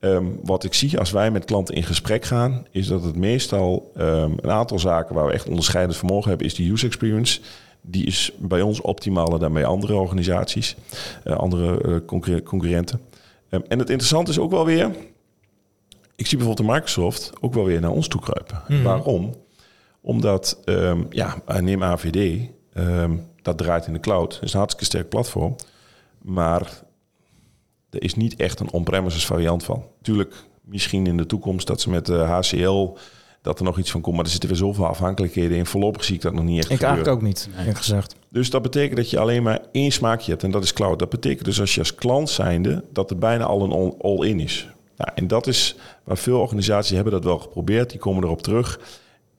ehm, 0.00 0.24
wat 0.42 0.64
ik 0.64 0.74
zie 0.74 0.98
als 0.98 1.10
wij 1.10 1.30
met 1.30 1.44
klanten 1.44 1.74
in 1.74 1.82
gesprek 1.82 2.24
gaan. 2.24 2.66
Is 2.70 2.86
dat 2.86 3.02
het 3.04 3.16
meestal 3.16 3.90
ehm, 3.96 4.30
een 4.40 4.50
aantal 4.50 4.78
zaken 4.78 5.14
waar 5.14 5.26
we 5.26 5.32
echt 5.32 5.48
onderscheidend 5.48 5.96
vermogen 5.96 6.28
hebben. 6.28 6.46
Is 6.46 6.54
die 6.54 6.72
user 6.72 6.86
experience. 6.88 7.40
Die 7.82 8.06
is 8.06 8.32
bij 8.38 8.60
ons 8.62 8.80
optimaler 8.80 9.38
dan 9.38 9.52
bij 9.52 9.64
andere 9.64 9.94
organisaties. 9.94 10.76
eh, 11.24 11.36
andere 11.36 11.80
eh, 11.82 12.06
concurre- 12.06 12.42
concurrenten. 12.42 13.00
Ehm, 13.48 13.62
en 13.68 13.78
het 13.78 13.88
interessante 13.90 14.30
is 14.30 14.38
ook 14.38 14.50
wel 14.50 14.64
weer... 14.64 14.90
Ik 16.16 16.26
zie 16.26 16.38
bijvoorbeeld 16.38 16.68
de 16.68 16.74
Microsoft 16.74 17.32
ook 17.40 17.54
wel 17.54 17.64
weer 17.64 17.80
naar 17.80 17.90
ons 17.90 18.08
toe 18.08 18.20
kruipen. 18.20 18.82
Waarom? 18.82 19.34
Omdat, 20.00 20.60
ehm, 20.64 21.02
ja, 21.10 21.36
neem 21.60 21.82
AVD, 21.82 22.48
ehm, 22.72 23.16
dat 23.42 23.58
draait 23.58 23.86
in 23.86 23.92
de 23.92 24.00
cloud. 24.00 24.32
Dat 24.32 24.42
is 24.42 24.52
een 24.52 24.58
hartstikke 24.58 24.90
sterk 24.90 25.08
platform. 25.08 25.56
Maar 26.22 26.82
er 27.90 28.02
is 28.02 28.14
niet 28.14 28.36
echt 28.36 28.60
een 28.60 28.70
on-premises 28.70 29.26
variant 29.26 29.64
van. 29.64 29.84
Tuurlijk, 30.02 30.34
misschien 30.60 31.06
in 31.06 31.16
de 31.16 31.26
toekomst 31.26 31.66
dat 31.66 31.80
ze 31.80 31.90
met 31.90 32.06
de 32.06 32.16
HCL... 32.18 32.96
dat 33.42 33.58
er 33.58 33.64
nog 33.64 33.78
iets 33.78 33.90
van 33.90 34.00
komt. 34.00 34.16
Maar 34.16 34.24
er 34.24 34.30
zitten 34.30 34.48
weer 34.48 34.58
zoveel 34.58 34.86
afhankelijkheden 34.86 35.56
in. 35.56 35.66
Voorlopig 35.66 36.04
zie 36.04 36.14
ik 36.14 36.20
dat 36.20 36.32
nog 36.32 36.44
niet 36.44 36.58
echt 36.58 36.70
ik 36.70 36.76
gebeuren. 36.76 36.96
eigenlijk 36.96 37.24
ook 37.24 37.28
niet, 37.28 37.48
eerlijk 37.58 37.78
gezegd. 37.78 38.14
Dus 38.28 38.50
dat 38.50 38.62
betekent 38.62 38.96
dat 38.96 39.10
je 39.10 39.18
alleen 39.18 39.42
maar 39.42 39.60
één 39.72 39.90
smaakje 39.92 40.30
hebt 40.30 40.42
en 40.42 40.50
dat 40.50 40.62
is 40.62 40.72
cloud. 40.72 40.98
Dat 40.98 41.08
betekent 41.08 41.44
dus 41.44 41.60
als 41.60 41.74
je 41.74 41.80
als 41.80 41.94
klant 41.94 42.30
zijnde 42.30 42.84
dat 42.92 43.10
er 43.10 43.18
bijna 43.18 43.44
al 43.44 43.62
een 43.62 43.72
all- 43.72 43.94
all-in 44.00 44.40
is. 44.40 44.68
Nou, 44.96 45.10
en 45.14 45.26
dat 45.26 45.46
is 45.46 45.76
waar 46.04 46.16
veel 46.18 46.40
organisaties 46.40 46.94
hebben 46.94 47.12
dat 47.12 47.24
wel 47.24 47.38
geprobeerd. 47.38 47.90
Die 47.90 47.98
komen 47.98 48.24
erop 48.24 48.42
terug. 48.42 48.80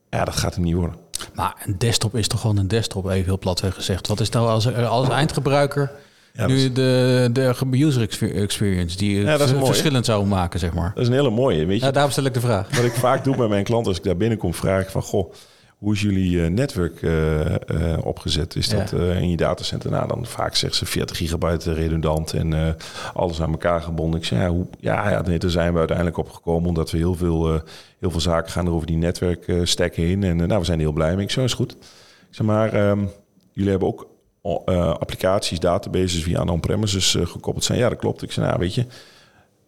Ja, 0.10 0.26
dat 0.26 0.36
gaat 0.36 0.56
er 0.56 0.62
niet 0.62 0.74
worden. 0.76 0.96
Maar 1.34 1.56
een 1.66 1.78
desktop 1.78 2.16
is 2.16 2.28
toch 2.28 2.42
gewoon 2.42 2.58
een 2.58 2.68
desktop, 2.68 3.06
even 3.10 3.26
heel 3.26 3.40
plat 3.40 3.64
gezegd. 3.70 4.08
Wat 4.08 4.20
is 4.20 4.30
nou 4.30 4.48
als, 4.48 4.74
als 4.76 5.10
eindgebruiker 5.10 5.92
Ja, 6.34 6.48
nu 6.48 6.72
de, 6.72 7.30
de 7.34 7.56
user 7.72 8.02
expe- 8.02 8.34
experience 8.34 8.98
die 8.98 9.20
Ja, 9.22 9.38
het 9.38 9.54
verschillend 9.66 10.06
zou 10.06 10.26
maken, 10.26 10.60
zeg 10.60 10.74
maar? 10.74 10.92
dat 10.94 11.04
is 11.04 11.08
een 11.10 11.14
hele 11.16 11.30
mooie. 11.30 11.66
Weet 11.66 11.80
je, 11.80 11.86
Ja, 11.86 11.92
daarom 11.92 12.12
stel 12.12 12.24
ik 12.26 12.34
de 12.34 12.40
vraag. 12.40 12.76
Wat 12.76 12.86
ik 12.86 12.94
vaak 12.94 13.24
doe 13.24 13.36
bij 13.36 13.48
mijn 13.48 13.64
klanten 13.64 13.88
als 13.88 13.98
ik 13.98 14.04
daar 14.04 14.18
binnenkom, 14.18 14.54
vraag 14.54 14.82
ik 14.82 14.90
van... 14.90 15.02
Goh, 15.02 15.34
hoe 15.78 15.94
is 15.94 16.02
jullie 16.02 16.44
eh, 16.44 16.50
netwerk 16.50 17.02
eh, 17.02 17.56
eh, 17.56 18.06
opgezet? 18.06 18.56
Is 18.56 18.70
dat 18.70 18.92
in 18.92 19.30
je 19.30 19.38
datacenter? 19.38 19.92
Nou, 19.92 20.08
dan 20.08 20.26
vaak 20.26 20.56
zeggen 20.56 20.78
ze 20.80 20.86
40 20.86 21.18
gigabyte 21.18 21.74
redundant 21.74 22.34
en 22.34 22.78
alles 23.14 23.42
aan 23.42 23.52
elkaar 23.52 23.82
gebonden. 23.82 24.20
Ik 24.20 24.26
zeg, 24.26 24.40
ja, 24.40 24.50
hoe, 24.50 24.68
ja, 24.80 25.10
ja 25.10 25.22
nee, 25.22 25.40
daar 25.40 25.50
zijn 25.50 25.72
we 25.74 25.78
uiteindelijk 25.78 26.18
op 26.18 26.30
gekomen... 26.30 26.70
omdat 26.70 26.92
we 26.92 26.98
heel 26.98 27.16
veel, 27.16 27.62
heel 28.00 28.12
veel 28.12 28.20
zaken 28.20 28.52
gaan 28.52 28.66
er 28.66 28.72
over 28.72 28.88
die 28.88 28.98
netwerkstack 28.98 29.96
heen. 29.96 30.24
En 30.24 30.36
nou, 30.38 30.60
we 30.60 30.66
zijn 30.66 30.78
er 30.78 30.84
heel 30.84 30.94
blij 30.94 31.16
mee. 31.16 31.26
Ik 31.26 31.32
zeg, 31.32 31.44
is 31.44 31.54
goed. 31.54 31.72
Ik 31.72 31.78
zeg, 32.30 32.46
maar 32.46 32.74
ehm, 32.74 33.06
jullie 33.52 33.70
hebben 33.70 33.88
ook 33.88 34.10
applicaties, 35.00 35.60
databases... 35.60 36.24
die 36.24 36.40
aan 36.40 36.50
on-premises 36.50 37.18
gekoppeld 37.22 37.64
zijn. 37.64 37.80
Ja, 37.80 37.90
dat 37.90 37.98
klopt. 37.98 38.22
Ik 38.22 38.32
zeg, 38.32 38.46
nou, 38.46 38.60
weet 38.60 38.76
je 38.76 38.86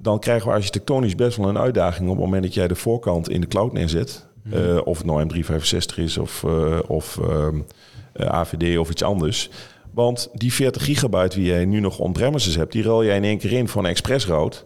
dan 0.02 0.20
krijgen 0.20 0.48
we 0.48 0.54
architectonisch 0.54 1.16
best 1.16 1.38
wel 1.38 1.50
een 1.50 1.58
uitdaging 1.58 2.10
op 2.10 2.16
het 2.16 2.26
moment 2.26 2.44
dat 2.44 2.54
jij 2.54 2.68
de 2.68 2.76
voorkant 2.76 3.30
in 3.30 3.42
de 3.42 3.48
cloud 3.48 3.74
neerzet. 3.74 4.28
Eh, 4.52 4.78
of 4.84 4.98
het 4.98 5.06
nou 5.08 5.24
M365 5.24 5.98
is 5.98 6.18
of, 6.18 6.44
eh, 6.44 6.80
of 6.88 7.18
ehm, 7.18 7.60
eh, 8.14 8.28
AVD 8.28 8.78
of 8.78 8.90
iets 8.90 9.04
anders. 9.04 9.50
Want 9.94 10.30
die 10.34 10.54
40 10.54 10.84
gigabyte 10.84 11.36
die 11.36 11.46
jij 11.46 11.66
nu 11.66 11.80
nog 11.80 12.00
on-premises 12.00 12.56
hebt, 12.56 12.72
die 12.72 12.84
rol 12.84 13.06
jij 13.06 13.16
in 13.16 13.24
één 13.24 13.38
keer 13.38 13.52
in 13.52 13.68
voor 13.68 13.84
een 13.84 13.90
express 13.90 14.26
route 14.26 14.58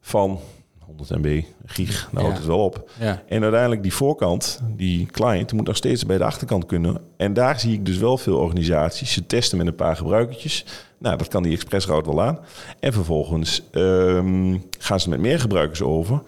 van 0.00 0.40
100 0.78 1.10
MB, 1.10 1.42
gig, 1.66 2.08
nou 2.12 2.24
houdt 2.24 2.38
Ja. 2.40 2.42
het 2.42 2.56
wel 2.56 2.64
op. 2.64 2.90
Ja. 3.00 3.22
En 3.28 3.42
uiteindelijk 3.42 3.82
die 3.82 3.94
voorkant, 3.94 4.60
die 4.76 5.06
client, 5.06 5.52
moet 5.52 5.66
nog 5.66 5.76
steeds 5.76 6.06
bij 6.06 6.18
de 6.18 6.24
achterkant 6.24 6.66
kunnen. 6.66 7.00
En 7.16 7.32
daar 7.32 7.60
zie 7.60 7.72
ik 7.72 7.86
dus 7.86 7.96
wel 7.98 8.18
veel 8.18 8.36
organisaties. 8.36 9.12
Ze 9.12 9.26
testen 9.26 9.58
met 9.58 9.66
een 9.66 9.74
paar 9.74 9.96
gebruikertjes. 9.96 10.64
Nou, 10.98 11.16
dat 11.16 11.28
kan 11.28 11.42
die 11.42 11.52
expressroute 11.52 12.08
wel 12.14 12.22
aan. 12.22 12.38
En 12.80 12.92
vervolgens 12.92 13.62
ehm, 13.70 14.58
gaan 14.78 15.00
ze 15.00 15.08
met 15.08 15.20
meer 15.20 15.40
gebruikers 15.40 15.82
over. 15.82 16.22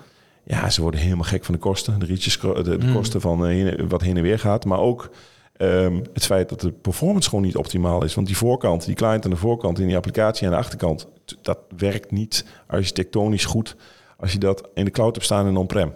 Ja, 0.45 0.71
ze 0.71 0.81
worden 0.83 1.01
helemaal 1.01 1.25
gek 1.25 1.45
van 1.45 1.55
de 1.55 1.61
kosten. 1.61 1.99
De, 1.99 2.07
de, 2.07 2.63
de 2.63 2.87
Mm. 2.87 2.93
kosten 2.95 3.21
van 3.21 3.47
eh, 3.47 3.53
heen- 3.53 3.89
wat 3.89 4.03
heen 4.03 4.17
en 4.17 4.23
weer 4.23 4.39
gaat. 4.39 4.65
Maar 4.65 4.79
ook 4.79 5.11
ehm, 5.57 6.01
het 6.13 6.25
feit 6.27 6.49
dat 6.49 6.61
de 6.61 6.73
performance 6.73 7.29
gewoon 7.29 7.45
niet 7.45 7.57
optimaal 7.57 8.05
is. 8.05 8.15
Want 8.15 8.27
die 8.27 8.37
voorkant, 8.37 8.85
die 8.85 8.95
client 8.95 9.25
aan 9.25 9.31
de 9.31 9.37
voorkant 9.37 9.79
in 9.79 9.87
die 9.87 9.97
applicatie 9.97 10.47
aan 10.47 10.53
de 10.53 10.59
achterkant... 10.59 11.07
dat 11.43 11.59
werkt 11.77 12.11
niet 12.11 12.45
architectonisch 12.67 13.45
goed 13.45 13.77
als 14.23 14.33
je 14.33 14.39
dat 14.39 14.69
in 14.75 14.85
de 14.85 14.91
cloud 14.91 15.15
hebt 15.15 15.27
staan 15.27 15.47
en 15.47 15.57
on-prem. 15.57 15.95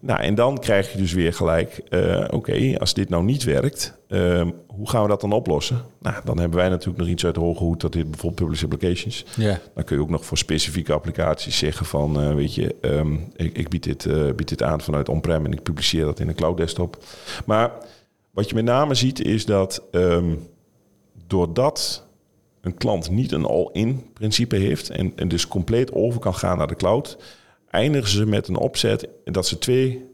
Nou, 0.00 0.20
en 0.20 0.34
dan 0.34 0.58
krijg 0.58 0.92
je 0.92 0.98
dus 0.98 1.12
weer 1.12 1.32
gelijk, 1.32 1.80
eh, 1.88 2.24
oké, 2.30 2.78
als 2.78 2.94
dit 2.94 3.08
nou 3.08 3.24
niet 3.24 3.44
werkt, 3.44 3.98
ehm, 4.08 4.50
hoe 4.66 4.88
gaan 4.88 5.02
we 5.02 5.08
dat 5.08 5.20
dan 5.20 5.32
oplossen? 5.32 5.80
Nou, 5.98 6.16
dan 6.24 6.38
hebben 6.38 6.58
wij 6.58 6.68
natuurlijk 6.68 6.98
nog 6.98 7.08
iets 7.08 7.24
uit 7.24 7.34
de 7.34 7.40
hoge 7.40 7.62
hoed, 7.62 7.80
dat 7.80 7.92
dit 7.92 8.10
bijvoorbeeld 8.10 8.48
public 8.48 8.62
applications. 8.62 9.24
Ja. 9.36 9.60
Dan 9.74 9.84
kun 9.84 9.96
je 9.96 10.02
ook 10.02 10.10
nog 10.10 10.24
voor 10.24 10.38
specifieke 10.38 10.92
applicaties 10.92 11.58
zeggen 11.58 11.86
van, 11.86 12.20
eh, 12.20 12.34
weet 12.34 12.54
je, 12.54 12.74
ehm, 12.80 13.14
ik, 13.36 13.58
ik 13.58 13.68
bied, 13.68 13.82
dit, 13.82 14.06
eh, 14.06 14.32
bied 14.36 14.48
dit 14.48 14.62
aan 14.62 14.80
vanuit 14.80 15.08
on-prem 15.08 15.44
en 15.44 15.52
ik 15.52 15.62
publiceer 15.62 16.04
dat 16.04 16.20
in 16.20 16.28
een 16.28 16.34
cloud 16.34 16.56
desktop. 16.56 16.98
Maar 17.46 17.72
wat 18.30 18.48
je 18.48 18.54
met 18.54 18.64
name 18.64 18.94
ziet 18.94 19.24
is 19.24 19.44
dat 19.44 19.82
ehm, 19.90 20.34
doordat 21.26 22.06
een 22.60 22.74
klant 22.74 23.10
niet 23.10 23.32
een 23.32 23.44
all-in 23.44 24.06
principe 24.12 24.56
heeft 24.56 24.90
en, 24.90 25.12
en 25.16 25.28
dus 25.28 25.48
compleet 25.48 25.92
over 25.92 26.20
kan 26.20 26.34
gaan 26.34 26.58
naar 26.58 26.66
de 26.66 26.76
cloud, 26.76 27.18
eindigen 27.76 28.08
ze 28.10 28.26
met 28.26 28.48
een 28.48 28.56
opzet 28.56 29.08
dat 29.24 29.46
ze 29.46 29.58
twee 29.58 30.04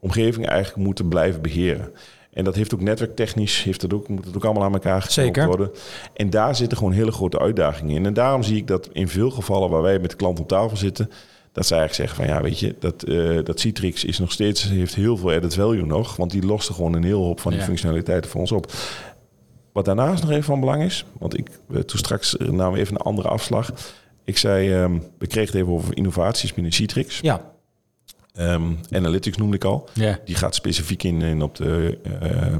omgevingen 0.00 0.48
eigenlijk 0.48 0.84
moeten 0.86 1.08
blijven 1.08 1.42
beheren. 1.42 1.92
En 2.32 2.44
dat 2.44 2.54
heeft 2.54 2.74
ook 2.74 2.80
netwerktechnisch, 2.80 3.62
heeft 3.62 3.80
dat 3.80 3.92
ook, 3.92 4.08
moet 4.08 4.24
het 4.24 4.36
ook 4.36 4.44
allemaal 4.44 4.62
aan 4.62 4.72
elkaar 4.72 5.02
gekoppeld 5.02 5.46
worden. 5.46 5.70
En 6.14 6.30
daar 6.30 6.56
zitten 6.56 6.78
gewoon 6.78 6.92
hele 6.92 7.12
grote 7.12 7.38
uitdagingen 7.38 7.96
in. 7.96 8.06
En 8.06 8.12
daarom 8.14 8.42
zie 8.42 8.56
ik 8.56 8.66
dat 8.66 8.88
in 8.92 9.08
veel 9.08 9.30
gevallen 9.30 9.70
waar 9.70 9.82
wij 9.82 9.98
met 9.98 10.10
de 10.10 10.16
klant 10.16 10.40
op 10.40 10.48
tafel 10.48 10.76
zitten, 10.76 11.10
dat 11.52 11.66
ze 11.66 11.74
eigenlijk 11.74 12.08
zeggen 12.10 12.26
van 12.26 12.34
ja, 12.34 12.42
weet 12.42 12.58
je, 12.58 12.74
dat, 12.78 13.02
eh, 13.02 13.44
dat 13.44 13.60
Citrix 13.60 14.04
is 14.04 14.18
nog 14.18 14.32
steeds, 14.32 14.68
heeft 14.68 14.94
heel 14.94 15.16
veel 15.16 15.32
added 15.32 15.54
value 15.54 15.86
nog, 15.86 16.16
want 16.16 16.30
die 16.30 16.46
lost 16.46 16.68
er 16.68 16.74
gewoon 16.74 16.94
een 16.94 17.04
heel 17.04 17.22
hoop 17.24 17.40
van 17.40 17.50
die 17.50 17.60
Ja. 17.60 17.66
functionaliteiten 17.66 18.30
voor 18.30 18.40
ons 18.40 18.52
op. 18.52 18.72
Wat 19.72 19.84
daarnaast 19.84 20.22
nog 20.22 20.30
even 20.30 20.44
van 20.44 20.60
belang 20.60 20.82
is, 20.82 21.04
want 21.18 21.38
ik 21.38 21.48
eh, 21.72 21.78
toen 21.80 21.98
straks 21.98 22.36
eh, 22.36 22.48
namen 22.48 22.72
we 22.72 22.78
even 22.78 22.94
een 22.94 23.00
andere 23.00 23.28
afslag. 23.28 23.70
Ik 24.28 24.36
zei, 24.38 24.72
ehm, 24.72 24.98
we 25.18 25.26
kregen 25.26 25.52
het 25.52 25.60
even 25.62 25.72
over 25.72 25.96
innovaties 25.96 26.54
binnen 26.54 26.72
Citrix. 26.72 27.18
Ja, 27.22 27.50
Ehm, 28.34 28.72
Analytics 28.90 29.36
noemde 29.36 29.56
ik 29.56 29.64
al. 29.64 29.88
Ja. 29.94 30.18
Die 30.24 30.34
gaat 30.34 30.54
specifiek 30.54 31.02
in, 31.02 31.22
in 31.22 31.42
op 31.42 31.54
de 31.54 31.98
eh, 32.20 32.56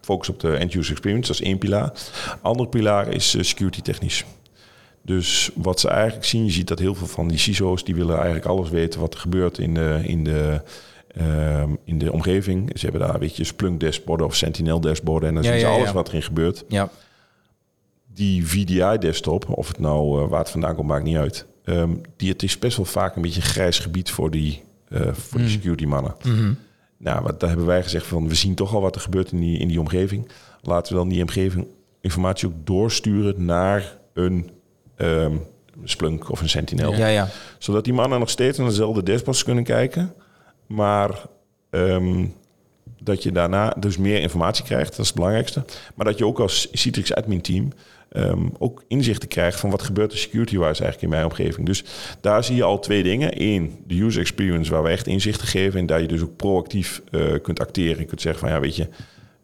focus 0.00 0.28
op 0.28 0.40
de 0.40 0.56
end-user 0.56 0.90
experience. 0.92 1.32
Dat 1.32 1.40
is 1.40 1.46
één 1.46 1.58
pilaar. 1.58 1.92
Andere 2.42 2.68
pilaar 2.68 3.08
is 3.08 3.34
eh, 3.34 3.42
security 3.42 3.80
technisch. 3.80 4.24
Dus 5.02 5.50
wat 5.54 5.80
ze 5.80 5.88
eigenlijk 5.88 6.26
zien, 6.26 6.44
je 6.44 6.50
ziet 6.50 6.68
dat 6.68 6.78
heel 6.78 6.94
veel 6.94 7.06
van 7.06 7.28
die 7.28 7.38
CISO's... 7.38 7.84
die 7.84 7.94
willen 7.94 8.14
eigenlijk 8.16 8.46
alles 8.46 8.70
weten 8.70 9.00
wat 9.00 9.14
er 9.14 9.20
gebeurt 9.20 9.58
in 9.58 9.74
de, 9.74 10.00
in 10.04 10.24
de, 10.24 10.60
ehm, 11.16 11.70
in 11.84 11.98
de 11.98 12.12
omgeving. 12.12 12.70
Ze 12.78 12.86
hebben 12.86 13.08
daar, 13.08 13.18
weet 13.18 13.36
je, 13.36 13.44
Splunk 13.44 13.80
dashboarden 13.80 14.26
of 14.26 14.34
Sentinel 14.36 14.80
dashboarden... 14.80 15.28
en 15.28 15.34
dan 15.34 15.44
Ja, 15.44 15.50
zien 15.50 15.60
ze 15.60 15.66
ja, 15.66 15.72
alles 15.72 15.92
wat 15.92 16.08
erin 16.08 16.22
gebeurt. 16.22 16.64
ja. 16.68 16.90
Die 18.16 18.46
VDI-desktop, 18.46 19.48
of 19.48 19.68
het 19.68 19.78
nou 19.78 20.22
eh, 20.22 20.28
waar 20.28 20.38
het 20.38 20.50
vandaan 20.50 20.74
komt, 20.74 20.88
maakt 20.88 21.04
niet 21.04 21.16
uit. 21.16 21.46
Ehm, 21.64 21.90
die, 22.16 22.32
het 22.32 22.42
is 22.42 22.58
best 22.58 22.76
wel 22.76 22.86
vaak 22.86 23.16
een 23.16 23.22
beetje 23.22 23.40
grijs 23.40 23.78
gebied 23.78 24.10
voor 24.10 24.30
die, 24.30 24.62
eh, 24.88 25.12
voor 25.12 25.40
die 25.40 25.48
security 25.48 25.84
mannen. 25.84 26.14
Nou, 26.98 27.22
wat, 27.22 27.40
daar 27.40 27.48
hebben 27.48 27.66
wij 27.66 27.82
gezegd 27.82 28.06
van, 28.06 28.28
we 28.28 28.34
zien 28.34 28.54
toch 28.54 28.74
al 28.74 28.80
wat 28.80 28.94
er 28.94 29.00
gebeurt 29.00 29.32
in 29.32 29.40
die, 29.40 29.58
in 29.58 29.68
die 29.68 29.80
omgeving. 29.80 30.28
Laten 30.62 30.92
we 30.92 30.98
dan 30.98 31.08
die 31.08 31.22
omgeving 31.22 31.66
informatie 32.00 32.48
ook 32.48 32.54
doorsturen 32.64 33.44
naar 33.44 33.98
een 34.12 34.50
ehm, 34.96 35.36
Splunk 35.84 36.30
of 36.30 36.40
een 36.40 36.48
Sentinel. 36.48 36.94
Ja, 36.94 37.06
ja. 37.06 37.28
Zodat 37.58 37.84
die 37.84 37.92
mannen 37.92 38.18
nog 38.18 38.30
steeds 38.30 38.58
naar 38.58 38.68
dezelfde 38.68 39.02
dashboards 39.02 39.44
kunnen 39.44 39.64
kijken. 39.64 40.14
Maar 40.66 41.10
ehm, 41.70 42.24
dat 43.06 43.22
je 43.22 43.32
daarna 43.32 43.74
dus 43.78 43.96
meer 43.96 44.20
informatie 44.20 44.64
krijgt, 44.64 44.90
dat 44.90 44.98
is 44.98 45.06
het 45.06 45.14
belangrijkste. 45.14 45.64
Maar 45.94 46.06
dat 46.06 46.18
je 46.18 46.26
ook 46.26 46.38
als 46.38 46.68
Citrix 46.72 47.14
admin 47.14 47.40
team 47.40 47.72
ehm, 48.08 48.46
ook 48.58 48.84
inzichten 48.88 49.28
krijgt 49.28 49.60
van 49.60 49.70
wat 49.70 49.82
gebeurt 49.82 50.12
er 50.12 50.18
security-wise 50.18 50.64
eigenlijk 50.64 51.02
in 51.02 51.08
mijn 51.08 51.24
omgeving. 51.24 51.66
Dus 51.66 51.84
daar 52.20 52.44
zie 52.44 52.56
je 52.56 52.62
al 52.62 52.78
twee 52.78 53.02
dingen. 53.02 53.42
Eén, 53.42 53.76
de 53.86 54.02
user 54.02 54.20
experience 54.20 54.70
waar 54.70 54.82
we 54.82 54.88
echt 54.88 55.06
inzichten 55.06 55.46
geven 55.46 55.80
en 55.80 55.86
daar 55.86 56.00
je 56.00 56.08
dus 56.08 56.22
ook 56.22 56.36
proactief 56.36 57.02
eh, 57.10 57.20
kunt 57.42 57.60
acteren. 57.60 57.98
Je 57.98 58.04
kunt 58.04 58.20
zeggen 58.20 58.40
van 58.40 58.50
ja, 58.50 58.60
weet 58.60 58.76
je, 58.76 58.88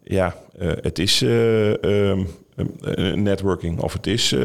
ja, 0.03 0.37
eh, 0.59 0.71
het 0.81 0.99
is 0.99 1.23
eh, 1.23 1.85
ehm, 1.85 2.25
eh, 2.57 3.15
networking 3.15 3.81
of 3.81 3.93
het 3.93 4.07
is 4.07 4.33
eh, 4.33 4.41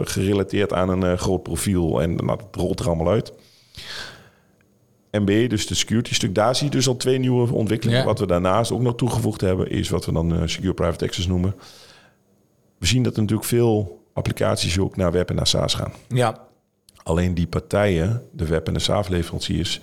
gerelateerd 0.00 0.72
aan 0.72 1.02
een 1.02 1.18
groot 1.18 1.42
profiel 1.42 2.02
en 2.02 2.14
nou, 2.14 2.38
dat 2.38 2.46
rolt 2.50 2.80
er 2.80 2.86
allemaal 2.86 3.08
uit. 3.08 3.32
En 5.16 5.24
B, 5.24 5.50
dus 5.50 5.66
de 5.66 5.74
security 5.74 6.14
stuk, 6.14 6.34
daar 6.34 6.56
zie 6.56 6.64
je 6.66 6.70
dus 6.70 6.88
al 6.88 6.96
twee 6.96 7.18
nieuwe 7.18 7.52
ontwikkelingen. 7.52 8.00
Ja. 8.00 8.06
Wat 8.06 8.18
we 8.18 8.26
daarnaast 8.26 8.72
ook 8.72 8.80
nog 8.80 8.94
toegevoegd 8.96 9.40
hebben, 9.40 9.70
is 9.70 9.88
wat 9.88 10.04
we 10.06 10.12
dan 10.12 10.34
eh, 10.34 10.42
secure 10.46 10.74
private 10.74 11.04
access 11.04 11.26
noemen. 11.26 11.54
We 12.78 12.86
zien 12.86 13.02
dat 13.02 13.14
er 13.14 13.20
natuurlijk 13.20 13.48
veel 13.48 14.04
applicaties 14.12 14.78
ook 14.78 14.96
naar 14.96 15.12
web 15.12 15.28
en 15.30 15.36
naar 15.36 15.46
SaaS 15.46 15.74
gaan. 15.74 15.92
Ja, 16.08 16.44
Alleen 17.02 17.34
die 17.34 17.46
partijen, 17.46 18.22
de 18.32 18.46
web- 18.46 18.66
en 18.66 18.72
de 18.74 18.78
SaaS-leveranciers, 18.80 19.80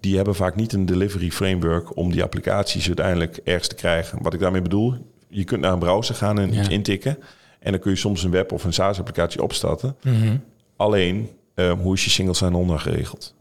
die 0.00 0.16
hebben 0.16 0.34
vaak 0.34 0.56
niet 0.56 0.72
een 0.72 0.86
delivery 0.86 1.30
framework 1.30 1.96
om 1.96 2.12
die 2.12 2.22
applicaties 2.22 2.86
uiteindelijk 2.86 3.40
ergens 3.44 3.68
te 3.68 3.74
krijgen. 3.74 4.22
Wat 4.22 4.34
ik 4.34 4.40
daarmee 4.40 4.62
bedoel, 4.62 4.94
je 5.28 5.44
kunt 5.44 5.60
naar 5.60 5.72
een 5.72 5.78
browser 5.78 6.14
gaan 6.14 6.38
en 6.38 6.52
Ja. 6.52 6.60
iets 6.60 6.68
intikken. 6.68 7.18
En 7.60 7.70
dan 7.72 7.80
kun 7.80 7.90
je 7.90 7.96
soms 7.96 8.22
een 8.22 8.30
web- 8.30 8.52
of 8.52 8.64
een 8.64 8.72
SaaS-applicatie 8.72 9.42
opstarten. 9.42 9.96
Mhm. 10.02 10.36
Alleen, 10.76 11.28
eh, 11.54 11.72
hoe 11.72 11.94
is 11.94 12.04
je 12.04 12.10
single 12.10 12.34
sign-on 12.34 12.80
geregeld? 12.80 13.34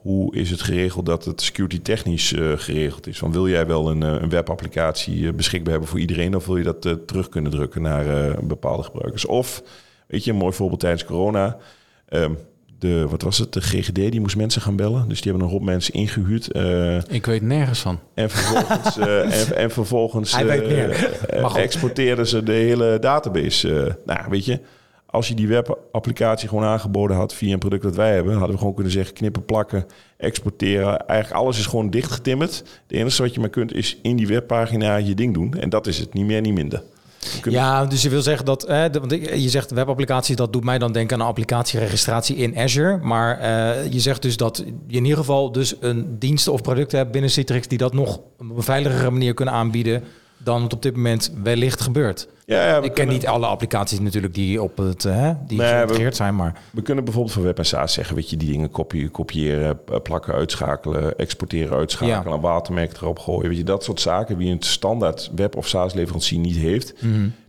Hoe 0.00 0.34
is 0.36 0.50
het 0.50 0.62
geregeld 0.62 1.06
dat 1.06 1.24
het 1.24 1.40
security 1.42 1.80
technisch 1.80 2.32
eh, 2.32 2.52
geregeld 2.56 3.06
is? 3.06 3.18
Van 3.18 3.32
wil 3.32 3.48
jij 3.48 3.66
wel 3.66 3.90
een, 3.90 4.02
eh, 4.02 4.12
een 4.20 4.28
webapplicatie 4.28 5.26
eh, 5.26 5.34
beschikbaar 5.34 5.70
hebben 5.70 5.88
voor 5.90 6.00
iedereen... 6.00 6.36
of 6.36 6.46
wil 6.46 6.56
je 6.56 6.64
dat 6.64 7.06
terug 7.06 7.28
kunnen 7.28 7.50
drukken 7.50 7.82
naar 7.82 8.34
bepaalde 8.44 8.82
gebruikers? 8.82 9.26
Of, 9.26 9.62
weet 10.06 10.24
je, 10.24 10.30
een 10.30 10.36
mooi 10.36 10.52
voorbeeld 10.52 10.80
tijdens 10.80 11.04
corona... 11.04 11.56
ehm, 12.08 12.32
de, 12.80 13.06
wat 13.08 13.22
was 13.22 13.38
het, 13.38 13.52
de 13.52 13.60
GGD, 13.60 13.94
die 13.94 14.20
moest 14.20 14.36
mensen 14.36 14.62
gaan 14.62 14.76
bellen. 14.76 15.08
Dus 15.08 15.20
die 15.20 15.30
hebben 15.30 15.48
een 15.48 15.54
hoop 15.54 15.64
mensen 15.64 15.94
ingehuurd. 15.94 16.52
eh, 16.52 16.96
Ik 17.08 17.26
weet 17.26 17.42
nergens 17.42 17.80
van. 17.80 18.00
en 18.14 18.30
vervolgens, 18.30 18.98
eh, 18.98 19.52
en, 19.62 19.70
vervolgens 19.70 20.34
exporteerden 21.56 22.26
ze 22.26 22.42
de 22.42 22.52
hele 22.52 22.98
database. 23.00 23.98
nou, 24.06 24.20
weet 24.30 24.44
je, 24.44 24.60
als 25.10 25.28
je 25.28 25.34
die 25.34 25.48
webapplicatie 25.48 26.48
gewoon 26.48 26.64
aangeboden 26.64 27.16
had 27.16 27.34
via 27.34 27.52
een 27.52 27.58
product 27.58 27.82
dat 27.82 27.96
wij 27.96 28.14
hebben, 28.14 28.32
hadden 28.32 28.52
we 28.52 28.58
gewoon 28.58 28.74
kunnen 28.74 28.92
zeggen 28.92 29.14
knippen, 29.14 29.44
plakken, 29.44 29.86
exporteren. 30.16 31.06
Eigenlijk 31.06 31.42
alles 31.42 31.58
is 31.58 31.66
gewoon 31.66 31.90
dichtgetimmerd. 31.90 32.56
Het 32.56 32.98
enige 32.98 33.22
wat 33.22 33.34
je 33.34 33.40
maar 33.40 33.48
kunt 33.48 33.74
is 33.74 33.98
in 34.02 34.16
die 34.16 34.26
webpagina 34.26 34.96
je 34.96 35.14
ding 35.14 35.34
doen. 35.34 35.54
En 35.54 35.68
dat 35.68 35.86
is 35.86 35.98
het, 35.98 36.14
niet 36.14 36.26
meer, 36.26 36.40
niet 36.40 36.54
minder. 36.54 36.82
Ja, 37.42 37.86
dus 37.86 38.02
je 38.02 38.08
wil 38.08 38.22
zeggen 38.22 38.44
dat, 38.44 38.66
want 38.92 39.10
je 39.10 39.48
zegt 39.48 39.70
webapplicaties, 39.70 40.36
dat 40.36 40.52
doet 40.52 40.64
mij 40.64 40.78
dan 40.78 40.92
denken 40.92 41.16
aan 41.16 41.22
een 41.22 41.28
applicatieregistratie 41.28 42.36
in 42.36 42.58
Azure. 42.58 42.96
Maar 42.96 43.38
eh, 43.38 43.92
je 43.92 44.00
zegt 44.00 44.22
dus 44.22 44.36
dat 44.36 44.64
je 44.86 44.96
in 44.96 45.02
ieder 45.02 45.18
geval 45.18 45.52
dus 45.52 45.74
een 45.80 46.18
dienst 46.18 46.48
of 46.48 46.62
product 46.62 46.92
hebt 46.92 47.12
binnen 47.12 47.30
Citrix 47.30 47.68
die 47.68 47.78
dat 47.78 47.92
nog 47.92 48.16
op 48.16 48.56
een 48.56 48.62
veiligere 48.62 49.10
manier 49.10 49.34
kunnen 49.34 49.54
aanbieden 49.54 50.04
dan 50.44 50.62
het 50.62 50.72
op 50.72 50.82
dit 50.82 50.96
moment 50.96 51.32
wellicht 51.42 51.80
gebeurt. 51.80 52.28
Ja, 52.46 52.66
ja, 52.66 52.76
ik 52.76 52.82
ken 52.82 52.92
kunnen, 52.92 53.14
niet 53.14 53.26
alle 53.26 53.46
applicaties 53.46 54.00
natuurlijk 54.00 54.34
die 54.34 54.62
op 54.62 54.76
het 54.76 55.04
eh, 55.04 55.30
die 55.46 55.58
Nee, 55.58 55.66
we- 55.68 55.74
geïntegreerd 55.74 56.16
zijn, 56.16 56.36
maar 56.36 56.54
we 56.70 56.82
kunnen 56.82 57.04
bijvoorbeeld 57.04 57.34
voor 57.34 57.42
web 57.42 57.58
en 57.58 57.66
SaaS 57.66 57.92
zeggen, 57.92 58.14
weet 58.16 58.30
je, 58.30 58.36
die 58.36 58.50
dingen 58.50 58.70
kopiëren, 59.10 59.78
p- 59.84 60.00
plakken, 60.02 60.34
uitschakelen, 60.34 61.18
exporteren, 61.18 61.76
uitschakelen, 61.76 62.34
een 62.34 62.40
watermerk 62.40 62.96
erop 62.96 63.18
gooien. 63.18 63.48
Weet 63.48 63.58
je, 63.58 63.64
dat 63.64 63.84
soort 63.84 64.00
zaken 64.00 64.38
die 64.38 64.50
een 64.50 64.62
standaard 64.62 65.30
web 65.34 65.56
of 65.56 65.68
SaaS 65.68 65.94
leverancier 65.94 66.38
niet 66.38 66.56
heeft, 66.56 66.94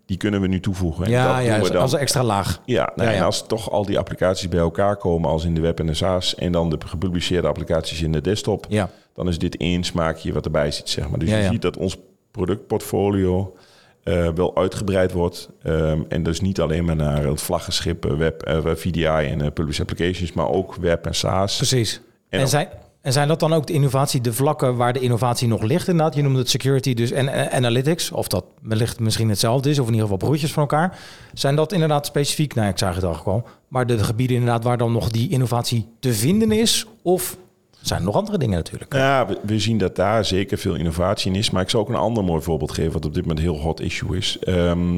die 0.06 0.18
kunnen 0.18 0.42
we 0.42 0.48
nu 0.48 0.60
toevoegen. 0.60 1.06
En 1.06 1.12
dat 1.12 1.20
Mhm. 1.22 1.30
ja, 1.30 1.36
doen 1.38 1.46
ja 1.46 1.54
we 1.54 1.60
als, 1.60 1.72
dan- 1.72 1.82
als 1.82 1.94
een 1.94 2.00
extra 2.00 2.24
laag. 2.24 2.62
Ja, 2.66 2.92
nou, 2.96 3.10
Ja, 3.10 3.16
en 3.16 3.24
als 3.24 3.48
toch 3.48 3.72
al 3.72 3.86
die 3.86 3.98
applicaties 4.00 4.50
bij 4.50 4.60
elkaar 4.60 4.96
komen 4.98 5.30
als 5.30 5.46
in 5.46 5.56
de 5.56 5.62
web 5.62 5.80
en 5.80 5.86
de 5.86 5.94
SaaS 5.94 6.36
en 6.36 6.52
dan 6.52 6.70
de 6.70 6.78
gepubliceerde 6.86 7.48
applicaties 7.48 8.02
in 8.02 8.12
de 8.12 8.22
desktop, 8.22 8.66
Ja. 8.70 8.90
dan 9.14 9.28
is 9.28 9.38
dit 9.40 9.58
één 9.58 9.84
smaakje 9.84 10.34
wat 10.34 10.46
erbij 10.46 10.72
zit, 10.72 10.90
zeg 10.90 11.10
maar. 11.10 11.20
Dus 11.20 11.30
je 11.30 11.48
ziet 11.52 11.62
dat 11.62 11.78
ons 11.78 11.98
productportfolio 12.32 13.56
eh, 14.04 14.28
wel 14.36 14.56
uitgebreid 14.56 15.12
wordt. 15.12 15.50
Ehm, 15.64 16.02
en 16.10 16.24
dus 16.24 16.42
niet 16.42 16.62
alleen 16.62 16.86
maar 16.86 16.96
naar 16.96 17.24
het 17.24 17.42
vlaggenschip 17.42 18.06
eh, 18.06 18.14
web, 18.14 18.42
eh, 18.42 18.76
VDI 18.76 19.06
en 19.06 19.54
Publish 19.54 19.80
Applications, 19.80 20.34
maar 20.34 20.50
ook 20.50 20.76
web 20.76 21.06
en 21.06 21.16
SaaS. 21.16 21.56
Precies. 21.56 22.02
En 22.30 22.48
zijn, 22.48 22.68
en 23.02 23.14
zijn 23.14 23.28
dat 23.28 23.40
dan 23.40 23.54
ook 23.54 23.68
de 23.68 23.74
innovatie, 23.74 24.22
de 24.22 24.34
vlakken 24.34 24.76
waar 24.76 24.94
de 24.94 25.00
innovatie 25.00 25.48
nog 25.48 25.62
ligt 25.62 25.88
inderdaad? 25.88 26.16
Je 26.16 26.22
noemde 26.22 26.40
het 26.40 26.50
security 26.50 26.94
dus 26.94 27.12
en 27.12 27.52
analytics, 27.52 28.12
of 28.12 28.28
dat 28.28 28.46
wellicht 28.62 29.00
misschien 29.00 29.30
hetzelfde 29.30 29.70
is, 29.70 29.80
of 29.80 29.86
in 29.86 29.94
ieder 29.94 30.08
geval 30.10 30.28
broertjes 30.28 30.54
van 30.54 30.62
elkaar. 30.62 31.00
Zijn 31.34 31.56
dat 31.56 31.72
inderdaad 31.72 32.06
specifiek, 32.06 32.56
nou 32.56 32.70
ik 32.70 32.78
zag 32.78 32.96
het 32.96 33.04
al 33.04 33.14
gewoon, 33.14 33.46
maar 33.68 33.88
de, 33.88 34.04
gebieden 34.04 34.36
inderdaad 34.36 34.64
waar 34.64 34.78
dan 34.78 34.92
nog 34.92 35.10
die 35.10 35.30
innovatie 35.30 35.88
te 36.00 36.14
vinden 36.14 36.52
is? 36.52 36.86
Of 37.02 37.38
zijn 37.82 38.00
er 38.00 38.06
nog 38.06 38.16
andere 38.16 38.38
dingen 38.38 38.56
natuurlijk? 38.58 38.94
Ja, 38.94 39.28
we, 39.28 39.40
we 39.44 39.60
zien 39.60 39.78
dat 39.78 39.96
daar 39.96 40.26
zeker 40.26 40.58
veel 40.58 40.76
innovatie 40.76 41.32
in 41.32 41.38
is. 41.38 41.50
Maar 41.50 41.62
ik 41.62 41.70
zou 41.70 41.84
ook 41.84 41.90
een 41.90 41.96
ander 41.96 42.24
mooi 42.24 42.42
voorbeeld 42.42 42.72
geven, 42.72 42.92
wat 42.92 43.06
op 43.06 43.14
dit 43.14 43.22
moment 43.26 43.40
een 43.46 43.52
heel 43.52 43.62
hot 43.62 43.80
issue 43.80 44.18
is. 44.18 44.40
Ehm, 44.40 44.98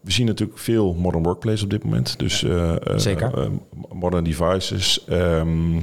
we 0.00 0.12
zien 0.12 0.26
natuurlijk 0.26 0.58
veel 0.58 0.94
modern 0.94 1.22
workplace 1.22 1.64
op 1.64 1.70
dit 1.70 1.84
moment. 1.84 2.18
Dus 2.18 2.42
eh, 2.42 2.72
eh, 2.72 2.98
Zeker. 2.98 3.38
eh, 3.38 3.48
modern 3.92 4.24
devices. 4.24 5.04
ehm, 5.04 5.80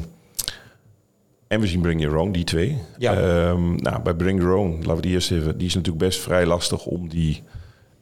en 1.47 1.59
we 1.59 1.67
zien 1.67 1.81
Bring 1.81 2.01
Your 2.01 2.17
Own, 2.17 2.31
die 2.31 2.43
twee. 2.43 2.77
Ja. 2.97 3.13
Ehm, 3.13 3.75
nou, 3.75 4.01
bij 4.01 4.13
Bring 4.13 4.41
Your 4.41 4.55
Own, 4.55 4.75
laten 4.77 4.95
we 4.95 5.01
die 5.01 5.11
eerst 5.11 5.31
even... 5.31 5.57
Die 5.57 5.67
is 5.67 5.73
natuurlijk 5.75 6.03
best 6.05 6.19
vrij 6.19 6.45
lastig 6.45 6.85
om 6.85 7.09
die 7.09 7.43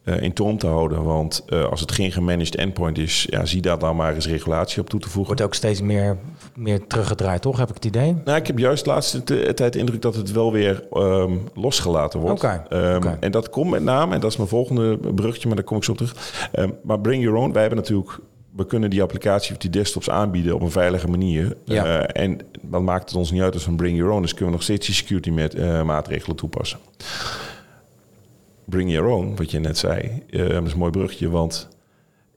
eh, 0.04 0.22
in 0.22 0.34
toom 0.34 0.58
te 0.58 0.68
houden. 0.68 1.04
Want 1.04 1.44
eh, 1.48 1.64
als 1.64 1.80
het 1.80 1.92
geen 1.92 2.12
gemanaged 2.12 2.56
endpoint 2.56 2.98
is... 2.98 3.28
Ja, 3.30 3.46
zie 3.46 3.62
daar 3.62 3.80
dan 3.80 3.96
maar 3.96 4.14
eens 4.14 4.28
regulatie 4.28 4.82
op 4.82 4.90
toe 4.90 5.00
te 5.00 5.10
voegen. 5.10 5.26
Wordt 5.26 5.42
ook 5.42 5.54
steeds 5.54 5.82
meer, 5.82 6.18
meer 6.56 6.88
teruggedraaid, 6.88 7.42
toch? 7.42 7.58
Heb 7.58 7.70
ik 7.70 7.76
het 7.76 7.86
idee? 7.86 8.16
Nou, 8.26 8.38
ik 8.38 8.48
heb 8.48 8.60
juist 8.60 8.84
de 8.84 8.90
laatste 8.90 9.24
tijd 9.54 9.74
de 9.74 9.80
indruk 9.80 10.02
dat 10.02 10.16
het 10.16 10.32
wel 10.32 10.52
weer 10.52 10.84
ehm, 10.92 11.38
losgelaten 11.54 12.20
wordt. 12.20 12.44
Oké, 12.44 12.64
Ehm, 12.70 12.96
oké. 12.96 13.18
En 13.20 13.32
dat 13.32 13.50
komt 13.50 13.70
met 13.70 13.84
name, 13.84 14.14
en 14.14 14.20
dat 14.20 14.32
is 14.32 14.38
mijn 14.38 14.50
volgende 14.50 14.98
bruggetje, 14.98 15.48
maar 15.48 15.56
daar 15.56 15.66
kom 15.66 15.78
ik 15.78 15.84
zo 15.84 15.92
op 15.92 15.98
terug. 15.98 16.50
Ehm, 16.52 16.70
maar 16.84 17.00
Bring 17.00 17.24
Your 17.24 17.38
Own, 17.38 17.52
wij 17.52 17.62
hebben 17.62 17.80
natuurlijk, 17.80 18.20
we 18.56 18.66
kunnen 18.66 18.90
die 18.90 19.02
applicatie 19.02 19.52
of 19.52 19.58
die 19.58 19.70
desktops 19.70 20.10
aanbieden 20.10 20.56
op 20.56 20.62
een 20.62 20.72
veilige 20.72 21.08
manier. 21.08 21.58
Ja. 21.66 21.86
Eh, 21.86 22.24
en 22.24 22.40
dan 22.62 22.84
maakt 22.84 23.10
het 23.10 23.18
ons 23.18 23.32
niet 23.32 23.42
uit 23.42 23.54
als 23.54 23.64
we 23.66 23.70
een 23.72 23.78
Bring 23.78 23.98
Your 23.98 24.12
Own, 24.12 24.22
dus 24.22 24.32
kunnen 24.32 24.50
we 24.50 24.56
nog 24.56 24.64
steeds 24.64 24.86
die 24.86 24.96
security 24.96 25.30
met, 25.30 25.84
maatregelen 25.86 26.36
toepassen. 26.36 26.80
Bring 28.72 28.92
Your 28.92 29.10
Own, 29.10 29.34
wat 29.36 29.52
je 29.52 29.60
net 29.60 29.78
zei, 29.78 30.24
eh, 30.30 30.50
dat 30.50 30.66
is 30.66 30.72
een 30.72 30.78
mooi 30.78 30.92
bruggetje, 30.92 31.30
want 31.30 31.68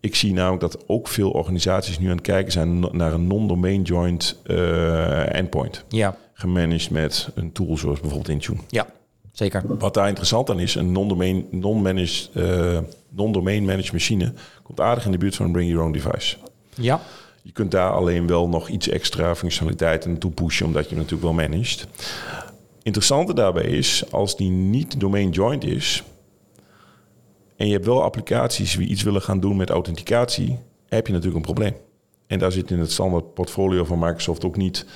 ik 0.01 0.15
zie 0.15 0.33
namelijk 0.33 0.61
dat 0.61 0.85
ook 0.87 1.09
veel 1.09 1.31
organisaties 1.31 1.99
nu 1.99 2.07
aan 2.07 2.17
het 2.17 2.27
kijken 2.27 2.53
zijn 2.53 2.81
naar 2.81 3.13
een 3.13 3.27
non-domain 3.27 3.83
joint 3.83 4.41
eh, 4.45 5.35
endpoint. 5.35 5.85
Ja, 5.89 6.17
Gemanaged 6.33 6.91
met 6.91 7.29
een 7.35 7.53
tool 7.53 7.77
zoals 7.77 8.01
bijvoorbeeld 8.01 8.31
Intune. 8.31 8.59
ja 8.69 8.87
zeker. 9.33 9.63
Wat 9.79 9.95
daar 9.95 10.09
interessant 10.09 10.51
aan 10.51 10.61
is, 10.61 10.75
een 10.75 10.93
non-domain, 10.93 11.47
non-managed, 11.51 12.31
eh, 12.33 12.79
non-domain 13.09 13.65
managed 13.65 13.93
machine 13.93 14.33
komt 14.63 14.81
aardig 14.81 15.05
in 15.05 15.13
de 15.13 15.19
buurt 15.19 15.37
van 15.37 15.47
een 15.47 15.53
bring 15.53 15.71
your 15.71 15.85
own 15.85 15.93
device. 15.93 16.37
Ja, 16.75 17.01
Je 17.43 17.53
kunt 17.53 17.71
daar 17.71 17.91
alleen 17.91 18.27
wel 18.27 18.49
nog 18.49 18.69
iets 18.69 18.89
extra 18.89 19.35
functionaliteit 19.35 20.07
naartoe 20.07 20.31
pushen, 20.31 20.67
omdat 20.67 20.83
je 20.83 20.89
hem 20.89 20.99
natuurlijk 20.99 21.23
wel 21.23 21.49
managt. 21.49 21.87
Interessante 22.83 23.35
daarbij 23.35 23.65
is, 23.65 24.05
als 24.11 24.37
die 24.37 24.51
niet 24.51 25.01
domain 25.01 25.31
joined 25.31 25.65
is, 25.65 26.03
en 27.57 27.67
je 27.67 27.73
hebt 27.73 27.87
wel 27.87 28.03
applicaties 28.03 28.77
die 28.77 28.89
iets 28.89 29.03
willen 29.03 29.23
gaan 29.23 29.41
doen 29.41 29.57
met 29.57 29.71
authenticatie, 29.71 30.59
heb 30.89 31.07
je 31.07 31.13
natuurlijk 31.13 31.39
een 31.47 31.55
probleem. 31.55 31.75
En 32.27 32.39
daar 32.39 32.53
zit 32.53 32.71
in 32.71 32.79
het 32.79 32.93
standaard 32.93 33.35
portfolio 33.35 33.85
van 33.85 33.99
Microsoft 33.99 34.45
ook 34.45 34.57
niet 34.57 34.87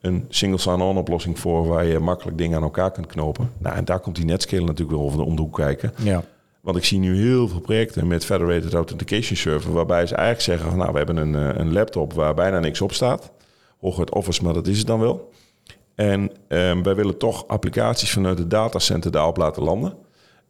een 0.00 0.24
single 0.28 0.58
sign-on 0.58 0.96
oplossing 0.96 1.38
voor 1.38 1.66
waar 1.66 1.84
je 1.84 1.98
makkelijk 1.98 2.38
dingen 2.38 2.56
aan 2.56 2.62
elkaar 2.62 2.90
kunt 2.92 3.06
knopen. 3.06 3.52
Nou, 3.58 3.76
en 3.76 3.84
daar 3.84 4.00
komt 4.00 4.16
die 4.16 4.24
Netscaler 4.24 4.64
natuurlijk 4.64 4.96
wel 4.96 5.06
over 5.06 5.18
de- 5.18 5.24
om 5.24 5.36
de 5.36 5.42
hoek 5.42 5.56
kijken. 5.56 5.92
ja. 6.02 6.22
Want 6.60 6.78
ik 6.78 6.84
zie 6.84 6.98
nu 6.98 7.16
heel 7.16 7.48
veel 7.48 7.60
projecten 7.60 8.06
met 8.06 8.24
Federated 8.24 8.74
Authentication 8.74 9.36
Server, 9.36 9.72
waarbij 9.72 10.06
ze 10.06 10.14
eigenlijk 10.14 10.44
zeggen 10.44 10.68
van 10.68 10.78
nou, 10.78 10.90
we 10.92 10.96
hebben 10.96 11.16
een, 11.16 11.34
eh, 11.34 11.58
een 11.60 11.72
laptop 11.72 12.12
waar 12.12 12.34
bijna 12.34 12.58
niks 12.58 12.80
op 12.80 12.92
staat. 12.92 13.30
Hooguit 13.80 14.10
Office, 14.14 14.42
maar 14.44 14.54
dat 14.54 14.66
is 14.66 14.78
het 14.78 14.86
dan 14.86 15.00
wel. 15.00 15.30
En 15.94 16.30
ehm, 16.48 16.82
wij 16.82 16.94
willen 16.94 17.18
toch 17.18 17.46
applicaties 17.48 18.10
vanuit 18.12 18.38
het 18.38 18.50
datacenter 18.50 19.10
daarop 19.10 19.36
laten 19.36 19.62
landen. 19.62 19.94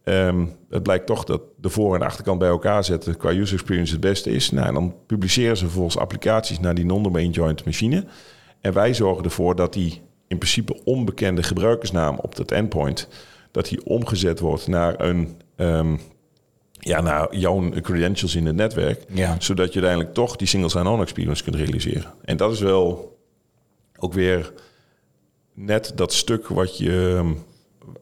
Ehm, 0.07 0.45
het 0.69 0.83
blijkt 0.83 1.05
toch 1.05 1.23
dat 1.23 1.41
de 1.57 1.69
voor- 1.69 1.95
en 1.95 2.01
achterkant 2.01 2.39
bij 2.39 2.47
elkaar 2.47 2.83
zetten 2.83 3.17
qua 3.17 3.29
user 3.31 3.53
experience 3.57 3.91
het 3.91 4.01
beste 4.01 4.29
is. 4.31 4.51
Nou, 4.51 4.67
en 4.67 4.73
dan 4.73 4.95
publiceren 5.07 5.57
ze 5.57 5.63
vervolgens 5.63 5.97
applicaties 5.97 6.59
naar 6.59 6.75
die 6.75 6.85
non-domain 6.85 7.29
joint 7.29 7.65
machine. 7.65 8.05
En 8.61 8.73
wij 8.73 8.93
zorgen 8.93 9.23
ervoor 9.23 9.55
dat 9.55 9.73
die 9.73 10.01
in 10.27 10.37
principe 10.37 10.83
onbekende 10.83 11.43
gebruikersnaam 11.43 12.17
op 12.21 12.35
dat 12.35 12.51
endpoint, 12.51 13.07
dat 13.51 13.65
die 13.69 13.85
omgezet 13.85 14.39
wordt 14.39 14.67
naar 14.67 15.01
een 15.01 15.41
ehm, 15.55 15.97
ja, 16.71 17.01
naar 17.01 17.35
jouw 17.35 17.69
credentials 17.81 18.35
in 18.35 18.45
het 18.45 18.55
netwerk, 18.55 19.03
Ja. 19.13 19.35
zodat 19.39 19.67
je 19.67 19.79
uiteindelijk 19.79 20.13
toch 20.13 20.35
die 20.35 20.47
single 20.47 20.69
sign-on 20.69 21.01
experience 21.01 21.43
kunt 21.43 21.55
realiseren. 21.55 22.13
En 22.23 22.37
dat 22.37 22.51
is 22.51 22.59
wel 22.59 23.17
ook 23.99 24.13
weer 24.13 24.53
net 25.53 25.91
dat 25.95 26.13
stuk 26.13 26.47
wat 26.47 26.77
je 26.77 27.15
ehm, 27.17 27.33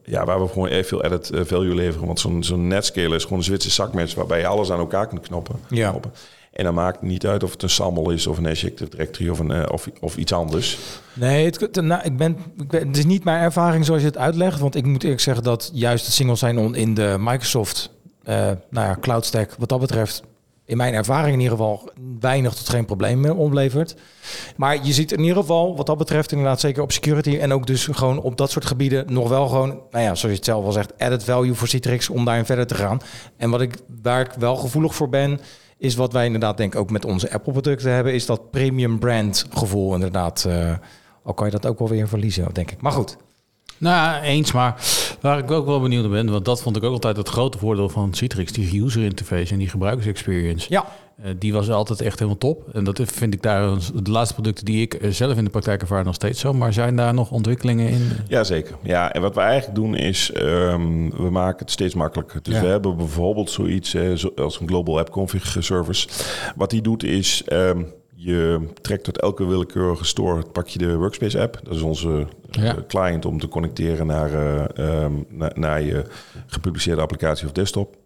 ja, 0.04 0.24
waar 0.24 0.40
we 0.42 0.48
gewoon 0.48 0.84
veel 0.84 1.02
added 1.02 1.30
eh, 1.30 1.40
value 1.44 1.74
leveren. 1.74 2.06
Want 2.06 2.20
zo'n 2.20 2.42
zo'n 2.44 2.66
netscaler 2.66 3.14
is 3.14 3.22
gewoon 3.22 3.38
een 3.38 3.44
Zwitser 3.44 3.70
zakmes 3.70 4.14
waarbij 4.14 4.38
je 4.38 4.46
alles 4.46 4.70
aan 4.70 4.78
elkaar 4.78 5.06
kunt 5.06 5.20
knoppen. 5.20 5.56
Ja. 5.68 5.88
knoppen. 5.88 6.12
En 6.52 6.64
dan 6.64 6.74
maakt 6.74 7.00
het 7.00 7.08
niet 7.08 7.26
uit 7.26 7.42
of 7.42 7.52
het 7.52 7.62
een 7.62 7.70
SAML 7.70 8.10
is 8.10 8.26
of 8.26 8.38
een 8.38 8.46
Active 8.46 8.88
Directory 8.88 9.28
of, 9.28 9.38
een, 9.38 9.50
eh, 9.50 9.72
of, 9.72 9.88
of 10.00 10.16
iets 10.16 10.32
anders. 10.32 10.78
Nee, 11.12 11.44
het, 11.44 11.80
nou, 11.82 12.02
ik 12.04 12.16
ben, 12.16 12.36
ik 12.58 12.68
ben- 12.68 12.86
het 12.88 12.96
is 12.96 13.04
niet 13.04 13.24
mijn 13.24 13.42
ervaring 13.42 13.84
zoals 13.84 14.00
je 14.00 14.06
het 14.06 14.18
uitlegt. 14.18 14.60
Want 14.60 14.74
ik 14.74 14.84
moet 14.84 15.02
eerlijk 15.02 15.20
zeggen 15.20 15.44
dat 15.44 15.70
juist 15.72 16.04
het 16.04 16.14
single 16.14 16.36
sign-on 16.36 16.74
in 16.74 16.94
de 16.94 17.16
Microsoft 17.18 17.90
eh, 18.22 18.34
nou 18.70 18.86
ja, 18.86 18.96
cloud 19.00 19.24
stack, 19.24 19.54
wat 19.58 19.68
dat 19.68 19.80
betreft, 19.80 20.22
in 20.66 20.76
mijn 20.76 20.94
ervaring 20.94 21.32
in 21.34 21.40
ieder 21.40 21.56
geval, 21.56 21.90
weinig 22.20 22.54
tot 22.54 22.68
geen 22.68 22.84
probleem 22.84 23.24
eh, 23.24 23.38
oplevert. 23.38 23.96
Maar 24.56 24.84
je 24.86 24.92
ziet 24.92 25.12
in 25.12 25.20
ieder 25.20 25.36
geval, 25.36 25.76
wat 25.76 25.86
dat 25.86 25.98
betreft, 25.98 26.32
inderdaad 26.32 26.60
zeker 26.60 26.82
op 26.82 26.92
security 26.92 27.36
en 27.38 27.52
ook 27.52 27.66
dus 27.66 27.86
gewoon 27.86 28.20
op 28.20 28.36
dat 28.36 28.50
soort 28.50 28.64
gebieden 28.64 29.12
nog 29.12 29.28
wel 29.28 29.46
gewoon, 29.48 29.68
nou 29.68 30.04
ja, 30.04 30.14
zoals 30.14 30.20
je 30.20 30.28
het 30.28 30.44
zelf 30.44 30.64
al 30.64 30.72
zegt, 30.72 30.98
added 30.98 31.24
value 31.24 31.54
voor 31.54 31.68
Citrix 31.68 32.08
om 32.08 32.24
daarin 32.24 32.44
verder 32.44 32.66
te 32.66 32.74
gaan. 32.74 32.98
En 33.36 33.50
wat 33.50 33.60
ik, 33.60 33.74
waar 34.02 34.20
ik 34.20 34.32
wel 34.38 34.56
gevoelig 34.56 34.94
voor 34.94 35.08
ben, 35.08 35.40
is 35.78 35.94
wat 35.94 36.12
wij 36.12 36.24
inderdaad 36.24 36.56
denk 36.56 36.74
ik 36.74 36.80
ook 36.80 36.90
met 36.90 37.04
onze 37.04 37.32
Apple 37.32 37.52
producten 37.52 37.92
hebben, 37.92 38.14
is 38.14 38.26
dat 38.26 38.50
premium 38.50 38.98
brand 38.98 39.46
gevoel 39.50 39.94
inderdaad. 39.94 40.44
eh, 40.44 40.72
al 41.22 41.34
kan 41.34 41.46
je 41.46 41.52
dat 41.52 41.66
ook 41.66 41.78
wel 41.78 41.88
weer 41.88 42.08
verliezen, 42.08 42.48
denk 42.52 42.70
ik. 42.70 42.80
Maar 42.80 42.92
goed. 42.92 43.16
Nou, 43.78 44.22
eens, 44.22 44.52
maar 44.52 44.74
waar 45.20 45.38
ik 45.38 45.50
ook 45.50 45.66
wel 45.66 45.80
benieuwd 45.80 46.02
naar 46.02 46.10
ben, 46.10 46.30
want 46.30 46.44
dat 46.44 46.62
vond 46.62 46.76
ik 46.76 46.82
ook 46.82 46.92
altijd 46.92 47.16
het 47.16 47.28
grote 47.28 47.58
voordeel 47.58 47.88
van 47.88 48.14
Citrix, 48.14 48.52
die 48.52 48.82
user 48.82 49.02
interface 49.02 49.52
en 49.52 49.58
die 49.58 49.68
gebruikersexperience. 49.68 50.66
Ja. 50.68 50.84
Eh, 51.22 51.30
die 51.38 51.52
was 51.52 51.70
altijd 51.70 52.00
echt 52.00 52.14
helemaal 52.18 52.38
top. 52.38 52.68
En 52.72 52.84
dat 52.84 53.00
vind 53.04 53.34
ik 53.34 53.42
daar 53.42 53.70
de 54.02 54.10
laatste 54.10 54.34
producten 54.34 54.64
die 54.64 54.80
ik 54.82 54.94
eh, 54.94 55.10
zelf 55.10 55.36
in 55.36 55.44
de 55.44 55.50
praktijk 55.50 55.80
ervaar 55.80 56.04
nog 56.04 56.14
steeds 56.14 56.40
zo. 56.40 56.52
Maar 56.52 56.72
zijn 56.72 56.96
daar 56.96 57.14
nog 57.14 57.30
ontwikkelingen 57.30 57.88
in? 57.88 58.08
Jazeker. 58.28 58.76
Ja, 58.82 59.12
en 59.12 59.20
wat 59.20 59.34
we 59.34 59.40
eigenlijk 59.40 59.74
doen 59.78 59.96
is, 59.96 60.30
ehm, 60.32 61.10
we 61.10 61.30
maken 61.30 61.58
het 61.58 61.70
steeds 61.70 61.94
makkelijker. 61.94 62.42
Dus 62.42 62.54
Ja. 62.54 62.60
we 62.60 62.66
hebben 62.66 62.96
bijvoorbeeld 62.96 63.50
zoiets 63.50 63.90
zo- 64.14 64.32
als 64.36 64.60
een 64.60 64.68
Global 64.68 64.98
App 64.98 65.10
Config 65.10 65.56
service. 65.58 66.08
Wat 66.56 66.70
die 66.70 66.82
doet 66.82 67.04
is, 67.04 67.42
ehm, 67.46 67.82
je 68.18 68.60
trekt 68.80 69.04
tot 69.04 69.20
elke 69.20 69.46
willekeurige 69.46 70.04
store, 70.04 70.42
pak 70.52 70.66
je 70.68 70.78
de 70.78 70.96
Workspace 70.96 71.40
app. 71.40 71.60
Dat 71.62 71.74
is 71.74 71.80
onze 71.80 72.26
eh, 72.50 72.62
Ja. 72.64 72.76
client 72.88 73.24
om 73.24 73.38
te 73.40 73.48
connecteren 73.48 74.06
naar, 74.06 74.32
eh, 74.32 75.02
ehm, 75.02 75.12
na- 75.28 75.52
naar 75.54 75.82
je 75.82 76.04
gepubliceerde 76.46 77.02
applicatie 77.02 77.46
of 77.46 77.52
desktop. 77.52 77.96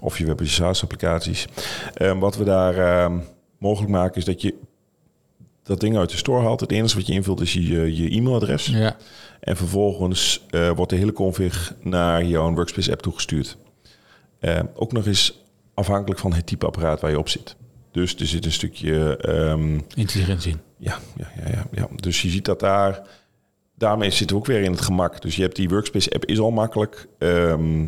Of 0.00 0.18
je 0.18 0.26
web 0.26 0.40
en 0.40 0.64
applicaties. 0.64 1.46
Ehm, 1.94 2.18
wat 2.18 2.36
we 2.36 2.44
daar 2.44 2.78
ehm, 2.78 3.18
mogelijk 3.58 3.92
maken 3.92 4.16
is 4.16 4.24
dat 4.24 4.42
je 4.42 4.54
dat 5.62 5.80
ding 5.80 5.96
uit 5.96 6.10
de 6.10 6.16
store 6.16 6.42
haalt. 6.42 6.60
Het 6.60 6.72
enige 6.72 6.96
wat 6.96 7.06
je 7.06 7.12
invult 7.12 7.40
is 7.40 7.52
je, 7.52 7.96
je 7.96 8.10
e-mailadres. 8.10 8.66
Ja. 8.66 8.96
En 9.40 9.56
vervolgens 9.56 10.44
eh, 10.50 10.70
wordt 10.70 10.90
de 10.90 10.96
hele 10.96 11.12
config 11.12 11.74
naar 11.82 12.24
jouw 12.24 12.52
Workspace 12.54 12.90
app 12.92 13.02
toegestuurd. 13.02 13.56
Ook 14.74 14.92
nog 14.92 15.06
eens 15.06 15.40
afhankelijk 15.74 16.20
van 16.20 16.32
het 16.32 16.46
type 16.46 16.66
apparaat 16.66 17.00
waar 17.00 17.10
je 17.10 17.18
op 17.18 17.28
zit. 17.28 17.56
Dus 17.96 18.16
er 18.16 18.26
zit 18.26 18.44
een 18.44 18.52
stukje... 18.52 19.16
ehm, 19.16 19.80
Intelligentie. 19.94 20.52
in. 20.52 20.60
ja, 20.78 20.98
ja, 21.16 21.30
ja, 21.36 21.50
ja, 21.50 21.66
ja. 21.70 21.88
Dus 21.96 22.22
je 22.22 22.28
ziet 22.28 22.44
dat 22.44 22.60
daar... 22.60 23.02
Daarmee 23.78 24.10
zitten 24.10 24.36
we 24.36 24.42
ook 24.42 24.48
weer 24.48 24.62
in 24.62 24.70
het 24.70 24.80
gemak. 24.80 25.22
Dus 25.22 25.36
je 25.36 25.42
hebt 25.42 25.56
die 25.56 25.68
Workspace 25.68 26.10
app 26.10 26.24
is 26.24 26.38
al 26.38 26.50
makkelijk. 26.50 27.06
Ehm 27.18 27.84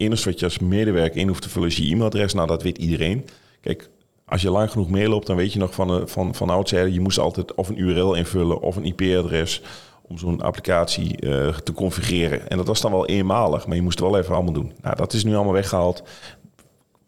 enige 0.00 0.30
wat 0.30 0.38
je 0.38 0.44
als 0.44 0.58
medewerker 0.58 1.20
in 1.20 1.28
hoeft 1.28 1.42
te 1.42 1.48
vullen 1.48 1.68
is 1.68 1.76
je 1.76 1.84
e-mailadres. 1.84 2.34
Nou, 2.34 2.46
dat 2.46 2.62
weet 2.62 2.78
iedereen. 2.78 3.26
Kijk, 3.60 3.90
als 4.24 4.42
je 4.42 4.50
lang 4.50 4.70
genoeg 4.70 4.90
meeloopt, 4.90 5.26
dan 5.26 5.36
weet 5.36 5.52
je 5.52 5.58
nog 5.58 5.74
van, 5.74 5.88
de, 5.88 6.06
van, 6.06 6.34
van 6.34 6.50
oudsher... 6.50 6.88
je 6.88 7.00
moest 7.00 7.18
altijd 7.18 7.54
of 7.54 7.68
een 7.68 7.80
URL 7.80 8.14
invullen 8.14 8.60
of 8.60 8.76
een 8.76 8.84
IP-adres... 8.84 9.62
om 10.02 10.18
zo'n 10.18 10.40
applicatie 10.40 11.16
eh, 11.16 11.56
te 11.56 11.72
configureren. 11.72 12.48
En 12.48 12.56
dat 12.56 12.66
was 12.66 12.80
dan 12.80 12.92
wel 12.92 13.06
eenmalig, 13.06 13.66
maar 13.66 13.76
je 13.76 13.82
moest 13.82 13.98
het 13.98 14.08
wel 14.08 14.18
even 14.18 14.34
allemaal 14.34 14.52
doen. 14.52 14.72
Nou, 14.82 14.96
dat 14.96 15.12
is 15.12 15.24
nu 15.24 15.34
allemaal 15.34 15.52
weggehaald. 15.52 16.02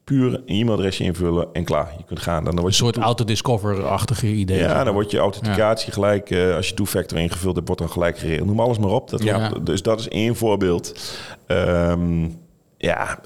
Puur 0.04 0.34
een 0.34 0.42
e-mailadresje 0.46 1.04
invullen 1.04 1.48
en 1.52 1.64
klaar. 1.64 1.94
Je 1.98 2.04
kunt 2.04 2.20
gaan. 2.20 2.44
Dan 2.44 2.64
Een 2.64 2.72
soort 2.72 2.96
autodiscover-achtige 2.96 4.26
idee. 4.26 4.58
ja, 4.58 4.84
dan 4.84 4.94
wordt 4.94 5.10
je 5.10 5.18
authenticatie 5.18 5.92
gelijk, 5.92 6.30
eh, 6.30 6.54
als 6.54 6.68
je 6.68 6.74
two-factor 6.74 7.18
ingevuld 7.18 7.54
hebt, 7.54 7.66
wordt 7.66 7.82
dan 7.82 7.90
gelijk 7.90 8.18
geregeld. 8.18 8.46
Noem 8.46 8.60
alles 8.60 8.78
maar 8.78 8.90
op. 8.90 9.10
Dat 9.10 9.22
Ja. 9.22 9.48
Dus 9.48 9.82
dat 9.82 10.00
is 10.00 10.08
één 10.08 10.36
voorbeeld. 10.36 11.14
Ehm, 11.46 12.28
ja, 12.76 13.18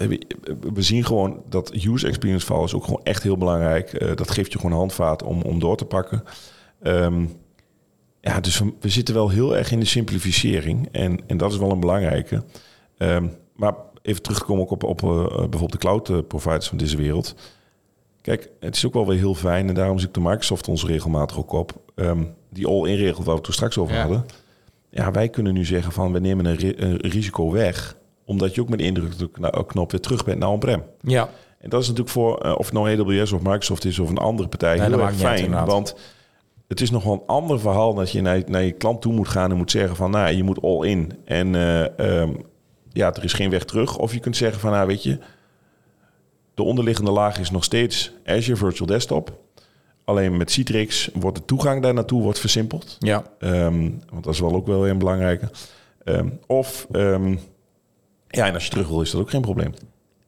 we, 0.75 0.83
zien 0.83 1.05
gewoon 1.05 1.43
dat 1.49 1.73
user 1.75 2.09
experience 2.09 2.47
val 2.47 2.65
is 2.65 2.75
ook 2.75 2.85
gewoon 2.85 3.01
echt 3.03 3.23
heel 3.23 3.37
belangrijk. 3.37 3.93
Eh, 3.93 4.15
dat 4.15 4.31
geeft 4.31 4.53
je 4.53 4.59
gewoon 4.59 4.77
handvaat 4.77 5.23
om, 5.23 5.43
om 5.43 5.59
door 5.59 5.77
te 5.77 5.85
pakken. 5.85 6.25
Ehm, 6.83 7.25
ja, 8.21 8.41
dus 8.41 8.59
we, 8.59 8.73
we 8.81 8.89
zitten 8.89 9.15
wel 9.15 9.29
heel 9.29 9.57
erg 9.57 9.71
in 9.71 9.81
de 9.81 9.87
simplificering. 9.87 10.89
En, 10.93 11.21
en 11.27 11.37
dat 11.37 11.53
is 11.53 11.59
wel 11.59 11.71
een 11.71 11.81
belangrijke. 11.81 12.45
Ehm, 12.99 13.27
maar 13.57 13.75
even 14.07 14.23
terug 14.23 14.39
te 14.39 14.45
komen 14.45 14.63
ook 14.63 14.71
op, 14.71 14.83
op 14.85 15.03
eh, 15.03 15.27
bijvoorbeeld 15.27 15.73
de 15.73 15.79
cloud 15.79 16.09
eh, 16.09 16.19
providers 16.29 16.69
van 16.69 16.79
deze 16.79 16.97
wereld. 16.97 17.35
Kijk, 18.21 18.51
het 18.61 18.77
is 18.77 18.87
ook 18.87 18.93
wel 18.95 19.07
weer 19.07 19.19
heel 19.19 19.35
fijn. 19.35 19.69
En 19.69 19.75
daarom 19.75 19.99
zoekt 19.99 20.15
de 20.15 20.21
Microsoft 20.21 20.69
ons 20.69 20.85
regelmatig 20.85 21.39
ook 21.39 21.53
op. 21.53 21.73
Ehm, 21.95 22.23
die 22.51 22.67
all-in 22.67 22.97
regel 22.97 23.17
waar 23.19 23.27
we 23.27 23.33
het 23.35 23.43
toen 23.45 23.53
straks 23.55 23.79
over 23.79 23.95
Ja. 23.95 24.01
hadden. 24.01 24.27
Ja, 24.91 25.11
wij 25.11 25.29
kunnen 25.29 25.53
nu 25.55 25.65
zeggen 25.65 25.93
van 25.93 26.13
we 26.13 26.19
nemen 26.21 26.45
een, 26.45 26.57
ri- 26.57 26.75
een 26.77 26.97
risico 26.97 27.51
weg. 27.51 27.97
Omdat 28.25 28.55
je 28.55 28.61
ook 28.61 28.69
met 28.69 28.79
de 28.79 28.85
indrukknop 28.85 29.91
weer 29.91 30.01
terug 30.01 30.25
bent 30.25 30.39
naar 30.39 30.49
on-prem. 30.49 30.83
Ja. 31.01 31.29
En 31.59 31.71
dat 31.71 31.81
is 31.83 31.87
natuurlijk 31.89 32.15
voor, 32.15 32.39
eh, 32.39 32.55
of 32.59 32.65
het 32.65 32.75
nou 32.75 32.99
AWS 33.01 33.33
of 33.33 33.41
Microsoft 33.43 33.85
is 33.85 33.99
of 33.99 34.09
een 34.11 34.19
andere 34.19 34.49
partij, 34.49 34.77
Nee, 34.79 34.89
heel 34.89 34.99
erg 34.99 35.07
uit, 35.09 35.17
fijn. 35.41 35.65
want 35.67 35.97
het 36.69 36.81
is 36.81 36.91
nog 36.91 37.05
wel 37.05 37.13
een 37.13 37.27
ander 37.27 37.61
verhaal 37.61 37.95
dat 37.95 38.11
je 38.11 38.21
naar, 38.21 38.43
naar 38.47 38.63
je 38.63 38.73
klant 38.73 39.01
toe 39.01 39.13
moet 39.13 39.29
gaan 39.29 39.51
en 39.51 39.57
moet 39.57 39.71
zeggen 39.71 39.97
van, 39.97 40.11
nou, 40.11 40.35
je 40.37 40.43
moet 40.43 40.63
all 40.63 40.87
in. 40.89 41.13
En 41.25 41.55
eh, 41.55 42.21
ehm, 42.21 42.31
ja, 42.97 43.15
er 43.15 43.25
is 43.25 43.33
geen 43.33 43.51
weg 43.51 43.65
terug. 43.65 43.99
Of 43.99 44.13
je 44.13 44.21
kunt 44.21 44.37
zeggen 44.37 44.61
van, 44.61 44.71
nou, 44.71 44.87
weet 44.87 45.03
je, 45.03 45.19
de 46.55 46.63
onderliggende 46.63 47.11
laag 47.11 47.39
is 47.39 47.51
nog 47.51 47.65
steeds 47.65 48.13
Azure 48.25 48.57
Virtual 48.57 48.87
Desktop. 48.87 49.39
Alleen 50.05 50.37
met 50.37 50.51
Citrix 50.51 51.11
wordt 51.15 51.37
de 51.37 51.45
toegang 51.45 51.83
daar 51.83 51.95
naartoe 51.95 52.23
wordt 52.23 52.39
versimpeld. 52.39 52.97
Ja. 52.99 53.23
Ehm, 53.39 53.91
want 54.11 54.25
dat 54.25 54.35
is 54.35 54.41
wel 54.41 54.55
ook 54.55 54.67
wel 54.67 54.89
een 54.89 54.99
belangrijke. 54.99 55.51
Ehm, 56.05 56.29
of, 56.47 56.87
ehm, 56.93 57.37
ja, 58.29 58.47
en 58.47 58.55
als 58.55 58.65
je 58.65 58.71
terug 58.71 58.89
wil, 58.89 59.01
is 59.01 59.11
dat 59.11 59.21
ook 59.21 59.31
geen 59.31 59.41
probleem. 59.41 59.75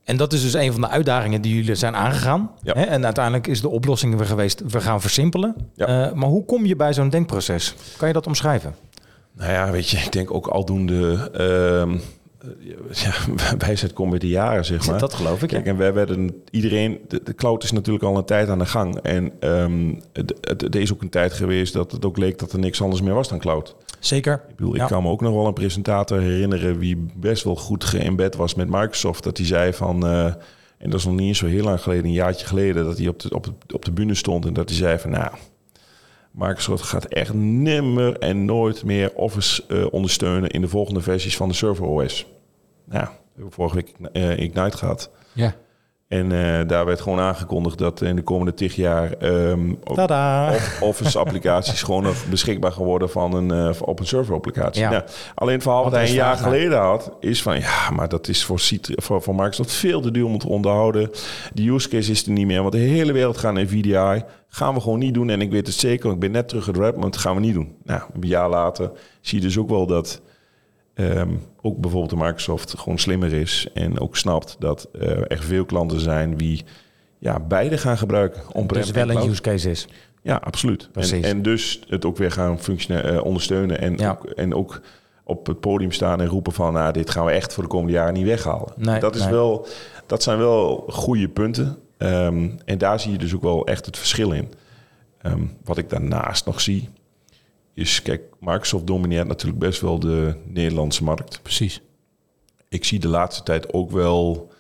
En 0.04 0.16
dat 0.16 0.32
is 0.32 0.42
dus 0.42 0.54
een 0.54 0.72
van 0.72 0.80
de 0.80 0.88
uitdagingen 0.88 1.42
die 1.42 1.54
jullie 1.54 1.74
zijn 1.74 1.96
aangegaan. 1.96 2.50
Ja. 2.62 2.72
Hè? 2.72 2.82
En 2.82 3.04
uiteindelijk 3.04 3.46
is 3.46 3.60
de 3.60 3.68
oplossing 3.68 4.16
weer 4.16 4.26
geweest, 4.26 4.62
we 4.66 4.80
gaan 4.80 5.00
versimpelen. 5.00 5.56
Ja. 5.74 5.86
Eh, 5.86 6.12
maar 6.12 6.28
hoe 6.28 6.44
kom 6.44 6.66
je 6.66 6.76
bij 6.76 6.92
zo'n 6.94 7.08
denkproces? 7.08 7.74
Kan 7.96 8.08
je 8.08 8.14
dat 8.14 8.26
omschrijven? 8.26 8.74
Nou 9.32 9.52
ja, 9.52 9.70
weet 9.70 9.88
je, 9.88 9.96
ik 9.96 10.12
denk 10.12 10.34
ook 10.34 10.46
aldoende... 10.46 11.30
ja, 12.90 13.10
wijsheid 13.66 13.92
komt 13.92 14.10
met 14.10 14.20
de 14.20 14.28
jaren, 14.28 14.64
zeg 14.64 14.86
maar. 14.86 14.98
Dat 14.98 15.14
geloof 15.14 15.42
ik. 15.42 15.48
Kijk, 15.48 15.66
en 15.66 15.76
wij 15.76 15.92
werden 15.92 16.42
iedereen... 16.50 16.98
De, 17.08 17.20
de 17.24 17.34
cloud 17.34 17.62
is 17.64 17.72
natuurlijk 17.72 18.04
al 18.04 18.16
een 18.16 18.24
tijd 18.24 18.48
aan 18.48 18.58
de 18.58 18.66
gang. 18.66 18.96
En 18.96 19.32
het- 20.12 20.34
het- 20.40 20.74
er 20.74 20.80
is 20.80 20.92
ook 20.92 21.02
een 21.02 21.08
tijd 21.08 21.32
geweest 21.32 21.72
dat 21.72 21.92
het 21.92 22.04
ook 22.04 22.16
leek 22.18 22.38
dat 22.38 22.52
er 22.52 22.58
niks 22.58 22.82
anders 22.82 23.02
meer 23.02 23.14
was 23.14 23.28
dan 23.28 23.38
cloud. 23.38 23.76
Zeker. 23.98 24.42
Ik 24.48 24.56
bedoel, 24.56 24.76
Ja. 24.76 24.82
ik 24.82 24.88
kan 24.88 25.02
me 25.02 25.08
ook 25.08 25.20
nog 25.20 25.34
wel 25.34 25.46
een 25.46 25.52
presentator 25.52 26.20
herinneren... 26.20 26.78
wie 26.78 27.06
best 27.16 27.44
wel 27.44 27.56
goed 27.56 27.84
geëmbed 27.84 28.36
was 28.36 28.54
met 28.54 28.68
Microsoft. 28.68 29.24
Dat 29.24 29.36
hij 29.36 29.46
zei 29.46 29.72
van... 29.72 30.06
eh, 30.06 30.24
en 30.78 30.90
dat 30.90 30.98
is 30.98 31.04
nog 31.04 31.14
niet 31.14 31.26
eens 31.28 31.38
zo 31.38 31.46
heel 31.46 31.64
lang 31.64 31.80
geleden, 31.82 32.04
een 32.04 32.12
jaartje 32.12 32.46
geleden... 32.46 32.84
dat 32.84 32.98
hij 32.98 33.08
op 33.08 33.20
de, 33.20 33.34
op 33.34 33.44
de, 33.44 33.74
op 33.74 33.84
de 33.84 33.92
bühne 33.92 34.14
stond 34.14 34.46
en 34.46 34.52
dat 34.52 34.68
hij 34.68 34.78
zei 34.78 34.98
van... 34.98 35.10
nou, 35.10 35.30
Microsoft 36.38 36.82
gaat 36.82 37.04
echt 37.04 37.34
nimmer 37.34 38.18
en 38.18 38.44
nooit 38.44 38.84
meer 38.84 39.14
Office 39.14 39.64
eh, 39.68 39.86
ondersteunen... 39.90 40.50
in 40.50 40.60
de 40.60 40.68
volgende 40.68 41.00
versies 41.00 41.36
van 41.36 41.48
de 41.48 41.54
Server 41.54 41.84
OS. 41.84 42.26
Nou, 42.84 43.04
we 43.04 43.34
hebben 43.34 43.52
vorige 43.52 43.74
week 43.74 43.94
eh, 44.12 44.38
Ignite 44.38 44.76
gehad... 44.76 45.10
Ja. 45.32 45.54
En 46.08 46.32
eh, 46.32 46.68
daar 46.68 46.84
werd 46.84 47.00
gewoon 47.00 47.18
aangekondigd 47.20 47.78
dat 47.78 48.00
in 48.02 48.16
de 48.16 48.22
komende 48.22 48.54
tig 48.54 48.74
jaar 48.74 49.12
ehm, 49.12 49.70
op- 49.84 49.94
Tada. 49.94 50.48
of- 50.54 50.78
Office 50.82 51.18
applicaties 51.18 51.82
gewoon 51.82 52.06
beschikbaar 52.30 52.72
gaan 52.72 52.84
worden 52.84 53.10
van 53.10 53.34
een, 53.34 53.50
eh, 53.50 53.80
op 53.82 54.00
een 54.00 54.06
server 54.06 54.34
applicatie. 54.34 54.82
Ja. 54.82 54.90
Nou, 54.90 55.02
alleen 55.34 55.54
het 55.54 55.62
verhaal 55.62 55.82
wat 55.84 55.92
hij 55.92 56.08
een 56.08 56.12
jaar 56.14 56.36
geleden 56.36 56.78
had, 56.78 57.10
is 57.20 57.42
van 57.42 57.58
ja, 57.58 57.90
maar 57.90 58.08
dat 58.08 58.28
is 58.28 58.44
voor, 58.44 58.60
voor, 58.96 59.22
voor 59.22 59.34
Microsoft 59.34 59.72
veel 59.72 60.00
te 60.00 60.10
duur 60.10 60.24
om 60.24 60.38
te 60.38 60.48
onderhouden. 60.48 61.10
De 61.54 61.68
use 61.70 61.88
case 61.88 62.10
is 62.10 62.26
er 62.26 62.32
niet 62.32 62.46
meer, 62.46 62.60
want 62.60 62.72
de 62.72 62.78
hele 62.78 63.12
wereld 63.12 63.38
gaat 63.38 63.52
naar 63.54 63.66
VDI. 63.66 64.22
Gaan 64.48 64.74
we 64.74 64.80
gewoon 64.80 64.98
niet 64.98 65.14
doen. 65.14 65.30
En 65.30 65.40
ik 65.40 65.50
weet 65.50 65.66
het 65.66 65.76
zeker, 65.76 66.02
want 66.02 66.14
ik 66.14 66.20
ben 66.20 66.30
net 66.30 66.48
terug 66.48 66.66
uit 66.66 66.76
Redmond, 66.76 67.12
dat 67.12 67.22
gaan 67.22 67.34
we 67.34 67.40
niet 67.40 67.54
doen. 67.54 67.74
Nou, 67.84 68.02
een 68.14 68.28
jaar 68.28 68.48
later 68.48 68.90
zie 69.20 69.38
je 69.40 69.44
dus 69.46 69.58
ook 69.58 69.68
wel 69.68 69.86
dat 69.86 70.20
ehm, 70.98 71.34
ook 71.60 71.78
bijvoorbeeld 71.78 72.10
de 72.10 72.24
Microsoft 72.24 72.78
gewoon 72.78 72.98
slimmer 72.98 73.32
is 73.32 73.68
en 73.74 74.00
ook 74.00 74.16
snapt 74.16 74.56
dat 74.58 74.88
eh, 74.92 75.08
er 75.08 75.42
veel 75.42 75.64
klanten 75.64 76.00
zijn 76.00 76.36
die 76.36 76.64
ja, 77.18 77.40
beide 77.40 77.78
gaan 77.78 77.98
gebruiken. 77.98 78.66
Dus 78.66 78.90
wel 78.90 79.10
een 79.10 79.28
use 79.28 79.40
case 79.40 79.70
is. 79.70 79.88
Ja, 80.22 80.36
absoluut. 80.36 80.82
En, 80.82 80.88
Precies. 80.92 81.24
en 81.24 81.42
dus 81.42 81.80
het 81.88 82.04
ook 82.04 82.16
weer 82.16 82.30
gaan 82.30 82.58
eh, 82.88 83.24
ondersteunen. 83.24 83.80
En, 83.80 83.96
Ja. 83.96 84.10
ook, 84.10 84.24
en 84.24 84.54
ook 84.54 84.80
op 85.24 85.46
het 85.46 85.60
podium 85.60 85.92
staan 85.92 86.20
en 86.20 86.26
roepen 86.26 86.52
van... 86.52 86.72
Nou, 86.72 86.92
dit 86.92 87.10
gaan 87.10 87.24
we 87.24 87.30
echt 87.30 87.54
voor 87.54 87.62
de 87.62 87.68
komende 87.68 87.92
jaren 87.92 88.14
niet 88.14 88.26
weghalen. 88.26 88.72
Nee, 88.76 89.00
dat, 89.00 89.14
is 89.14 89.22
nee. 89.22 89.30
wel, 89.30 89.66
dat 90.06 90.22
zijn 90.22 90.38
wel 90.38 90.84
goede 90.88 91.28
punten. 91.28 91.78
Ehm, 91.96 92.48
en 92.64 92.78
daar 92.78 93.00
zie 93.00 93.12
je 93.12 93.18
dus 93.18 93.34
ook 93.34 93.42
wel 93.42 93.66
echt 93.66 93.86
het 93.86 93.98
verschil 93.98 94.32
in. 94.32 94.52
Ehm, 95.22 95.42
wat 95.64 95.78
ik 95.78 95.90
daarnaast 95.90 96.46
nog 96.46 96.60
zie... 96.60 96.88
is, 97.78 98.02
kijk, 98.02 98.22
Microsoft 98.40 98.86
domineert 98.86 99.26
natuurlijk 99.26 99.58
best 99.58 99.80
wel 99.80 99.98
de 99.98 100.34
Nederlandse 100.44 101.04
markt. 101.04 101.42
Precies. 101.42 101.80
Ik 102.68 102.84
zie 102.84 102.98
de 102.98 103.08
laatste 103.08 103.42
tijd 103.42 103.72
ook 103.72 103.90
wel 103.90 104.52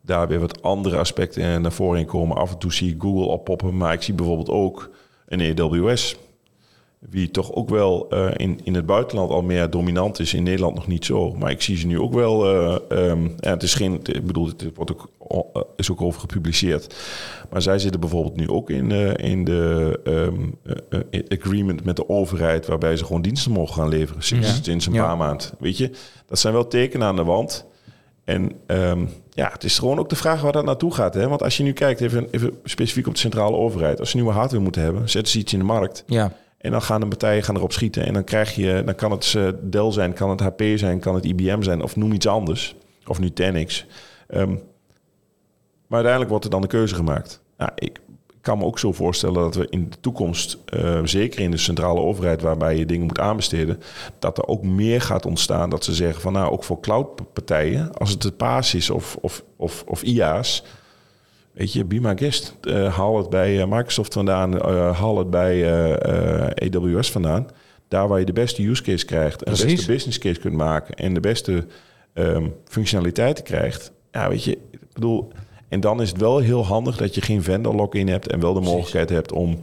daar 0.00 0.28
weer 0.28 0.40
wat 0.40 0.62
andere 0.62 0.98
aspecten 0.98 1.62
naar 1.62 1.72
voren 1.72 2.06
komen. 2.06 2.36
Af 2.36 2.50
en 2.50 2.58
toe 2.58 2.72
zie 2.72 2.94
ik 2.94 3.00
Google 3.02 3.26
oppoppen, 3.26 3.76
maar 3.76 3.92
ik 3.92 4.02
zie 4.02 4.14
bijvoorbeeld 4.14 4.48
ook 4.48 4.90
een 5.26 5.60
AWS. 5.60 6.16
Wie 7.10 7.30
toch 7.30 7.52
ook 7.52 7.68
wel 7.68 8.06
eh, 8.10 8.30
in, 8.36 8.60
in 8.64 8.74
het 8.74 8.86
buitenland 8.86 9.30
al 9.30 9.42
meer 9.42 9.70
dominant 9.70 10.18
is, 10.20 10.34
in 10.34 10.42
Nederland 10.42 10.74
nog 10.74 10.86
niet 10.86 11.04
zo. 11.04 11.32
Maar 11.34 11.50
ik 11.50 11.62
zie 11.62 11.76
ze 11.76 11.86
nu 11.86 11.98
ook 12.00 12.12
wel. 12.12 12.44
eh, 12.90 13.08
ehm, 13.10 13.24
ja, 13.40 13.50
het 13.50 13.62
is 13.62 13.74
geen, 13.74 14.00
ik 14.02 14.26
bedoel, 14.26 14.46
het 14.46 14.64
wordt 14.74 14.92
ook, 14.92 15.10
eh, 15.52 15.62
is 15.76 15.90
ook 15.90 16.00
over 16.02 16.20
gepubliceerd. 16.20 16.94
Maar 17.50 17.62
zij 17.62 17.78
zitten 17.78 18.00
bijvoorbeeld 18.00 18.36
nu 18.36 18.48
ook 18.48 18.70
in, 18.70 18.92
eh, 18.92 19.30
in 19.30 19.44
de 19.44 20.00
ehm, 20.04 20.50
eh, 20.90 21.00
eh, 21.10 21.38
agreement 21.40 21.84
met 21.84 21.96
de 21.96 22.08
overheid, 22.08 22.66
waarbij 22.66 22.96
ze 22.96 23.04
gewoon 23.04 23.22
diensten 23.22 23.52
mogen 23.52 23.74
gaan 23.74 23.88
leveren 23.88 24.22
sinds, 24.22 24.48
Ja. 24.48 24.62
sinds 24.62 24.86
een 24.86 24.92
Ja. 24.92 25.06
paar 25.06 25.16
maanden. 25.16 25.46
Weet 25.58 25.76
je, 25.78 25.90
dat 26.26 26.38
zijn 26.38 26.54
wel 26.54 26.68
tekenen 26.68 27.06
aan 27.06 27.16
de 27.16 27.24
wand. 27.24 27.66
En 28.24 28.52
ehm, 28.66 29.04
ja, 29.30 29.50
het 29.52 29.64
is 29.64 29.78
gewoon 29.78 29.98
ook 29.98 30.08
de 30.08 30.16
vraag 30.16 30.40
waar 30.42 30.52
dat 30.52 30.64
naartoe 30.64 30.94
gaat. 30.94 31.14
Hè? 31.14 31.28
Want 31.28 31.42
als 31.42 31.56
je 31.56 31.62
nu 31.62 31.72
kijkt, 31.72 32.00
even, 32.00 32.26
even 32.30 32.58
specifiek 32.64 33.06
op 33.06 33.12
de 33.14 33.18
centrale 33.18 33.56
overheid. 33.56 34.00
Als 34.00 34.10
ze 34.10 34.16
nieuwe 34.16 34.32
hardware 34.32 34.62
moeten 34.62 34.82
hebben, 34.82 35.10
zetten 35.10 35.32
ze 35.32 35.38
iets 35.38 35.52
in 35.52 35.58
de 35.58 35.64
markt. 35.64 36.04
Ja, 36.06 36.32
En 36.64 36.70
dan 36.70 36.82
gaan 36.82 37.00
de 37.00 37.06
partijen 37.06 37.42
gaan 37.42 37.56
erop 37.56 37.72
schieten. 37.72 38.06
En 38.06 38.12
dan 38.12 38.24
krijg 38.24 38.54
je, 38.54 38.82
dan 38.84 38.94
kan 38.94 39.10
het 39.10 39.34
eh, 39.36 39.48
Dell 39.62 39.92
zijn, 39.92 40.12
kan 40.12 40.30
het 40.30 40.40
HP 40.40 40.62
zijn, 40.74 40.98
kan 40.98 41.14
het 41.14 41.24
IBM 41.24 41.62
zijn, 41.62 41.82
of 41.82 41.96
noem 41.96 42.12
iets 42.12 42.26
anders. 42.26 42.76
Of 43.06 43.18
Nutanix. 43.18 43.86
Ehm, 44.28 44.50
maar 45.86 46.02
uiteindelijk 46.02 46.30
wordt 46.30 46.44
er 46.44 46.50
dan 46.50 46.60
de 46.60 46.66
keuze 46.66 46.94
gemaakt. 46.94 47.40
Nou, 47.56 47.70
ik 47.74 48.00
kan 48.40 48.58
me 48.58 48.64
ook 48.64 48.78
zo 48.78 48.92
voorstellen 48.92 49.34
dat 49.34 49.54
we 49.54 49.66
in 49.70 49.90
de 49.90 50.00
toekomst, 50.00 50.58
eh, 50.66 51.00
zeker 51.04 51.40
in 51.40 51.50
de 51.50 51.56
centrale 51.56 52.00
overheid 52.00 52.42
waarbij 52.42 52.76
je 52.76 52.86
dingen 52.86 53.06
moet 53.06 53.20
aanbesteden, 53.20 53.80
dat 54.18 54.38
er 54.38 54.46
ook 54.46 54.62
meer 54.62 55.00
gaat 55.00 55.26
ontstaan 55.26 55.70
dat 55.70 55.84
ze 55.84 55.94
zeggen 55.94 56.20
van 56.20 56.32
nou, 56.32 56.52
ook 56.52 56.64
voor 56.64 56.80
cloudpartijen, 56.80 57.92
als 57.94 58.10
het 58.10 58.22
de 58.22 58.32
PaaS 58.32 58.74
is 58.74 58.90
of, 58.90 59.16
of, 59.20 59.44
of, 59.56 59.84
of 59.86 60.02
IaaS, 60.02 60.64
Weet 61.54 61.72
je, 61.72 61.84
be 61.84 62.00
my 62.00 62.16
guest. 62.16 62.54
Eh, 62.60 62.94
haal 62.96 63.16
het 63.16 63.30
bij 63.30 63.60
eh, 63.60 63.66
Microsoft 63.66 64.12
vandaan, 64.12 64.60
eh, 64.60 64.98
haal 64.98 65.18
het 65.18 65.30
bij 65.30 65.64
AWS 66.54 67.10
vandaan. 67.10 67.46
Daar 67.88 68.08
waar 68.08 68.18
je 68.18 68.24
de 68.24 68.32
beste 68.32 68.68
use 68.68 68.82
case 68.82 69.04
krijgt, 69.04 69.42
en 69.42 69.54
de 69.54 69.64
beste 69.64 69.86
business 69.86 70.18
case 70.18 70.40
kunt 70.40 70.54
maken 70.54 70.94
en 70.94 71.14
de 71.14 71.20
beste 71.20 71.66
ehm, 72.12 72.48
functionaliteiten 72.64 73.44
krijgt. 73.44 73.92
Ja, 74.12 74.28
weet 74.28 74.44
je, 74.44 74.50
ik 74.70 74.92
bedoel, 74.92 75.32
en 75.68 75.80
dan 75.80 76.02
is 76.02 76.08
het 76.08 76.20
wel 76.20 76.38
heel 76.38 76.64
handig 76.64 76.96
dat 76.96 77.14
je 77.14 77.20
geen 77.20 77.42
vendor 77.42 77.74
lock-in 77.74 78.08
hebt 78.08 78.28
en 78.28 78.40
wel 78.40 78.54
de 78.54 78.60
mogelijkheid 78.60 79.08
hebt 79.08 79.32
om 79.32 79.58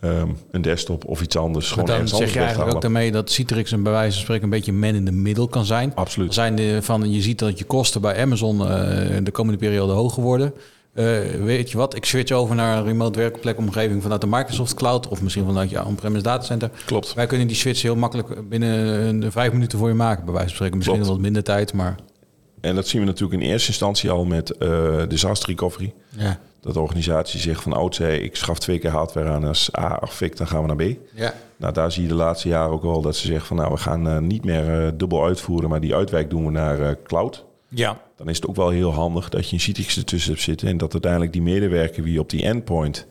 ehm, 0.00 0.28
een 0.50 0.62
desktop 0.62 1.04
of 1.04 1.22
iets 1.22 1.36
anders 1.36 1.74
Maar 1.74 1.84
gewoon 1.84 1.98
dan 1.98 2.08
zeg 2.08 2.18
anders 2.18 2.32
je 2.32 2.40
eigenlijk 2.40 2.74
ook 2.74 2.82
daarmee 2.82 3.12
dat 3.12 3.30
Citrix 3.30 3.70
een 3.70 3.82
bij 3.82 3.92
wijze 3.92 4.12
van 4.12 4.22
spreken 4.22 4.44
een 4.44 4.50
beetje 4.50 4.72
man 4.72 4.94
in 4.94 5.04
de 5.04 5.12
middel 5.12 5.48
kan 5.48 5.64
zijn. 5.64 5.94
Absoluut. 5.94 6.34
Zijn 6.34 6.54
de, 6.54 6.78
van, 6.82 7.12
je 7.12 7.20
ziet 7.20 7.38
dat 7.38 7.58
je 7.58 7.64
kosten 7.64 8.00
bij 8.00 8.22
Amazon 8.22 8.68
eh, 8.68 9.16
de 9.22 9.30
komende 9.30 9.58
periode 9.58 9.92
hoger 9.92 10.22
worden. 10.22 10.54
Eh, 10.94 11.04
weet 11.44 11.70
je 11.70 11.76
wat, 11.76 11.94
ik 11.96 12.04
switch 12.04 12.32
over 12.32 12.54
naar 12.54 12.78
een 12.78 12.84
remote 12.84 13.18
werkplekomgeving 13.18 14.02
vanuit 14.02 14.20
de 14.20 14.26
Microsoft 14.26 14.74
Cloud 14.74 15.08
of 15.08 15.22
misschien 15.22 15.44
vanuit 15.44 15.70
je 15.70 15.84
on-premise 15.84 16.22
datacenter. 16.22 16.70
Klopt. 16.86 17.14
Wij 17.14 17.26
kunnen 17.26 17.46
die 17.46 17.56
switch 17.56 17.82
heel 17.82 17.96
makkelijk 17.96 18.48
binnen 18.48 18.78
een 19.08 19.32
vijf 19.32 19.52
minuten 19.52 19.78
voor 19.78 19.88
je 19.88 19.94
maken, 19.94 20.24
bij 20.24 20.32
wijze 20.32 20.48
van 20.48 20.56
spreken. 20.56 20.76
Misschien 20.76 20.96
Klopt. 20.96 21.12
wat 21.14 21.22
minder 21.22 21.42
tijd, 21.44 21.72
maar 21.72 21.96
En 22.60 22.74
dat 22.74 22.86
zien 22.88 23.00
we 23.00 23.06
natuurlijk 23.06 23.42
in 23.42 23.48
eerste 23.48 23.68
instantie 23.68 24.10
al 24.10 24.24
met 24.24 24.50
eh, 24.50 25.02
disaster 25.08 25.48
recovery. 25.48 25.92
ja. 26.08 26.38
Dat 26.60 26.74
de 26.74 26.80
organisatie 26.80 27.40
zegt 27.40 27.62
van 27.62 27.72
oud 27.72 27.94
zei, 27.94 28.18
ik 28.18 28.36
schaf 28.36 28.58
twee 28.58 28.78
keer 28.78 28.90
hardware 28.90 29.28
aan 29.28 29.44
als 29.44 29.76
A 29.78 29.98
of 30.02 30.14
fik, 30.14 30.36
dan 30.36 30.46
gaan 30.46 30.60
we 30.60 30.66
naar 30.66 30.76
B. 30.94 30.96
ja. 31.14 31.34
Nou, 31.56 31.72
daar 31.74 31.92
zie 31.92 32.02
je 32.02 32.08
de 32.08 32.14
laatste 32.14 32.48
jaren 32.48 32.72
ook 32.72 32.82
wel 32.82 33.00
dat 33.00 33.16
ze 33.16 33.26
zeggen 33.26 33.46
van 33.46 33.56
nou, 33.56 33.70
we 33.72 33.76
gaan 33.76 34.08
eh, 34.08 34.18
niet 34.18 34.44
meer 34.44 34.84
eh, 34.84 34.90
dubbel 34.94 35.24
uitvoeren, 35.24 35.68
maar 35.70 35.80
die 35.80 35.94
uitwijk 35.94 36.30
doen 36.30 36.44
we 36.44 36.50
naar 36.50 36.80
eh, 36.80 36.94
cloud. 37.04 37.44
Ja. 37.74 38.00
Dan 38.16 38.28
is 38.28 38.36
het 38.36 38.46
ook 38.46 38.56
wel 38.56 38.68
heel 38.68 38.92
handig 38.92 39.28
dat 39.28 39.48
je 39.48 39.54
een 39.54 39.60
Citrix 39.60 39.96
ertussen 39.96 40.30
hebt 40.32 40.44
zitten 40.44 40.68
en 40.68 40.76
dat 40.78 40.92
uiteindelijk 40.92 41.32
die 41.32 41.42
medewerker 41.42 42.02
wie 42.02 42.20
op 42.20 42.30
die 42.30 42.42
endpoint 42.44 43.06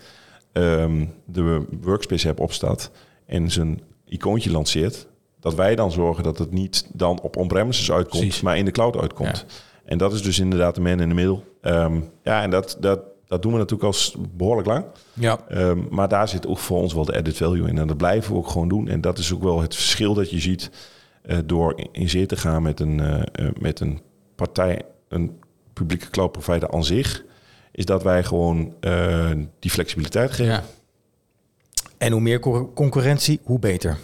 ehm, 0.51 1.05
de 1.25 1.65
workspace 1.81 2.29
app 2.29 2.39
opstaat 2.39 2.91
en 3.25 3.51
zijn 3.51 3.81
icoontje 4.05 4.51
lanceert, 4.51 5.07
dat 5.39 5.55
wij 5.55 5.75
dan 5.75 5.91
zorgen 5.91 6.23
dat 6.23 6.37
het 6.37 6.51
niet 6.51 6.89
dan 6.93 7.21
op 7.21 7.35
on-premises 7.37 7.91
uitkomt, 7.91 8.21
Precies. 8.21 8.41
maar 8.41 8.57
in 8.57 8.65
de 8.65 8.71
cloud 8.71 8.97
uitkomt. 8.97 9.45
En 9.85 9.97
dat 9.97 10.13
is 10.13 10.21
dus 10.23 10.39
inderdaad 10.39 10.75
de 10.75 10.81
man 10.81 10.99
in 10.99 11.09
de 11.09 11.15
middel. 11.15 11.43
Ehm, 11.61 11.99
ja, 12.23 12.41
en 12.41 12.49
dat, 12.49 12.77
dat, 12.79 12.99
dat 13.27 13.41
doen 13.41 13.51
we 13.51 13.57
natuurlijk 13.57 13.83
al 13.83 13.93
s- 13.93 14.15
behoorlijk 14.35 14.67
lang. 14.67 14.85
ja. 15.13 15.39
Ehm, 15.47 15.79
maar 15.89 16.07
daar 16.07 16.27
zit 16.27 16.47
ook 16.47 16.57
voor 16.57 16.77
ons 16.81 16.93
wel 16.93 17.05
de 17.05 17.17
added 17.17 17.37
value 17.37 17.67
in. 17.67 17.77
En 17.77 17.87
dat 17.87 17.97
blijven 17.97 18.31
we 18.31 18.37
ook 18.37 18.47
gewoon 18.47 18.67
doen. 18.67 18.87
En 18.87 19.01
dat 19.01 19.17
is 19.17 19.33
ook 19.33 19.43
wel 19.43 19.61
het 19.61 19.75
verschil 19.75 20.13
dat 20.13 20.29
je 20.29 20.39
ziet 20.39 20.71
eh, 21.21 21.37
door 21.45 21.73
in- 21.77 21.87
in 21.91 22.09
zee 22.09 22.25
te 22.25 22.35
gaan 22.37 22.61
met 22.61 22.79
een, 22.79 22.99
eh, 22.99 23.21
eh, 23.47 23.51
met 23.59 23.79
een 23.79 24.01
partij, 24.45 24.81
een 25.09 25.39
publieke 25.73 26.09
cloud 26.09 26.31
provider 26.31 26.71
aan 26.71 26.83
zich. 26.83 27.23
Is 27.71 27.85
dat 27.85 28.03
wij 28.03 28.23
gewoon 28.23 28.73
eh, 28.79 29.29
die 29.59 29.71
flexibiliteit 29.71 30.31
geven. 30.31 30.53
ja. 30.53 30.63
En 31.97 32.11
hoe 32.11 32.21
meer 32.21 32.39
co- 32.39 32.71
concurrentie, 32.75 33.39
hoe 33.43 33.59
beter. 33.59 33.97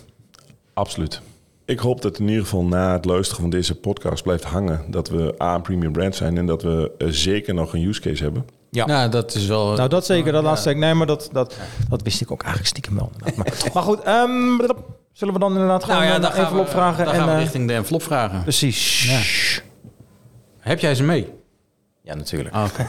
Absoluut. 0.73 1.21
Ik 1.65 1.79
hoop 1.79 2.01
dat 2.01 2.19
in 2.19 2.27
ieder 2.27 2.43
geval 2.43 2.63
na 2.63 2.93
het 2.93 3.05
luisteren 3.05 3.41
van 3.41 3.49
deze 3.49 3.75
podcast 3.75 4.23
blijft 4.23 4.43
hangen. 4.43 4.81
Dat 4.91 5.09
we 5.09 5.35
A, 5.41 5.55
een 5.55 5.61
premium 5.61 5.91
brand 5.91 6.15
zijn 6.15 6.37
en 6.37 6.45
dat 6.45 6.61
we 6.63 6.91
eh, 6.97 7.07
zeker 7.09 7.53
nog 7.53 7.73
een 7.73 7.81
use 7.83 8.01
case 8.01 8.23
hebben. 8.23 8.45
Ja. 8.69 8.85
Nou, 8.85 9.09
dat 9.09 9.35
is 9.35 9.47
wel... 9.47 9.73
Nou, 9.73 9.89
dat 9.89 10.05
zeker, 10.05 10.31
dat 10.31 10.41
Ja. 10.43 10.47
laatste. 10.47 10.73
Nee, 10.73 10.93
maar 10.93 11.07
dat, 11.07 11.29
dat, 11.31 11.55
dat 11.89 12.01
wist 12.01 12.21
ik 12.21 12.31
ook 12.31 12.41
eigenlijk 12.43 12.69
stiekem 12.71 12.95
wel. 12.95 13.11
Maar, 13.35 13.45
maar 13.73 13.83
goed, 13.83 14.01
ehm, 14.01 14.57
zullen 15.13 15.33
we 15.33 15.39
dan 15.39 15.51
inderdaad 15.51 15.83
gewoon 15.83 15.99
Nou 15.99 16.11
ja, 16.13 16.19
dan 16.19 16.31
gaan 16.31 16.43
envelop 16.43 16.65
we, 16.65 16.71
vragen? 16.71 17.05
Dan 17.05 17.13
en, 17.13 17.19
gaan 17.19 17.29
we 17.29 17.35
eh, 17.35 17.41
richting 17.41 17.67
de 17.67 17.73
envelop 17.73 18.03
vragen. 18.03 18.41
Precies. 18.41 19.03
Ja. 19.09 19.65
Heb 20.67 20.79
jij 20.79 20.95
ze 20.95 21.03
mee? 21.03 21.33
Ja, 22.01 22.15
natuurlijk. 22.15 22.55
Ah, 22.55 22.63
oké. 22.71 22.87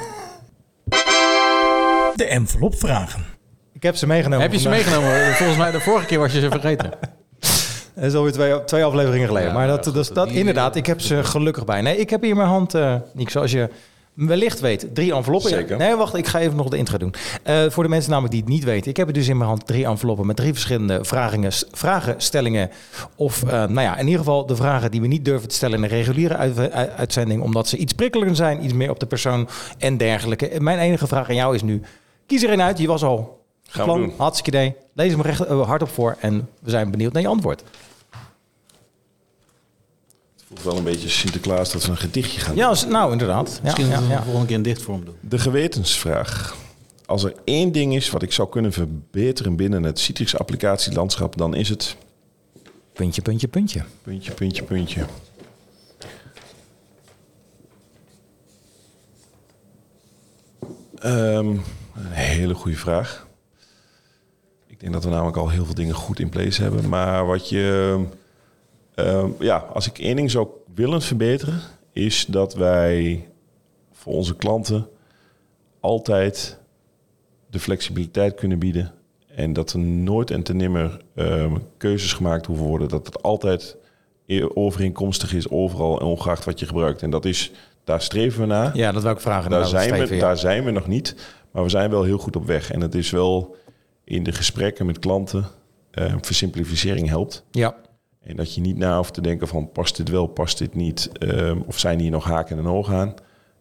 De 2.16 2.24
envelop 2.24 2.74
vragen. 2.78 3.24
Ik 3.72 3.82
heb 3.82 3.96
ze 3.96 4.06
meegenomen. 4.06 4.40
Heb 4.42 4.52
je 4.52 4.58
ze 4.58 4.68
vandaag. 4.68 4.84
meegenomen? 4.86 5.34
Volgens 5.36 5.58
mij 5.58 5.70
de 5.70 5.80
vorige 5.80 6.06
keer 6.06 6.18
was 6.18 6.32
je 6.32 6.40
ze 6.40 6.50
vergeten. 6.50 6.90
Dat 7.94 8.04
is 8.04 8.14
alweer 8.14 8.32
twee, 8.32 8.64
twee 8.64 8.84
afleveringen 8.84 9.26
geleden. 9.26 9.48
Ja, 9.48 9.54
maar 9.54 9.66
dat, 9.66 9.84
ja, 9.84 9.90
dat, 9.90 10.10
dat, 10.14 10.28
die- 10.28 10.38
inderdaad, 10.38 10.76
ik 10.76 10.86
heb 10.86 11.00
ze 11.00 11.24
gelukkig 11.24 11.64
bij. 11.64 11.80
Nee, 11.80 11.96
ik 11.96 12.10
heb 12.10 12.20
hier 12.20 12.30
in 12.30 12.36
mijn 12.36 12.48
hand, 12.48 12.74
eh 12.74 12.94
Nick, 13.12 13.30
zoals 13.30 13.50
je 13.52 13.68
wellicht 14.26 14.60
weet, 14.60 14.86
drie 14.94 15.14
enveloppen. 15.14 15.50
Zeker. 15.50 15.76
Nee, 15.76 15.94
wacht, 15.96 16.14
ik 16.14 16.26
ga 16.26 16.38
even 16.40 16.56
nog 16.56 16.68
de 16.68 16.76
intro 16.76 16.98
doen. 16.98 17.14
Eh, 17.42 17.64
voor 17.68 17.82
de 17.82 17.88
mensen 17.88 18.10
namelijk 18.10 18.34
die 18.34 18.42
het 18.44 18.52
niet 18.52 18.64
weten. 18.64 18.90
Ik 18.90 18.96
heb 18.96 19.06
er 19.06 19.12
dus 19.12 19.28
in 19.28 19.36
mijn 19.36 19.48
hand 19.48 19.66
drie 19.66 19.84
enveloppen 19.86 20.26
met 20.26 20.36
drie 20.36 20.52
verschillende 20.52 20.98
vragingen, 21.04 21.52
vragenstellingen. 21.70 22.70
Of, 23.16 23.42
eh, 23.42 23.50
nou 23.50 23.80
ja, 23.80 23.96
in 23.96 24.04
ieder 24.04 24.18
geval 24.18 24.46
de 24.46 24.56
vragen 24.56 24.90
die 24.90 25.00
we 25.00 25.06
niet 25.06 25.24
durven 25.24 25.48
te 25.48 25.54
stellen 25.54 25.76
in 25.76 25.82
een 25.82 25.88
reguliere 25.88 26.36
uit- 26.36 26.58
uit- 26.70 26.90
uitzending. 26.96 27.42
Omdat 27.42 27.68
ze 27.68 27.76
iets 27.76 27.92
prikkelender 27.92 28.36
zijn, 28.36 28.64
iets 28.64 28.72
meer 28.72 28.90
op 28.90 29.00
de 29.00 29.06
persoon 29.06 29.48
en 29.78 29.96
dergelijke. 29.96 30.48
En 30.48 30.62
Mijn 30.62 30.78
enige 30.78 31.06
vraag 31.06 31.28
aan 31.28 31.34
jou 31.34 31.54
is 31.54 31.62
nu, 31.62 31.82
kies 32.26 32.42
er 32.42 32.50
een 32.52 32.62
uit. 32.62 32.78
Je 32.78 32.86
was 32.86 33.02
al 33.02 33.36
Gaan 33.70 33.84
plan, 33.84 34.12
hartstikke 34.16 34.58
idee. 34.58 34.74
Lees 34.94 35.10
hem 35.12 35.20
recht, 35.20 35.40
eh, 35.46 35.66
hardop 35.66 35.88
voor 35.88 36.16
en 36.20 36.48
we 36.60 36.70
zijn 36.70 36.90
benieuwd 36.90 37.12
naar 37.12 37.22
je 37.22 37.28
antwoord. 37.28 37.62
Voelt 40.48 40.62
wel 40.62 40.76
een 40.76 40.84
beetje 40.84 41.08
Sinterklaas 41.08 41.72
dat 41.72 41.84
we 41.84 41.90
een 41.90 41.96
gedichtje 41.96 42.40
gaan 42.40 42.54
doen. 42.54 42.64
Ja, 42.64 42.74
s- 42.74 42.84
nou 42.86 43.12
inderdaad. 43.12 43.60
Misschien 43.62 43.86
ja, 43.86 43.90
moeten 43.90 44.08
we 44.08 44.12
ja. 44.12 44.18
de 44.18 44.24
volgende 44.24 44.46
keer 44.46 44.56
een 44.56 44.62
dichtvorm 44.62 45.04
doen. 45.04 45.14
De 45.20 45.38
gewetensvraag. 45.38 46.56
Als 47.06 47.24
er 47.24 47.34
één 47.44 47.72
ding 47.72 47.94
is 47.94 48.10
wat 48.10 48.22
ik 48.22 48.32
zou 48.32 48.48
kunnen 48.48 48.72
verbeteren 48.72 49.56
binnen 49.56 49.82
het 49.82 49.98
Citrix-applicatielandschap, 49.98 51.36
dan 51.36 51.54
is 51.54 51.68
het 51.68 51.96
Puntje, 52.92 53.22
puntje, 53.22 53.48
puntje. 53.48 53.84
puntje, 54.02 54.32
puntje, 54.32 54.62
puntje. 54.62 55.04
Ehm, 60.98 61.46
een 61.94 62.10
hele 62.10 62.54
goede 62.54 62.76
vraag. 62.76 63.26
Ik 64.66 64.80
denk 64.80 64.92
dat 64.92 65.04
we 65.04 65.10
namelijk 65.10 65.36
al 65.36 65.48
heel 65.48 65.64
veel 65.64 65.74
dingen 65.74 65.94
goed 65.94 66.18
in 66.20 66.28
place 66.28 66.62
hebben. 66.62 66.88
Maar 66.88 67.26
wat 67.26 67.48
je... 67.48 67.98
ehm, 69.04 69.30
ja, 69.38 69.56
als 69.56 69.86
ik 69.86 69.98
één 69.98 70.16
ding 70.16 70.30
zou 70.30 70.48
willen 70.74 71.02
verbeteren... 71.02 71.60
is 71.92 72.26
dat 72.26 72.54
wij 72.54 73.28
voor 73.92 74.12
onze 74.12 74.36
klanten 74.36 74.88
altijd 75.80 76.58
de 77.50 77.58
flexibiliteit 77.58 78.34
kunnen 78.34 78.58
bieden. 78.58 78.92
En 79.26 79.52
dat 79.52 79.72
er 79.72 79.78
nooit 79.78 80.30
en 80.30 80.42
ten 80.42 80.56
nimmer 80.56 81.00
ehm, 81.14 81.56
keuzes 81.76 82.12
gemaakt 82.12 82.46
hoeven 82.46 82.66
worden. 82.66 82.88
Dat 82.88 83.06
het 83.06 83.22
altijd 83.22 83.76
overeenkomstig 84.54 85.34
is 85.34 85.50
overal 85.50 86.00
en 86.00 86.06
ongeacht 86.06 86.44
wat 86.44 86.60
je 86.60 86.66
gebruikt. 86.66 87.02
En 87.02 87.10
dat 87.10 87.24
is, 87.24 87.52
daar 87.84 88.02
streven 88.02 88.40
we 88.40 88.46
naar. 88.46 88.76
Ja, 88.76 88.92
dat 88.92 89.02
wil 89.02 89.12
ik 89.12 89.20
vragen. 89.20 89.50
daar, 89.50 89.60
Nou, 89.60 89.70
zijn 89.70 90.08
we, 90.08 90.14
ja. 90.14 90.20
daar 90.20 90.38
zijn 90.38 90.64
we 90.64 90.70
nog 90.70 90.86
niet. 90.86 91.14
Maar 91.50 91.62
we 91.62 91.68
zijn 91.68 91.90
wel 91.90 92.02
heel 92.02 92.18
goed 92.18 92.36
op 92.36 92.46
weg. 92.46 92.70
En 92.70 92.80
het 92.80 92.94
is 92.94 93.10
wel 93.10 93.56
in 94.04 94.22
de 94.22 94.32
gesprekken 94.32 94.86
met 94.86 94.98
klanten 94.98 95.46
eh, 95.90 96.14
versimplificering 96.20 97.08
helpt. 97.08 97.44
Ja. 97.50 97.74
En 98.22 98.36
dat 98.36 98.54
je 98.54 98.60
niet 98.60 98.76
na 98.76 98.96
hoeft 98.96 99.14
te 99.14 99.20
denken 99.20 99.48
van 99.48 99.70
past 99.72 99.96
dit 99.96 100.08
wel, 100.08 100.26
past 100.26 100.58
dit 100.58 100.74
niet, 100.74 101.10
ehm, 101.12 101.58
of 101.66 101.78
zijn 101.78 101.98
hier 101.98 102.10
nog 102.10 102.24
haken 102.24 102.58
en 102.58 102.66
ogen 102.66 102.94
aan. 102.96 103.14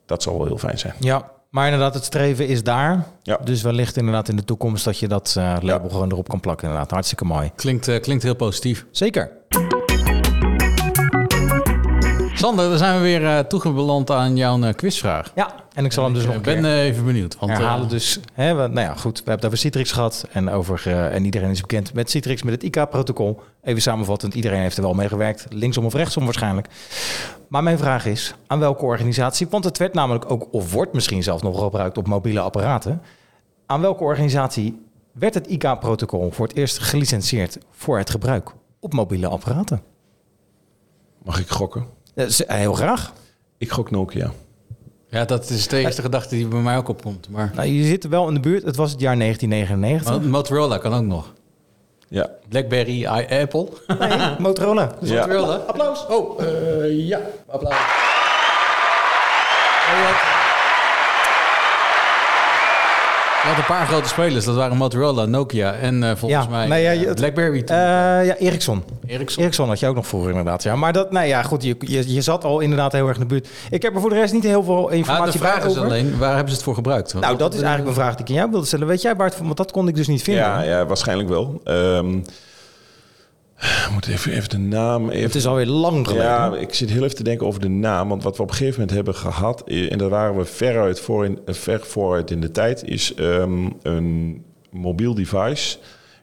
Dat 0.06 0.24
zal 0.24 0.38
wel 0.38 0.46
heel 0.48 0.58
fijn 0.58 0.80
zijn. 0.80 0.94
ja, 1.00 1.32
maar 1.50 1.66
inderdaad, 1.66 1.94
het 1.94 2.04
streven 2.04 2.48
is 2.48 2.64
daar. 2.64 3.06
Ja. 3.24 3.38
Dus 3.44 3.62
wellicht 3.62 3.98
inderdaad 3.98 4.30
in 4.30 4.36
de 4.36 4.44
toekomst 4.44 4.86
dat 4.86 4.98
je 5.00 5.08
dat 5.08 5.34
eh, 5.38 5.44
label 5.62 5.86
Ja. 5.88 5.92
gewoon 5.92 6.12
erop 6.12 6.28
kan 6.30 6.40
plakken. 6.40 6.68
Inderdaad, 6.68 6.92
hartstikke 6.92 7.26
mooi. 7.26 7.52
Klinkt, 7.56 7.88
eh, 7.88 8.00
klinkt 8.02 8.24
heel 8.24 8.36
positief. 8.36 8.86
Zeker. 8.92 9.32
Sander, 12.38 12.70
dan 12.70 12.78
zijn 12.78 12.96
we 12.96 13.02
weer 13.02 13.26
eh 13.26 13.40
toegebeland 13.40 14.12
aan 14.12 14.36
jouw 14.36 14.62
eh, 14.62 14.74
quizvraag. 14.74 15.32
Ja, 15.36 15.56
en 15.78 15.86
ik 15.86 15.92
zal 15.92 16.04
hem 16.04 16.14
dus 16.14 16.26
nog 16.26 16.36
Ik 16.36 16.38
een 16.38 16.54
ben 16.54 16.62
keer 16.62 16.72
eh, 16.72 16.86
even 16.86 17.06
benieuwd. 17.06 17.38
Want, 17.40 17.52
eh, 17.52 17.58
herhalen. 17.58 17.88
Dus, 17.88 18.20
hè, 18.34 18.56
we, 18.56 18.68
nou 18.68 18.80
ja, 18.88 18.94
goed. 18.94 19.18
We 19.18 19.30
hebben 19.30 19.36
het 19.36 19.46
over 19.46 19.58
Citrix 19.58 19.92
gehad. 19.92 20.28
En, 20.32 20.50
over, 20.50 20.82
eh, 20.86 21.16
en 21.16 21.26
iedereen 21.26 21.50
is 21.50 21.62
bekend 21.62 21.94
met 21.94 22.10
Citrix, 22.10 22.44
met 22.44 22.54
het 22.54 22.64
IK-protocol. 22.64 23.42
Even 23.64 23.82
samenvattend, 23.82 24.34
iedereen 24.34 24.62
heeft 24.62 24.78
er 24.78 24.84
wel 24.84 24.94
mee 24.94 25.08
gewerkt. 25.08 25.46
Linksom 25.50 25.86
of 25.86 25.94
rechtsom 25.94 26.24
waarschijnlijk. 26.24 26.68
Maar 27.48 27.64
mijn 27.64 27.78
vraag 27.78 28.06
is, 28.06 28.34
aan 28.48 28.60
welke 28.60 28.86
organisatie... 28.86 29.48
Want 29.50 29.64
het 29.64 29.78
werd 29.78 29.94
namelijk 29.94 30.32
ook, 30.32 30.48
of 30.52 30.72
wordt 30.72 30.94
misschien 30.94 31.24
zelfs 31.24 31.44
nog 31.44 31.60
gebruikt 31.60 31.98
op 31.98 32.08
mobiele 32.08 32.40
apparaten. 32.40 33.02
Aan 33.66 33.82
welke 33.82 34.04
organisatie 34.04 34.86
werd 35.12 35.34
het 35.34 35.48
IK-protocol 35.48 36.32
voor 36.32 36.48
het 36.48 36.58
eerst 36.58 36.80
gelicentieerd... 36.80 37.58
voor 37.72 37.98
het 37.98 38.10
gebruik 38.10 38.52
op 38.80 38.94
mobiele 38.94 39.28
apparaten? 39.28 39.82
Mag 41.24 41.40
ik 41.40 41.50
gokken? 41.50 41.97
Eh, 42.18 42.26
heel 42.58 42.74
graag. 42.74 43.14
Ik 43.58 43.72
gok 43.72 43.92
Nokia. 43.92 44.32
ja, 45.10 45.26
dat 45.26 45.50
is 45.50 45.68
de 45.68 45.78
eerste 45.80 46.02
gedachte 46.02 46.36
die 46.36 46.48
bij 46.48 46.60
mij 46.60 46.78
ook 46.78 46.88
opkomt. 46.88 47.30
Maar 47.30 47.52
Nou, 47.56 47.68
je 47.68 47.84
zit 47.84 48.08
wel 48.08 48.28
in 48.28 48.34
de 48.34 48.40
buurt. 48.40 48.64
Het 48.64 48.76
was 48.76 48.92
het 48.92 49.00
jaar 49.00 49.18
1999. 49.18 50.22
Mo- 50.22 50.38
Motorola 50.38 50.78
kan 50.78 50.94
ook 50.94 51.04
nog. 51.04 51.34
Ja. 52.10 52.30
Blackberry, 52.50 53.02
I- 53.04 53.42
Apple. 53.42 53.68
Nee, 54.00 54.36
Motorola. 54.40 54.96
Dus 55.00 55.10
Ja. 55.10 55.26
Motorola. 55.26 55.56
Applaus. 55.56 56.06
Oh, 56.08 56.42
eh, 56.44 57.08
ja. 57.08 57.20
Applaus. 57.48 57.74
Oh, 59.90 60.10
je 63.37 63.37
had- 63.48 63.58
een 63.58 63.66
paar 63.66 63.88
grote 63.88 64.08
spelers. 64.08 64.46
Dat 64.46 64.56
waren 64.56 64.78
Motorola, 64.78 65.26
Nokia 65.26 65.74
en 65.74 66.04
eh, 66.04 66.16
volgens 66.16 66.44
Ja, 66.44 66.50
mij 66.50 66.68
nee, 66.68 66.84
ja, 66.84 66.92
eh, 66.92 67.02
je- 67.02 67.14
Blackberry. 67.14 67.62
toen. 67.64 67.76
Eh, 67.78 67.82
ja, 68.26 68.36
Ericsson. 68.36 68.84
Ericsson. 69.08 69.44
Ericsson 69.44 69.68
had 69.68 69.80
je 69.80 69.88
ook 69.88 69.96
nog 69.96 70.08
voor 70.08 70.30
inderdaad. 70.30 70.64
Ja. 70.64 70.76
Maar 70.76 70.94
dat, 70.94 71.12
nou 71.12 71.28
ja, 71.28 71.42
goed, 71.44 71.64
je, 71.64 71.76
je, 71.80 72.14
je 72.14 72.22
zat 72.22 72.44
al 72.44 72.60
inderdaad 72.60 72.92
heel 72.92 73.08
erg 73.08 73.16
in 73.16 73.22
de 73.22 73.28
buurt. 73.28 73.48
Ik 73.70 73.82
heb 73.82 73.96
er 73.96 74.02
voor 74.02 74.10
de 74.10 74.16
rest 74.16 74.34
niet 74.34 74.44
heel 74.44 74.64
veel 74.64 74.82
Maar 74.82 74.92
de 74.92 74.96
informatie 74.98 75.40
vraag 75.40 75.60
bij 75.60 75.66
is 75.66 75.72
over. 75.72 75.84
alleen, 75.84 76.18
waar 76.18 76.30
hebben 76.30 76.50
ze 76.50 76.54
het 76.56 76.64
voor 76.64 76.74
gebruikt? 76.76 77.12
Want 77.12 77.26
Nou, 77.26 77.38
dat 77.38 77.54
is 77.54 77.60
eigenlijk 77.62 77.90
een 77.90 78.02
vraag 78.02 78.12
die 78.16 78.24
ik 78.26 78.30
aan 78.32 78.36
jou 78.38 78.52
wilde 78.52 78.66
stellen. 78.66 78.88
Weet 78.88 79.02
jij 79.02 79.16
waar 79.16 79.26
het 79.28 79.36
van? 79.36 79.46
Want 79.46 79.58
dat 79.58 79.72
kon 79.72 79.88
ik 79.88 79.96
dus 79.96 80.08
niet 80.08 80.24
vinden. 80.24 80.44
Ja, 80.44 80.62
ja, 80.62 80.86
waarschijnlijk 80.86 81.30
wel. 81.30 81.62
Ehm 81.64 82.16
ik 83.60 83.90
moet 83.94 84.08
even, 84.08 84.32
even 84.32 84.50
de 84.50 84.58
naam... 84.58 85.10
Even, 85.10 85.24
Het 85.24 85.36
is 85.36 85.46
alweer 85.46 85.66
lang 85.66 86.08
geleden. 86.08 86.26
Ja, 86.26 86.56
ik 86.56 86.74
zit 86.74 86.90
heel 86.90 87.04
even 87.04 87.16
te 87.16 87.24
denken 87.24 87.48
over 87.48 87.62
de 87.62 87.70
naam. 87.70 88.10
Want 88.10 88.24
wat 88.24 88.38
we 88.38 88.44
op 88.44 88.50
een 88.50 88.56
gegeven 88.56 88.80
moment 88.80 88.96
hebben 88.96 89.16
gehad... 89.16 89.64
eh, 89.64 89.92
en 89.92 89.98
daar 89.98 90.10
waren 90.10 90.38
we 90.38 90.46
veruit 90.46 91.00
voor 91.00 91.26
in, 91.26 91.40
eh, 91.46 91.54
ver 91.54 91.80
vooruit 91.86 92.32
in 92.32 92.42
de 92.42 92.52
tijd... 92.52 92.84
is 92.84 93.14
ehm, 93.14 93.70
een 93.82 94.44
mobiel 94.72 95.14
device... 95.14 95.78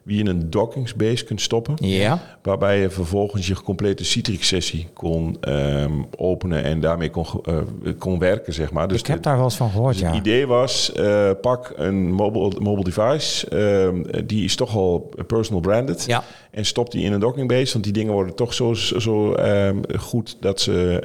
wie 0.05 0.15
je 0.17 0.23
in 0.23 0.29
een 0.29 0.51
dockingsbase 0.51 1.25
kunt 1.25 1.41
stoppen... 1.41 1.75
Ja. 1.81 2.23
Waarbij 2.43 2.81
je 2.81 2.91
vervolgens 2.91 3.47
je 3.47 3.63
complete 3.63 4.05
Citrix-sessie 4.05 4.87
kon 4.93 5.37
ehm, 5.41 5.93
openen 6.17 6.65
en 6.65 6.81
daarmee 6.81 7.11
kon, 7.11 7.27
eh, 7.45 7.57
kon 7.99 8.19
werken, 8.19 8.53
zeg 8.53 8.73
maar. 8.73 8.89
Dus 8.89 8.99
ik 9.01 9.07
heb 9.07 9.17
de- 9.17 9.23
daar 9.23 9.37
wel 9.37 9.45
eens 9.45 9.57
van 9.57 9.71
gehoord, 9.71 9.93
dus 9.93 10.03
ja. 10.03 10.09
Het 10.09 10.17
idee 10.17 10.47
was, 10.47 10.93
eh, 10.93 11.31
pak 11.41 11.73
een 11.77 12.13
mobile, 12.13 12.53
mobile 12.61 12.85
device, 12.85 13.49
ehm, 13.49 14.27
die 14.27 14.45
is 14.45 14.57
toch 14.57 14.77
al 14.77 15.11
personal 15.27 15.61
branded. 15.61 16.05
Ja. 16.07 16.25
En 16.51 16.65
stop 16.65 16.91
die 16.91 17.05
in 17.05 17.13
een 17.13 17.21
docking 17.21 17.49
base, 17.49 17.73
want 17.73 17.85
die 17.85 17.93
dingen 17.93 18.13
worden 18.13 18.35
toch 18.35 18.55
zo, 18.55 18.75
zo 18.75 19.33
ehm, 19.33 19.79
goed 19.99 20.37
dat 20.41 20.61
ze 20.61 21.03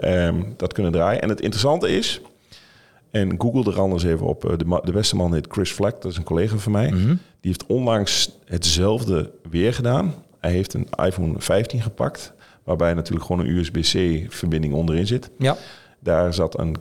dat 0.58 0.74
kunnen 0.74 0.92
draaien. 0.92 1.22
En 1.22 1.30
het 1.30 1.42
interessante 1.42 1.90
is, 1.90 2.22
en 3.12 3.36
google 3.38 3.72
er 3.72 3.80
anders 3.80 4.04
even 4.04 4.26
op, 4.26 4.46
eh, 4.46 4.58
de, 4.58 4.82
de 4.84 4.92
beste 4.92 5.16
man 5.16 5.34
heet 5.34 5.48
Chris 5.50 5.72
Fleck, 5.72 6.02
dat 6.02 6.12
is 6.12 6.18
een 6.18 6.24
collega 6.24 6.58
van 6.58 6.72
mij. 6.72 6.92
Mhm. 6.92 7.08
Die 7.08 7.18
heeft 7.52 7.66
onlangs 7.66 8.38
hetzelfde 8.46 9.32
weer 9.50 9.74
gedaan. 9.74 10.14
Hij 10.40 10.52
heeft 10.52 10.74
een 10.74 10.88
iPhone 11.06 11.34
15 11.38 11.82
gepakt, 11.82 12.34
waarbij 12.64 12.94
natuurlijk 12.94 13.26
gewoon 13.26 13.46
een 13.46 13.56
USB-C-verbinding 13.56 14.74
onderin 14.74 15.08
zit. 15.08 15.30
Ja. 15.38 15.58
Daar 16.00 16.34
zat 16.34 16.60
een 16.60 16.76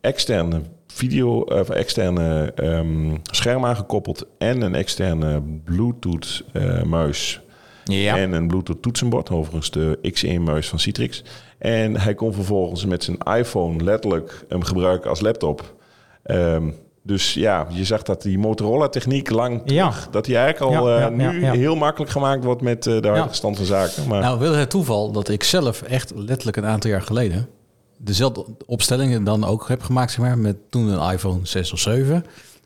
externe 0.00 0.62
video, 0.86 1.40
of 1.40 1.68
externe 1.68 2.52
ehm, 2.54 3.16
scherm 3.22 3.64
aangekoppeld 3.64 4.26
en 4.38 4.60
een 4.60 4.74
externe 4.74 5.42
Bluetooth 5.64 6.44
eh, 6.52 6.82
muis 6.82 7.41
Ja. 7.84 8.16
en 8.16 8.32
een 8.32 8.46
Bluetooth 8.46 8.82
toetsenbord, 8.82 9.30
overigens 9.30 9.70
de 9.70 9.98
X1-muis 10.14 10.68
van 10.68 10.78
Citrix. 10.78 11.22
En 11.58 12.00
hij 12.00 12.14
kon 12.14 12.32
vervolgens 12.32 12.84
met 12.84 13.04
zijn 13.04 13.18
iPhone 13.38 13.84
letterlijk 13.84 14.44
hem 14.48 14.62
gebruiken 14.62 15.10
als 15.10 15.20
laptop. 15.20 15.74
Ehm, 16.22 16.70
dus 17.02 17.34
ja, 17.34 17.66
je 17.70 17.84
zag 17.84 18.02
dat 18.02 18.22
die 18.22 18.38
Motorola-techniek 18.38 19.30
lang 19.30 19.62
Ja. 19.64 19.88
terug, 19.88 20.08
dat 20.10 20.24
die 20.24 20.36
eigenlijk 20.36 20.76
al 20.76 20.88
Ja, 20.88 20.98
ja, 20.98 21.06
eh, 21.06 21.12
nu 21.16 21.40
ja. 21.40 21.52
heel 21.52 21.76
makkelijk 21.76 22.10
gemaakt 22.10 22.44
wordt 22.44 22.62
met 22.62 22.86
eh, 22.86 23.00
de 23.00 23.08
huidige 23.08 23.34
stand 23.34 23.56
van 23.56 23.66
zaken. 23.66 24.08
Maar 24.08 24.20
Nou, 24.20 24.38
wil 24.38 24.52
het 24.54 24.70
toeval 24.70 25.12
dat 25.12 25.28
ik 25.28 25.42
zelf 25.42 25.82
echt 25.82 26.12
letterlijk 26.14 26.56
een 26.56 26.66
aantal 26.66 26.90
jaar 26.90 27.02
geleden 27.02 27.48
dezelfde 28.04 28.44
opstellingen 28.66 29.24
dan 29.24 29.44
ook 29.44 29.68
heb 29.68 29.82
gemaakt, 29.82 30.10
zeg 30.10 30.20
maar, 30.24 30.38
met 30.38 30.56
toen 30.70 30.88
een 30.88 31.12
iPhone 31.12 31.38
6 31.42 31.72
of 31.72 31.78
7. 31.78 32.24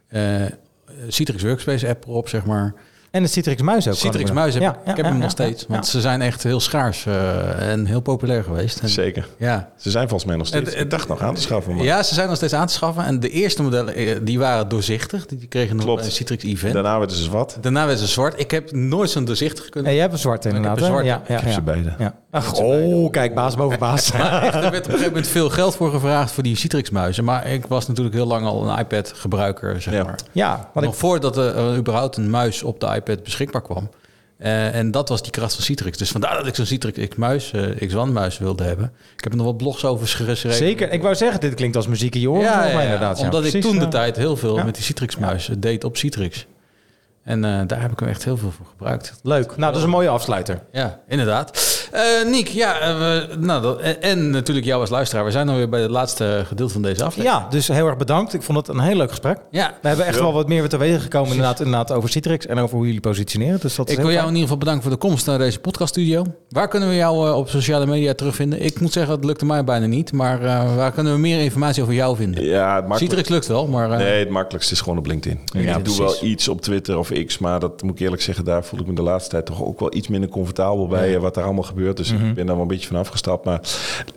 eh 0.09 0.45
Citrix 1.09 1.43
Workspace 1.43 1.89
app 1.89 2.05
erop, 2.07 2.29
zeg 2.29 2.47
maar. 2.47 2.75
En 3.17 3.23
de 3.23 3.29
Citrix 3.29 3.63
muis 3.63 3.89
ook. 3.89 3.95
Citrix 3.95 4.31
muis 4.33 4.55
heb 4.55 4.63
Ja, 4.63 4.71
ik, 4.71 4.77
ik 4.81 4.87
heb 4.87 4.97
ja, 4.97 5.03
hem 5.05 5.15
ja, 5.15 5.21
nog 5.23 5.31
steeds, 5.31 5.61
ja, 5.61 5.67
want 5.69 5.85
ja. 5.85 5.91
ze 5.91 6.01
zijn 6.01 6.23
echt 6.23 6.43
heel 6.43 6.61
schaars 6.61 7.07
eh, 7.07 7.71
en 7.71 7.87
heel 7.87 8.01
populair 8.01 8.45
geweest. 8.45 8.79
En, 8.79 8.89
zeker. 8.89 9.29
Ja. 9.39 9.69
Ze 9.77 9.91
zijn 9.91 10.09
volgens 10.09 10.29
mij 10.29 10.39
nog 10.39 10.47
steeds. 10.47 10.75
Ik 10.75 10.91
dacht 10.91 11.09
nog 11.09 11.21
aan 11.21 11.35
te 11.35 11.41
schaffen. 11.41 11.75
Maar 11.75 11.85
ja, 11.85 12.03
ze 12.03 12.15
zijn 12.15 12.29
nog 12.29 12.37
steeds 12.37 12.53
aan 12.53 12.67
te 12.67 12.73
schaffen. 12.73 13.05
En 13.05 13.21
de 13.21 13.31
eerste 13.31 13.63
modellen, 13.63 13.95
eh, 13.95 14.17
die 14.23 14.39
waren 14.39 14.69
doorzichtig. 14.69 15.27
Die 15.27 15.47
kregen 15.47 15.77
nog 15.77 15.85
Klopt. 15.85 16.05
een 16.05 16.11
Citrix 16.11 16.45
Event. 16.45 16.73
Daarna 16.73 16.99
werden 16.99 17.17
ze 17.17 17.23
zwart. 17.23 17.57
Daarna 17.61 17.87
werd 17.87 17.99
ze 17.99 18.07
zwart. 18.07 18.41
Ik 18.41 18.51
heb 18.51 18.73
nooit 18.73 19.11
zo'n 19.11 19.25
doorzichtig 19.25 19.69
kunnen. 19.69 19.91
Ja, 19.91 19.97
jij 19.97 20.01
hebt 20.07 20.15
een 20.17 20.23
zwarte 20.23 20.49
Ik 20.49 20.55
heb 20.55 20.65
inderdaad. 20.65 20.89
een 20.91 20.95
hè? 20.95 21.01
zwarte. 21.03 21.23
Ja, 21.33 21.35
ja, 21.35 21.39
Ik 21.41 21.45
heb 21.45 21.53
ze 21.53 21.63
beide. 21.63 21.95
Ja. 21.99 22.15
Ach, 22.31 22.55
oh, 22.55 23.11
kijk, 23.11 23.35
baas 23.35 23.55
boven 23.55 23.79
baas. 23.79 24.13
Er 24.13 24.21
werd 24.53 24.67
op 24.67 24.75
een 24.75 24.83
gegeven 24.85 25.07
moment 25.07 25.27
veel 25.27 25.51
geld 25.51 25.77
voor 25.77 25.91
gevraagd 25.91 26.33
voor 26.33 26.43
die 26.43 26.57
Citrix-muizen. 26.57 27.25
Maar 27.25 27.47
ik 27.47 27.67
was 27.67 27.87
natuurlijk 27.89 28.15
heel 28.15 28.27
lang 28.27 28.47
al 28.47 28.69
een 28.69 28.79
iPad-gebruiker, 28.79 29.83
zeg 29.83 29.95
Ja. 29.95 30.03
maar. 30.05 30.19
Ja, 30.33 30.71
ik 30.75 30.81
Nog 30.83 30.97
voordat 30.97 31.37
er 31.37 31.57
uh, 31.57 31.77
überhaupt 31.77 32.17
een 32.17 32.31
muis 32.31 32.63
op 32.63 32.81
de 32.81 32.87
iPad 32.87 33.06
beschikbaar 33.23 33.63
kwam. 33.63 33.91
Eh, 34.39 34.75
en 34.75 34.91
dat 34.91 35.09
was 35.09 35.23
die 35.23 35.31
kracht 35.31 35.55
van 35.55 35.65
Citrix. 35.65 35.99
Dus 35.99 36.11
vandaar 36.11 36.37
dat 36.37 36.47
ik 36.47 36.55
zo'n 36.55 36.67
Citrix 36.67 37.09
X-muis, 37.09 37.53
eh, 37.53 37.89
X1-muis 37.89 38.39
wilde 38.39 38.65
hebben. 38.65 38.93
Ik 39.17 39.25
heb 39.25 39.33
er 39.33 39.39
nog 39.39 39.47
wat 39.47 39.57
blogs 39.57 39.85
over 39.85 40.07
geschreven. 40.07 40.55
Zeker. 40.55 40.93
Ik 40.93 41.03
wou 41.03 41.15
zeggen, 41.15 41.41
dit 41.41 41.55
klinkt 41.55 41.77
als 41.77 41.87
muziek 41.87 42.15
in 42.15 42.21
je 42.21 42.31
oren. 42.31 42.43
Ja, 42.43 42.65
ja, 42.65 42.73
ja, 42.73 42.83
inderdaad. 42.83 43.19
ja. 43.19 43.25
omdat 43.25 43.45
ik 43.45 43.61
toen 43.61 43.79
de 43.79 43.89
tijd 43.89 44.17
heel 44.17 44.37
veel 44.37 44.65
met 44.65 44.75
die 44.75 44.85
Citrix-muis 44.85 45.51
deed 45.59 45.85
op 45.85 45.97
Citrix. 45.97 46.47
En 47.27 47.45
eh, 47.45 47.61
daar 47.67 47.81
heb 47.81 47.93
ik 47.93 47.99
hem 48.01 48.09
echt 48.09 48.25
heel 48.25 48.37
veel 48.37 48.51
voor 48.51 48.67
gebruikt. 48.71 49.13
Leuk. 49.23 49.47
Nou, 49.57 49.61
dat 49.73 49.77
is 49.77 49.83
een 49.83 49.91
mooie 49.91 50.09
afsluiter. 50.09 50.61
Ja, 50.73 51.01
inderdaad. 51.09 51.75
Eh 51.93 52.03
Niek, 52.31 52.49
ja, 52.49 52.79
eh, 52.81 52.99
we, 52.99 53.29
nou, 53.39 53.63
dat, 53.63 53.81
en, 53.81 54.03
en 54.03 54.31
natuurlijk 54.31 54.67
jou 54.67 54.81
als 54.81 54.91
luisteraar. 54.91 55.25
We 55.25 55.31
zijn 55.31 55.49
alweer 55.49 55.69
bij 55.69 55.81
het 55.81 55.91
laatste 55.91 56.43
gedeelte 56.47 56.73
van 56.73 56.83
deze 56.83 57.05
aflevering. 57.05 57.43
Ja, 57.43 57.51
dus 57.51 57.69
heel 57.69 57.87
erg 57.87 57.97
bedankt. 57.97 58.35
Ik 58.35 58.43
vond 58.43 58.59
het 58.59 58.69
een 58.69 58.81
heel 58.81 58.97
leuk 58.97 59.09
gesprek. 59.09 59.39
Ja, 59.51 59.75
We 59.83 59.89
hebben 59.89 60.07
echt 60.07 60.15
Ja. 60.17 60.23
wel 60.23 60.33
wat 60.33 60.49
meer 60.49 60.69
te 60.69 60.77
weten 60.77 61.01
gekomen 61.01 61.31
inderdaad, 61.31 61.59
inderdaad 61.61 61.93
over 61.93 62.09
Citrix 62.09 62.47
en 62.47 62.59
over 62.59 62.77
hoe 62.77 62.87
jullie 62.87 63.01
positioneren. 63.01 63.61
Dus 63.61 63.75
dat 63.75 63.89
is 63.89 63.95
ik 63.97 64.01
wil 64.01 64.11
jou 64.11 64.23
in 64.23 64.29
ieder 64.29 64.43
geval 64.43 64.59
bedanken 64.59 64.83
voor 64.83 64.93
de 64.93 64.97
komst 64.99 65.27
naar 65.27 65.39
deze 65.39 65.59
podcaststudio. 65.59 66.25
Waar 66.49 66.69
kunnen 66.69 66.89
we 66.89 66.95
jou 66.95 67.33
op 67.35 67.49
sociale 67.49 67.87
media 67.87 68.15
terugvinden? 68.15 68.63
Ik 68.63 68.81
moet 68.81 68.93
zeggen, 68.93 69.15
het 69.15 69.25
lukte 69.25 69.45
mij 69.47 69.65
bijna 69.65 69.87
niet. 69.87 70.13
Maar 70.13 70.43
eh, 70.43 70.75
waar 70.77 70.93
kunnen 70.93 71.13
we 71.13 71.19
meer 71.19 71.41
informatie 71.41 71.83
over 71.83 71.95
jou 71.95 72.17
vinden? 72.17 72.45
Ja, 72.45 72.75
het 72.77 72.87
makkelijk- 72.87 72.99
Citrix 73.13 73.29
lukt 73.29 73.47
wel, 73.47 73.67
maar... 73.67 73.91
eh, 73.91 73.97
Nee, 73.99 74.19
het 74.19 74.31
makkelijkste 74.31 74.73
is 74.73 74.81
gewoon 74.81 74.99
op 74.99 75.07
LinkedIn. 75.07 75.41
Ja, 75.45 75.77
ik 75.77 75.85
doe 75.85 75.97
wel 75.99 76.15
iets 76.23 76.49
op 76.49 76.61
Twitter 76.61 76.99
of 76.99 77.11
X, 77.25 77.39
maar 77.39 77.61
dat 77.61 77.83
moet 77.83 77.93
ik 77.93 78.01
eerlijk 78.01 78.23
zeggen, 78.23 78.45
daar 78.45 78.65
voel 78.65 78.81
ik 78.81 78.87
me 78.87 78.93
de 78.95 79.03
laatste 79.03 79.31
tijd 79.31 79.47
toch 79.47 79.63
ook 79.65 79.81
wel 79.81 79.95
iets 79.95 80.09
minder 80.09 80.31
comfortabel 80.31 80.87
bij 80.89 81.15
eh, 81.15 81.21
wat 81.21 81.35
daar 81.35 81.45
allemaal 81.45 81.63
gebeurt. 81.63 81.97
Dus 81.97 82.11
ik 82.11 82.35
ben 82.35 82.47
daar 82.47 82.55
wel 82.55 82.63
een 82.63 82.69
beetje 82.69 82.89
van 82.89 82.97
afgestapt. 82.97 83.45
Maar 83.45 83.61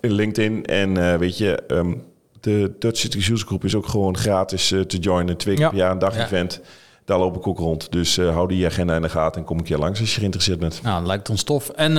LinkedIn 0.02 0.66
en 0.66 1.12
eh, 1.12 1.18
weet 1.18 1.38
je, 1.38 1.56
ehm, 1.68 1.94
de 2.40 2.72
Dutch 2.80 3.16
User 3.16 3.38
Group 3.38 3.64
is 3.64 3.76
ook 3.76 3.88
gewoon 3.88 4.18
gratis 4.18 4.72
eh, 4.72 4.80
te 4.80 4.98
joinen. 4.98 5.38
Twee 5.38 5.56
keer 5.56 5.64
Ja. 5.64 5.70
per 5.70 5.78
jaar 5.78 5.92
een 5.92 6.00
dag 6.00 6.18
event. 6.18 6.62
Daar 7.06 7.20
loop 7.20 7.36
ik 7.36 7.48
ook 7.48 7.58
rond. 7.60 7.92
Dus 7.92 8.18
eh, 8.18 8.34
hou 8.34 8.48
die 8.48 8.66
agenda 8.66 8.96
in 8.96 9.02
de 9.02 9.10
gaten 9.10 9.42
en 9.42 9.48
kom 9.48 9.58
een 9.58 9.64
keer 9.64 9.78
langs 9.78 10.00
als 10.00 10.14
je 10.14 10.20
geïnteresseerd 10.20 10.60
bent. 10.60 10.80
Nou, 10.84 10.98
dat 11.00 11.08
lijkt 11.08 11.30
ons 11.30 11.44
tof. 11.44 11.70
En 11.70 11.94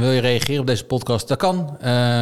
wil 0.00 0.10
je 0.10 0.20
reageren 0.20 0.60
op 0.60 0.66
deze 0.66 0.84
podcast? 0.84 1.28
Dat 1.28 1.38
kan. 1.38 1.76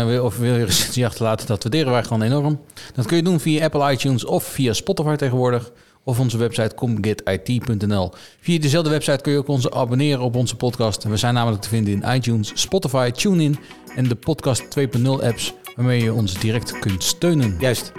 Wil- 0.06 0.24
of 0.24 0.38
wil 0.38 0.54
je 0.54 0.64
recensie 0.64 1.06
achterlaten? 1.06 1.46
Dat 1.46 1.62
waarderen 1.62 1.92
wij 1.92 2.02
gewoon 2.02 2.22
enorm. 2.22 2.60
Dat 2.94 3.06
kun 3.06 3.16
je 3.16 3.22
doen 3.22 3.40
via 3.40 3.64
Apple 3.64 3.92
iTunes 3.92 4.24
of 4.24 4.44
via 4.44 4.72
Spotify 4.72 5.14
tegenwoordig. 5.16 5.72
Of 6.04 6.18
onze 6.18 6.38
website 6.38 6.74
comgetit.nl. 6.74 8.12
Via 8.40 8.58
dezelfde 8.58 8.90
website 8.90 9.22
kun 9.22 9.32
je 9.32 9.38
ook 9.38 9.48
ons 9.48 9.70
abonneren 9.70 10.20
op 10.20 10.36
onze 10.36 10.56
podcast. 10.56 11.04
We 11.04 11.16
zijn 11.16 11.34
namelijk 11.34 11.62
te 11.62 11.68
vinden 11.68 11.92
in 11.92 12.14
iTunes, 12.14 12.52
Spotify, 12.54 13.10
TuneIn 13.10 13.58
en 13.96 14.08
de 14.08 14.14
Podcast 14.14 14.62
2.0 14.62 15.04
apps... 15.04 15.54
waarmee 15.76 16.02
je 16.02 16.12
ons 16.12 16.38
direct 16.38 16.78
kunt 16.78 17.04
steunen. 17.04 17.56
Juist. 17.58 17.92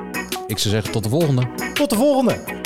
Ik 0.48 0.58
zou 0.58 0.74
zeggen 0.74 0.92
tot 0.92 1.04
de 1.04 1.10
volgende. 1.10 1.48
Tot 1.74 1.90
de 1.90 1.96
volgende. 1.96 2.62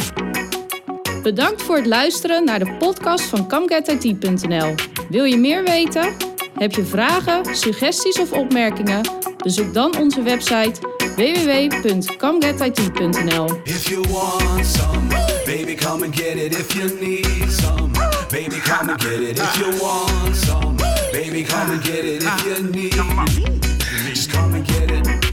Bedankt 1.23 1.61
voor 1.61 1.75
het 1.75 1.85
luisteren 1.85 2.45
naar 2.45 2.59
de 2.59 2.75
podcast 2.79 3.23
van 3.23 3.47
ComeGetIT.nl. 3.47 4.75
Wil 5.09 5.23
je 5.23 5.37
meer 5.37 5.63
weten? 5.63 6.13
Heb 6.53 6.73
je 6.73 6.85
vragen, 6.85 7.55
suggesties 7.55 8.19
of 8.19 8.31
opmerkingen? 8.31 9.01
Bezoek 9.43 9.73
dan 9.73 9.97
onze 9.97 10.21
website 10.21 10.79
www.comegetit.nl. 11.15 13.47
Baby, 15.47 15.77
come 15.77 16.03
and 16.03 16.11
get 16.11 16.37
it. 16.37 16.51
If 16.51 16.75
you 16.75 16.89
need 16.99 17.49
some, 17.49 17.93
baby, 18.29 18.57
come 18.57 18.89
and 18.89 18.99
get 18.99 19.21
it. 19.21 19.39
If 19.39 19.57
you 19.57 19.81
want 19.81 20.35
some, 20.35 20.75
baby, 21.13 21.41
come 21.45 21.71
and 21.71 21.81
get 21.81 22.03
it. 22.03 22.21
If 22.21 22.45
you 22.45 22.69
need, 22.69 22.91
just 24.13 24.29
come 24.29 24.55
and 24.55 24.67
get 24.67 24.91
it. 24.91 25.26